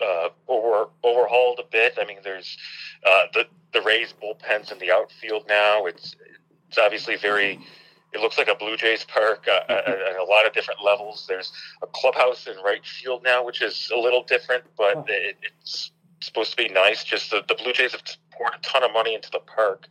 uh, 0.00 0.28
over 0.48 0.88
overhauled 1.02 1.60
a 1.60 1.66
bit. 1.70 1.98
I 2.00 2.04
mean, 2.04 2.18
there's 2.22 2.56
uh, 3.04 3.24
the 3.32 3.46
the 3.72 3.82
Rays 3.82 4.14
bullpens 4.22 4.72
in 4.72 4.78
the 4.78 4.92
outfield 4.92 5.44
now. 5.48 5.86
It's 5.86 6.16
it's 6.68 6.78
obviously 6.78 7.16
very. 7.16 7.60
It 8.12 8.20
looks 8.20 8.38
like 8.38 8.48
a 8.48 8.54
Blue 8.54 8.76
Jays 8.76 9.04
park 9.04 9.46
uh, 9.48 9.70
at 9.70 10.16
a 10.16 10.24
lot 10.24 10.46
of 10.46 10.54
different 10.54 10.82
levels. 10.82 11.26
There's 11.28 11.52
a 11.82 11.86
clubhouse 11.86 12.46
in 12.46 12.56
right 12.64 12.84
field 12.86 13.22
now, 13.22 13.44
which 13.44 13.60
is 13.60 13.90
a 13.94 13.98
little 13.98 14.22
different, 14.22 14.64
but 14.78 15.04
it, 15.08 15.36
it's 15.42 15.90
supposed 16.26 16.50
to 16.50 16.56
be 16.56 16.68
nice. 16.68 17.04
Just 17.04 17.30
the, 17.30 17.42
the 17.48 17.54
Blue 17.54 17.72
Jays 17.72 17.92
have 17.92 18.02
poured 18.32 18.54
a 18.54 18.58
ton 18.58 18.82
of 18.82 18.92
money 18.92 19.14
into 19.14 19.30
the 19.30 19.40
park. 19.40 19.88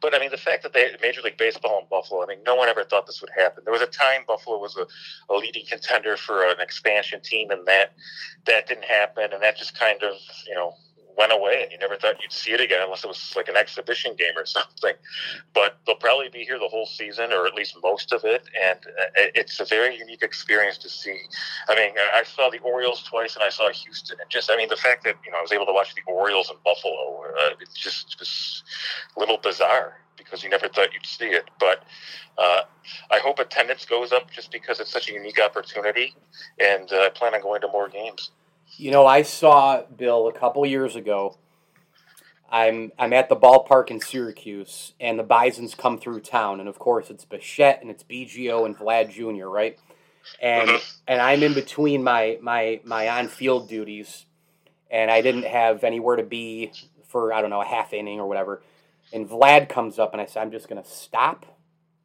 But 0.00 0.14
I 0.14 0.18
mean, 0.18 0.30
the 0.30 0.36
fact 0.36 0.62
that 0.62 0.72
they 0.72 0.90
Major 1.00 1.22
League 1.22 1.38
Baseball 1.38 1.80
in 1.80 1.86
Buffalo, 1.88 2.22
I 2.22 2.26
mean, 2.26 2.38
no 2.44 2.54
one 2.54 2.68
ever 2.68 2.84
thought 2.84 3.06
this 3.06 3.20
would 3.20 3.30
happen. 3.36 3.62
There 3.64 3.72
was 3.72 3.82
a 3.82 3.86
time 3.86 4.22
Buffalo 4.26 4.58
was 4.58 4.76
a, 4.76 4.86
a 5.32 5.34
leading 5.36 5.64
contender 5.66 6.16
for 6.16 6.44
an 6.44 6.60
expansion 6.60 7.20
team, 7.22 7.50
and 7.50 7.66
that 7.66 7.94
that 8.46 8.66
didn't 8.66 8.84
happen, 8.84 9.32
and 9.32 9.42
that 9.42 9.56
just 9.56 9.78
kind 9.78 10.02
of 10.02 10.14
you 10.46 10.54
know 10.54 10.74
went 11.16 11.32
away 11.32 11.62
and 11.62 11.72
you 11.72 11.78
never 11.78 11.96
thought 11.96 12.20
you'd 12.22 12.32
see 12.32 12.52
it 12.52 12.60
again 12.60 12.80
unless 12.82 13.04
it 13.04 13.08
was 13.08 13.32
like 13.36 13.48
an 13.48 13.56
exhibition 13.56 14.14
game 14.16 14.36
or 14.36 14.46
something. 14.46 14.94
But 15.54 15.78
they'll 15.86 15.96
probably 15.96 16.28
be 16.28 16.44
here 16.44 16.58
the 16.58 16.68
whole 16.68 16.86
season 16.86 17.32
or 17.32 17.46
at 17.46 17.54
least 17.54 17.76
most 17.82 18.12
of 18.12 18.24
it. 18.24 18.44
And 18.60 18.78
uh, 18.78 19.30
it's 19.34 19.58
a 19.60 19.64
very 19.64 19.96
unique 19.96 20.22
experience 20.22 20.78
to 20.78 20.88
see. 20.88 21.18
I 21.68 21.74
mean, 21.74 21.92
I 22.14 22.22
saw 22.24 22.50
the 22.50 22.58
Orioles 22.60 23.02
twice 23.02 23.34
and 23.34 23.42
I 23.42 23.50
saw 23.50 23.70
Houston. 23.70 24.18
And 24.20 24.30
just, 24.30 24.50
I 24.50 24.56
mean, 24.56 24.68
the 24.68 24.76
fact 24.76 25.04
that, 25.04 25.16
you 25.24 25.30
know, 25.30 25.38
I 25.38 25.42
was 25.42 25.52
able 25.52 25.66
to 25.66 25.72
watch 25.72 25.94
the 25.94 26.02
Orioles 26.10 26.50
in 26.50 26.56
Buffalo, 26.64 27.24
uh, 27.38 27.50
it's 27.60 27.74
just, 27.74 28.18
just 28.18 28.64
a 29.16 29.20
little 29.20 29.38
bizarre 29.38 29.98
because 30.16 30.42
you 30.42 30.50
never 30.50 30.68
thought 30.68 30.92
you'd 30.92 31.06
see 31.06 31.26
it. 31.26 31.50
But 31.60 31.84
uh, 32.38 32.62
I 33.10 33.18
hope 33.18 33.38
attendance 33.38 33.84
goes 33.84 34.12
up 34.12 34.30
just 34.30 34.50
because 34.50 34.80
it's 34.80 34.90
such 34.90 35.10
a 35.10 35.12
unique 35.12 35.40
opportunity. 35.40 36.14
And 36.58 36.90
uh, 36.92 37.02
I 37.02 37.08
plan 37.10 37.34
on 37.34 37.42
going 37.42 37.60
to 37.62 37.68
more 37.68 37.88
games. 37.88 38.30
You 38.76 38.90
know, 38.90 39.06
I 39.06 39.22
saw 39.22 39.82
Bill 39.82 40.28
a 40.28 40.32
couple 40.32 40.64
years 40.66 40.96
ago. 40.96 41.36
I'm 42.50 42.92
I'm 42.98 43.12
at 43.12 43.28
the 43.28 43.36
ballpark 43.36 43.90
in 43.90 44.00
Syracuse, 44.00 44.92
and 45.00 45.18
the 45.18 45.24
Bison's 45.24 45.74
come 45.74 45.98
through 45.98 46.20
town, 46.20 46.60
and 46.60 46.68
of 46.68 46.78
course 46.78 47.10
it's 47.10 47.24
Bichette 47.24 47.80
and 47.82 47.90
it's 47.90 48.04
Biggio 48.04 48.66
and 48.66 48.76
Vlad 48.76 49.10
Jr. 49.10 49.48
Right, 49.48 49.78
and 50.40 50.68
mm-hmm. 50.68 50.76
and 51.08 51.20
I'm 51.20 51.42
in 51.42 51.54
between 51.54 52.04
my 52.04 52.38
my 52.40 52.80
my 52.84 53.08
on 53.08 53.28
field 53.28 53.68
duties, 53.68 54.26
and 54.90 55.10
I 55.10 55.22
didn't 55.22 55.46
have 55.46 55.82
anywhere 55.82 56.16
to 56.16 56.22
be 56.22 56.72
for 57.08 57.32
I 57.32 57.40
don't 57.40 57.50
know 57.50 57.62
a 57.62 57.66
half 57.66 57.92
inning 57.92 58.20
or 58.20 58.28
whatever, 58.28 58.62
and 59.12 59.28
Vlad 59.28 59.68
comes 59.68 59.98
up, 59.98 60.12
and 60.12 60.20
I 60.20 60.26
said 60.26 60.42
I'm 60.42 60.52
just 60.52 60.68
gonna 60.68 60.84
stop 60.84 61.55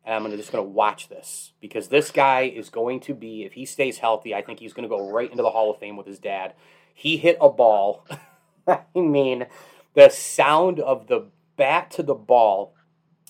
and 0.06 0.16
I'm 0.16 0.24
gonna, 0.24 0.38
just 0.38 0.52
going 0.52 0.64
to 0.64 0.70
watch 0.70 1.10
this 1.10 1.52
because 1.62 1.88
this 1.88 2.12
guy 2.12 2.42
is 2.44 2.70
going 2.70 3.02
to 3.02 3.14
be, 3.14 3.44
if 3.44 3.54
he 3.54 3.66
stays 3.66 4.00
healthy, 4.00 4.34
I 4.34 4.42
think 4.42 4.60
he's 4.60 4.74
going 4.74 4.88
to 4.88 4.90
go 4.90 5.12
right 5.12 5.30
into 5.30 5.44
the 5.44 5.52
Hall 5.52 5.72
of 5.72 5.80
Fame 5.80 5.98
with 5.98 6.08
his 6.08 6.20
dad. 6.20 6.54
He 6.94 7.18
hit 7.18 7.38
a 7.40 7.50
ball. 7.50 8.08
I 8.68 8.82
mean, 8.96 9.46
the 9.94 10.10
sound 10.10 10.80
of 10.80 11.08
the 11.08 11.28
bat 11.56 11.92
to 11.92 12.04
the 12.04 12.16
ball. 12.16 12.74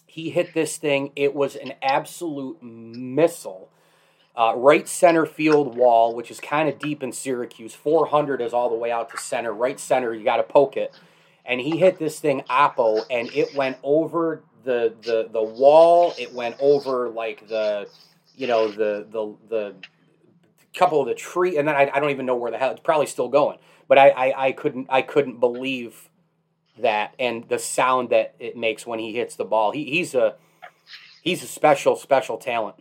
He 0.05 0.29
hit 0.29 0.53
this 0.53 0.77
thing. 0.77 1.11
It 1.15 1.35
was 1.35 1.55
an 1.55 1.73
absolute 1.81 2.61
missile. 2.61 3.69
Uh, 4.35 4.53
right 4.55 4.87
center 4.87 5.25
field 5.25 5.75
wall, 5.75 6.15
which 6.15 6.31
is 6.31 6.39
kind 6.39 6.69
of 6.69 6.79
deep 6.79 7.03
in 7.03 7.11
Syracuse. 7.11 7.73
400 7.73 8.41
is 8.41 8.53
all 8.53 8.69
the 8.69 8.75
way 8.75 8.91
out 8.91 9.09
to 9.09 9.17
center. 9.17 9.53
Right 9.53 9.79
center, 9.79 10.13
you 10.13 10.23
got 10.23 10.37
to 10.37 10.43
poke 10.43 10.77
it. 10.77 10.93
And 11.45 11.59
he 11.59 11.77
hit 11.77 11.99
this 11.99 12.19
thing 12.19 12.43
oppo, 12.49 13.03
and 13.09 13.29
it 13.33 13.55
went 13.55 13.77
over 13.83 14.43
the 14.63 14.93
the 15.01 15.29
the 15.31 15.41
wall. 15.41 16.13
It 16.17 16.33
went 16.33 16.55
over 16.59 17.09
like 17.09 17.47
the 17.47 17.87
you 18.35 18.47
know 18.47 18.67
the 18.67 19.07
the 19.09 19.35
the 19.49 19.75
couple 20.73 21.01
of 21.01 21.07
the 21.07 21.15
tree, 21.15 21.57
and 21.57 21.67
then 21.67 21.75
I, 21.75 21.89
I 21.93 21.99
don't 21.99 22.11
even 22.11 22.25
know 22.25 22.35
where 22.35 22.51
the 22.51 22.57
hell 22.57 22.71
it's 22.71 22.79
probably 22.79 23.05
still 23.05 23.29
going. 23.29 23.57
But 23.87 23.97
I, 23.97 24.09
I, 24.09 24.47
I 24.47 24.51
couldn't 24.53 24.87
I 24.89 25.01
couldn't 25.01 25.39
believe 25.39 26.09
that 26.77 27.13
and 27.19 27.47
the 27.49 27.59
sound 27.59 28.09
that 28.09 28.35
it 28.39 28.55
makes 28.55 28.85
when 28.85 28.99
he 28.99 29.13
hits 29.13 29.35
the 29.35 29.45
ball. 29.45 29.71
He, 29.71 29.85
he's 29.85 30.15
a 30.15 30.35
he's 31.21 31.43
a 31.43 31.47
special 31.47 31.95
special 31.95 32.37
talent. 32.37 32.75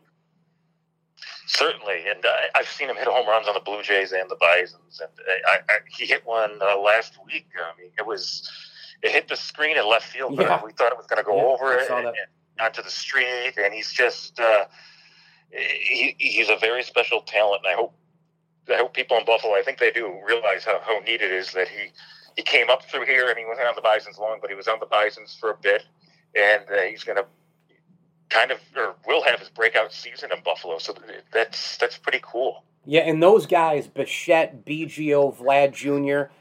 Certainly, 1.46 2.04
and 2.08 2.24
uh, 2.24 2.30
I've 2.54 2.68
seen 2.68 2.88
him 2.88 2.96
hit 2.96 3.08
home 3.08 3.26
runs 3.26 3.48
on 3.48 3.54
the 3.54 3.60
Blue 3.60 3.82
Jays 3.82 4.12
and 4.12 4.30
the 4.30 4.36
Bison's, 4.36 5.00
and 5.00 5.10
I, 5.48 5.58
I, 5.68 5.78
he 5.88 6.06
hit 6.06 6.24
one 6.24 6.52
uh, 6.62 6.78
last 6.78 7.14
week. 7.26 7.48
I 7.58 7.80
mean, 7.80 7.90
it 7.98 8.06
was 8.06 8.48
it 9.03 9.12
hit 9.12 9.28
the 9.28 9.36
screen 9.36 9.76
in 9.76 9.88
left 9.88 10.07
field, 10.07 10.36
but 10.36 10.46
yeah. 10.46 10.61
we 10.64 10.72
thought 10.72 10.92
it 10.92 10.98
was 10.98 11.07
going 11.07 11.18
to 11.18 11.24
go 11.24 11.36
yeah, 11.36 11.42
over 11.42 11.72
it 11.74 11.90
and, 11.90 12.07
and, 12.07 12.16
onto 12.61 12.82
the 12.82 12.90
street. 12.90 13.55
And 13.57 13.72
he's 13.72 13.92
just 13.92 14.38
uh, 14.38 14.66
he, 15.51 16.14
he's 16.18 16.48
a 16.48 16.57
very 16.57 16.82
special 16.82 17.22
talent, 17.22 17.62
and 17.64 17.72
I 17.72 17.76
hope 17.76 17.94
I 18.70 18.76
hope 18.76 18.94
people 18.94 19.16
in 19.16 19.24
Buffalo, 19.24 19.55
I 19.55 19.62
think 19.62 19.78
they 19.78 19.90
do 19.90 20.20
realize 20.26 20.64
how, 20.64 20.80
how 20.80 20.98
neat 21.01 21.22
it 21.22 21.32
is 21.32 21.53
that 21.53 21.68
he 21.68 21.90
he 22.36 22.42
came 22.42 22.70
up 22.70 22.84
through 22.84 23.07
here. 23.07 23.24
I 23.24 23.34
mean, 23.34 23.44
he 23.44 23.48
wasn't 23.48 23.68
on 23.68 23.74
the 23.74 23.82
Bison's 23.82 24.18
long, 24.18 24.38
but 24.40 24.51
he 24.51 24.57
was 24.57 24.68
on 24.68 24.78
the 24.80 24.86
Bison's 24.86 25.36
for 25.38 25.51
a 25.51 25.57
bit, 25.57 25.84
and 26.34 26.64
uh, 26.70 26.82
he's 26.82 27.05
going 27.05 27.18
to 27.18 27.26
kind 28.28 28.51
of 28.51 28.59
or 28.76 28.94
will 29.07 29.22
have 29.24 29.40
his 29.40 29.48
breakout 29.48 29.92
season 29.92 30.30
in 30.32 30.42
Buffalo. 30.42 30.78
So 30.78 30.94
that's 31.32 31.76
that's 31.78 31.98
pretty 31.98 32.20
cool. 32.22 32.64
Yeah, 32.86 33.01
and 33.01 33.22
those 33.22 33.46
guys, 33.46 33.88
Bichette, 33.88 34.64
Biggio, 34.64 35.36
Vlad 35.36 35.72
Jr., 35.74 36.32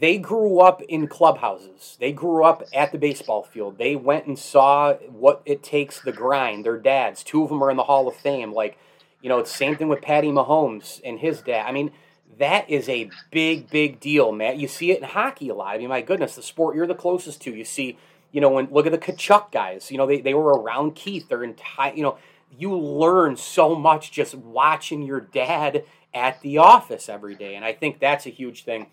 they 0.00 0.18
grew 0.18 0.60
up 0.60 0.82
in 0.82 1.06
clubhouses. 1.06 1.96
They 2.00 2.12
grew 2.12 2.44
up 2.44 2.64
at 2.74 2.90
the 2.90 2.98
baseball 2.98 3.44
field. 3.44 3.78
They 3.78 3.94
went 3.94 4.26
and 4.26 4.38
saw 4.38 4.94
what 4.94 5.42
it 5.46 5.62
takes 5.62 6.00
the 6.00 6.12
grind. 6.12 6.64
Their 6.64 6.78
dads, 6.78 7.22
two 7.22 7.42
of 7.42 7.48
them 7.48 7.62
are 7.62 7.70
in 7.70 7.76
the 7.76 7.84
Hall 7.84 8.08
of 8.08 8.16
Fame. 8.16 8.52
Like, 8.52 8.78
you 9.22 9.28
know, 9.28 9.38
it's 9.38 9.54
same 9.54 9.76
thing 9.76 9.88
with 9.88 10.02
Patty 10.02 10.28
Mahomes 10.28 11.00
and 11.04 11.20
his 11.20 11.40
dad. 11.40 11.66
I 11.66 11.72
mean, 11.72 11.92
that 12.38 12.68
is 12.68 12.88
a 12.88 13.10
big, 13.30 13.70
big 13.70 14.00
deal, 14.00 14.32
Matt. 14.32 14.58
You 14.58 14.66
see 14.66 14.90
it 14.90 14.98
in 14.98 15.04
hockey 15.04 15.48
a 15.48 15.54
lot. 15.54 15.74
I 15.74 15.78
mean, 15.78 15.88
my 15.88 16.02
goodness, 16.02 16.34
the 16.34 16.42
sport 16.42 16.74
you're 16.74 16.86
the 16.86 16.94
closest 16.94 17.40
to. 17.42 17.54
You 17.54 17.64
see, 17.64 17.96
you 18.32 18.40
know, 18.40 18.50
when 18.50 18.66
look 18.72 18.86
at 18.86 18.92
the 18.92 18.98
Tkachuk 18.98 19.52
guys. 19.52 19.90
You 19.90 19.98
know, 19.98 20.06
they, 20.06 20.20
they 20.20 20.34
were 20.34 20.60
around 20.60 20.96
Keith 20.96 21.28
their 21.28 21.44
entire. 21.44 21.94
You 21.94 22.02
know, 22.02 22.18
you 22.58 22.76
learn 22.76 23.36
so 23.36 23.76
much 23.76 24.10
just 24.10 24.34
watching 24.34 25.02
your 25.02 25.20
dad 25.20 25.84
at 26.12 26.40
the 26.40 26.58
office 26.58 27.08
every 27.08 27.36
day, 27.36 27.54
and 27.54 27.64
I 27.64 27.72
think 27.72 28.00
that's 28.00 28.26
a 28.26 28.30
huge 28.30 28.64
thing 28.64 28.88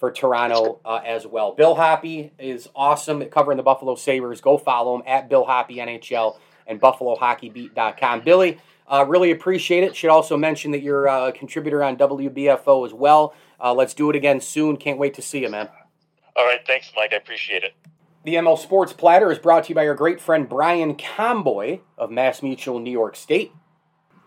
for 0.00 0.10
Toronto 0.10 0.80
uh, 0.84 1.00
as 1.04 1.26
well. 1.26 1.52
Bill 1.52 1.76
Hoppe 1.76 2.30
is 2.38 2.68
awesome 2.74 3.20
at 3.20 3.30
covering 3.30 3.58
the 3.58 3.62
Buffalo 3.62 3.94
Sabres. 3.94 4.40
Go 4.40 4.56
follow 4.56 4.96
him 4.96 5.02
at 5.06 5.28
Bill 5.28 5.44
Hoppe 5.44 5.76
NHL 5.76 6.38
and 6.66 6.80
BuffaloHockeyBeat.com. 6.80 8.22
Billy, 8.22 8.58
uh, 8.88 9.04
really 9.06 9.30
appreciate 9.30 9.84
it. 9.84 9.94
Should 9.94 10.10
also 10.10 10.38
mention 10.38 10.70
that 10.70 10.80
you're 10.80 11.06
a 11.06 11.32
contributor 11.32 11.84
on 11.84 11.96
WBFO 11.98 12.86
as 12.86 12.94
well. 12.94 13.34
Uh, 13.62 13.74
let's 13.74 13.92
do 13.92 14.08
it 14.08 14.16
again 14.16 14.40
soon. 14.40 14.78
Can't 14.78 14.98
wait 14.98 15.14
to 15.14 15.22
see 15.22 15.42
you, 15.42 15.50
man. 15.50 15.68
All 16.34 16.46
right. 16.46 16.66
Thanks, 16.66 16.90
Mike. 16.96 17.12
I 17.12 17.16
appreciate 17.16 17.62
it. 17.62 17.74
The 18.24 18.34
ML 18.34 18.58
Sports 18.58 18.92
Platter 18.92 19.30
is 19.30 19.38
brought 19.38 19.64
to 19.64 19.68
you 19.70 19.74
by 19.74 19.86
our 19.86 19.94
great 19.94 20.20
friend 20.20 20.48
Brian 20.48 20.94
Comboy 20.96 21.80
of 21.98 22.10
Mass 22.10 22.42
Mutual 22.42 22.78
New 22.78 22.90
York 22.90 23.16
State. 23.16 23.52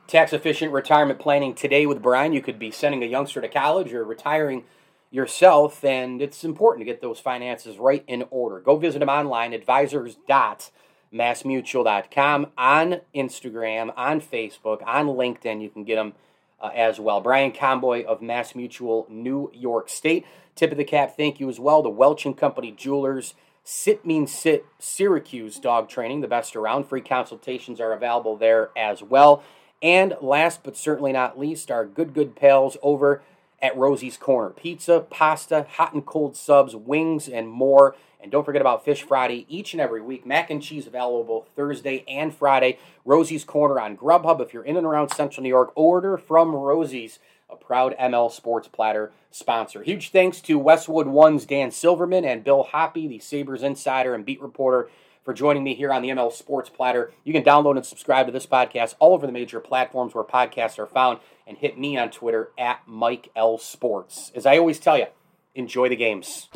Tax 0.07 0.33
efficient 0.33 0.71
retirement 0.71 1.19
planning 1.19 1.55
today 1.55 1.85
with 1.85 2.01
Brian. 2.01 2.33
You 2.33 2.41
could 2.41 2.59
be 2.59 2.71
sending 2.71 3.03
a 3.03 3.07
youngster 3.07 3.41
to 3.41 3.47
college 3.47 3.93
or 3.93 4.03
retiring 4.03 4.65
yourself, 5.13 5.83
and 5.83 6.23
it's 6.23 6.43
important 6.43 6.81
to 6.81 6.85
get 6.85 6.99
those 6.99 7.19
finances 7.19 7.77
right 7.77 8.03
in 8.07 8.25
order. 8.31 8.59
Go 8.59 8.77
visit 8.77 8.97
them 8.97 9.09
online, 9.09 9.53
advisors.massmutual.com, 9.53 12.47
on 12.57 13.01
Instagram, 13.15 13.93
on 13.95 14.19
Facebook, 14.19 14.81
on 14.87 15.05
LinkedIn. 15.05 15.61
You 15.61 15.69
can 15.69 15.83
get 15.83 15.97
them 15.97 16.13
uh, 16.59 16.71
as 16.73 16.99
well. 16.99 17.21
Brian 17.21 17.51
Comboy 17.51 18.03
of 18.03 18.23
Mass 18.23 18.55
Mutual, 18.55 19.05
New 19.07 19.51
York 19.53 19.87
State. 19.87 20.25
Tip 20.55 20.71
of 20.71 20.77
the 20.77 20.83
cap, 20.83 21.15
thank 21.15 21.39
you 21.39 21.47
as 21.47 21.59
well. 21.59 21.83
The 21.83 21.89
Welch 21.89 22.25
and 22.25 22.35
Company 22.35 22.71
Jewelers. 22.71 23.35
Sit 23.63 24.03
Means 24.05 24.33
Sit 24.33 24.65
Syracuse 24.79 25.59
dog 25.59 25.89
training, 25.89 26.21
the 26.21 26.27
best 26.27 26.55
around. 26.55 26.85
Free 26.85 27.01
consultations 27.01 27.79
are 27.79 27.93
available 27.93 28.35
there 28.35 28.71
as 28.75 29.03
well. 29.03 29.43
And 29.81 30.15
last 30.21 30.63
but 30.63 30.75
certainly 30.75 31.11
not 31.11 31.37
least, 31.37 31.69
our 31.69 31.85
good, 31.85 32.15
good 32.15 32.35
pals 32.35 32.77
over 32.81 33.21
at 33.63 33.75
Rosie's 33.77 34.17
Corner. 34.17 34.49
Pizza, 34.49 34.99
pasta, 35.09 35.65
hot 35.71 35.93
and 35.93 36.05
cold 36.05 36.35
subs, 36.35 36.75
wings, 36.75 37.29
and 37.29 37.49
more. 37.49 37.95
And 38.21 38.31
don't 38.31 38.45
forget 38.45 38.61
about 38.61 38.85
Fish 38.85 39.03
Friday 39.03 39.45
each 39.49 39.73
and 39.73 39.81
every 39.81 40.01
week. 40.01 40.25
Mac 40.25 40.49
and 40.49 40.61
cheese 40.61 40.85
available 40.85 41.47
Thursday 41.55 42.03
and 42.07 42.35
Friday. 42.35 42.77
Rosie's 43.05 43.43
Corner 43.43 43.79
on 43.79 43.97
Grubhub. 43.97 44.41
If 44.41 44.53
you're 44.53 44.63
in 44.63 44.77
and 44.77 44.85
around 44.85 45.09
Central 45.09 45.43
New 45.43 45.49
York, 45.49 45.71
order 45.75 46.17
from 46.17 46.53
Rosie's, 46.53 47.19
a 47.49 47.55
proud 47.55 47.95
ML 47.97 48.31
Sports 48.31 48.67
Platter 48.67 49.11
sponsor. 49.31 49.81
Huge 49.83 50.09
thanks 50.09 50.41
to 50.41 50.59
Westwood 50.59 51.07
One's 51.07 51.45
Dan 51.45 51.71
Silverman 51.71 52.25
and 52.25 52.43
Bill 52.43 52.67
Hoppe, 52.71 53.07
the 53.07 53.19
Sabres 53.19 53.63
insider 53.63 54.13
and 54.13 54.25
beat 54.25 54.41
reporter 54.41 54.89
for 55.23 55.33
joining 55.33 55.63
me 55.63 55.73
here 55.73 55.93
on 55.93 56.01
the 56.01 56.09
ML 56.09 56.31
Sports 56.31 56.69
Platter. 56.69 57.11
You 57.23 57.31
can 57.31 57.43
download 57.43 57.77
and 57.77 57.85
subscribe 57.85 58.25
to 58.25 58.31
this 58.31 58.45
podcast 58.45 58.95
all 58.99 59.13
over 59.13 59.25
the 59.25 59.31
major 59.31 59.59
platforms 59.59 60.13
where 60.13 60.23
podcasts 60.23 60.79
are 60.79 60.85
found 60.85 61.19
and 61.47 61.57
hit 61.57 61.77
me 61.77 61.97
on 61.97 62.09
Twitter 62.09 62.51
at 62.57 62.81
Mike 62.87 63.29
L 63.35 63.57
Sports. 63.57 64.31
As 64.35 64.45
I 64.45 64.57
always 64.57 64.79
tell 64.79 64.97
you, 64.97 65.07
enjoy 65.55 65.89
the 65.89 65.95
games. 65.95 66.49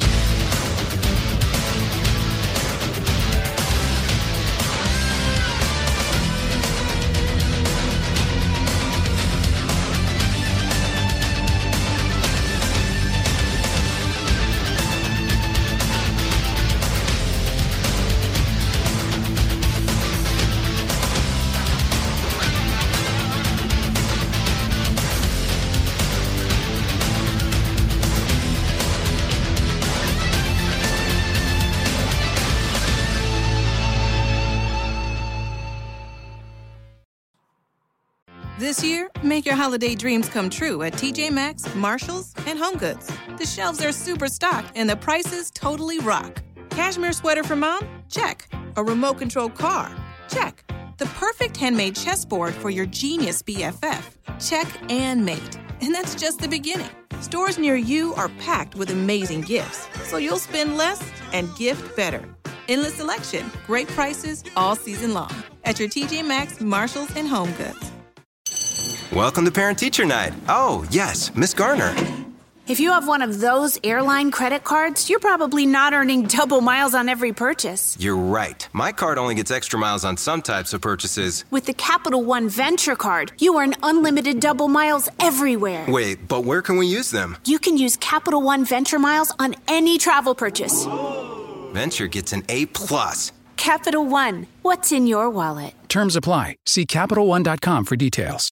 Your 39.47 39.55
holiday 39.55 39.95
dreams 39.95 40.27
come 40.27 40.49
true 40.49 40.81
at 40.81 40.91
TJ 40.93 41.31
Maxx, 41.31 41.73
Marshalls, 41.73 42.33
and 42.45 42.59
HomeGoods. 42.59 43.37
The 43.37 43.45
shelves 43.45 43.81
are 43.81 43.93
super 43.93 44.27
stocked 44.27 44.73
and 44.75 44.89
the 44.89 44.97
prices 44.97 45.49
totally 45.51 45.99
rock. 45.99 46.43
Cashmere 46.69 47.13
sweater 47.13 47.43
for 47.43 47.55
mom? 47.55 47.79
Check. 48.09 48.49
A 48.75 48.83
remote 48.83 49.17
control 49.17 49.49
car? 49.49 49.89
Check. 50.27 50.69
The 50.97 51.05
perfect 51.05 51.55
handmade 51.55 51.95
chessboard 51.95 52.55
for 52.55 52.69
your 52.69 52.87
genius 52.87 53.41
BFF? 53.41 54.03
Check 54.45 54.67
and 54.91 55.23
mate. 55.23 55.57
And 55.79 55.95
that's 55.95 56.13
just 56.15 56.39
the 56.39 56.49
beginning. 56.49 56.89
Stores 57.21 57.57
near 57.57 57.77
you 57.77 58.13
are 58.15 58.29
packed 58.39 58.75
with 58.75 58.89
amazing 58.89 59.41
gifts, 59.41 59.87
so 60.09 60.17
you'll 60.17 60.39
spend 60.39 60.75
less 60.75 61.01
and 61.31 61.55
gift 61.55 61.95
better. 61.95 62.21
Endless 62.67 62.95
selection, 62.95 63.49
great 63.65 63.87
prices 63.87 64.43
all 64.57 64.75
season 64.75 65.13
long 65.13 65.31
at 65.63 65.79
your 65.79 65.87
TJ 65.87 66.27
Maxx, 66.27 66.59
Marshalls, 66.59 67.15
and 67.15 67.29
HomeGoods. 67.29 67.96
Welcome 69.13 69.45
to 69.45 69.51
Parent 69.51 69.79
Teacher 69.79 70.05
Night. 70.05 70.33
Oh, 70.49 70.85
yes, 70.91 71.33
Miss 71.35 71.53
Garner. 71.53 71.95
If 72.67 72.81
you 72.81 72.91
have 72.91 73.07
one 73.07 73.21
of 73.21 73.39
those 73.39 73.79
airline 73.81 74.29
credit 74.31 74.65
cards, 74.65 75.09
you're 75.09 75.19
probably 75.21 75.65
not 75.65 75.93
earning 75.93 76.23
double 76.23 76.59
miles 76.59 76.93
on 76.93 77.07
every 77.07 77.31
purchase. 77.31 77.95
You're 77.97 78.17
right. 78.17 78.67
My 78.73 78.91
card 78.91 79.17
only 79.17 79.35
gets 79.35 79.49
extra 79.49 79.79
miles 79.79 80.03
on 80.03 80.17
some 80.17 80.41
types 80.41 80.73
of 80.73 80.81
purchases. 80.81 81.45
With 81.49 81.65
the 81.65 81.73
Capital 81.73 82.21
One 82.25 82.49
Venture 82.49 82.97
Card, 82.97 83.31
you 83.39 83.57
earn 83.57 83.73
unlimited 83.81 84.41
double 84.41 84.67
miles 84.67 85.07
everywhere. 85.21 85.85
Wait, 85.87 86.27
but 86.27 86.43
where 86.43 86.61
can 86.61 86.75
we 86.75 86.87
use 86.87 87.09
them? 87.09 87.37
You 87.45 87.59
can 87.59 87.77
use 87.77 87.95
Capital 87.95 88.41
One 88.41 88.65
Venture 88.65 88.99
Miles 88.99 89.33
on 89.39 89.55
any 89.69 89.97
travel 89.97 90.35
purchase. 90.35 90.85
Venture 91.71 92.07
gets 92.07 92.33
an 92.33 92.43
A 92.49 92.65
plus. 92.65 93.31
Capital 93.55 94.05
One, 94.05 94.47
what's 94.63 94.91
in 94.91 95.07
your 95.07 95.29
wallet? 95.29 95.73
Terms 95.87 96.17
apply. 96.17 96.57
See 96.65 96.85
CapitalOne.com 96.85 97.85
for 97.85 97.95
details. 97.95 98.51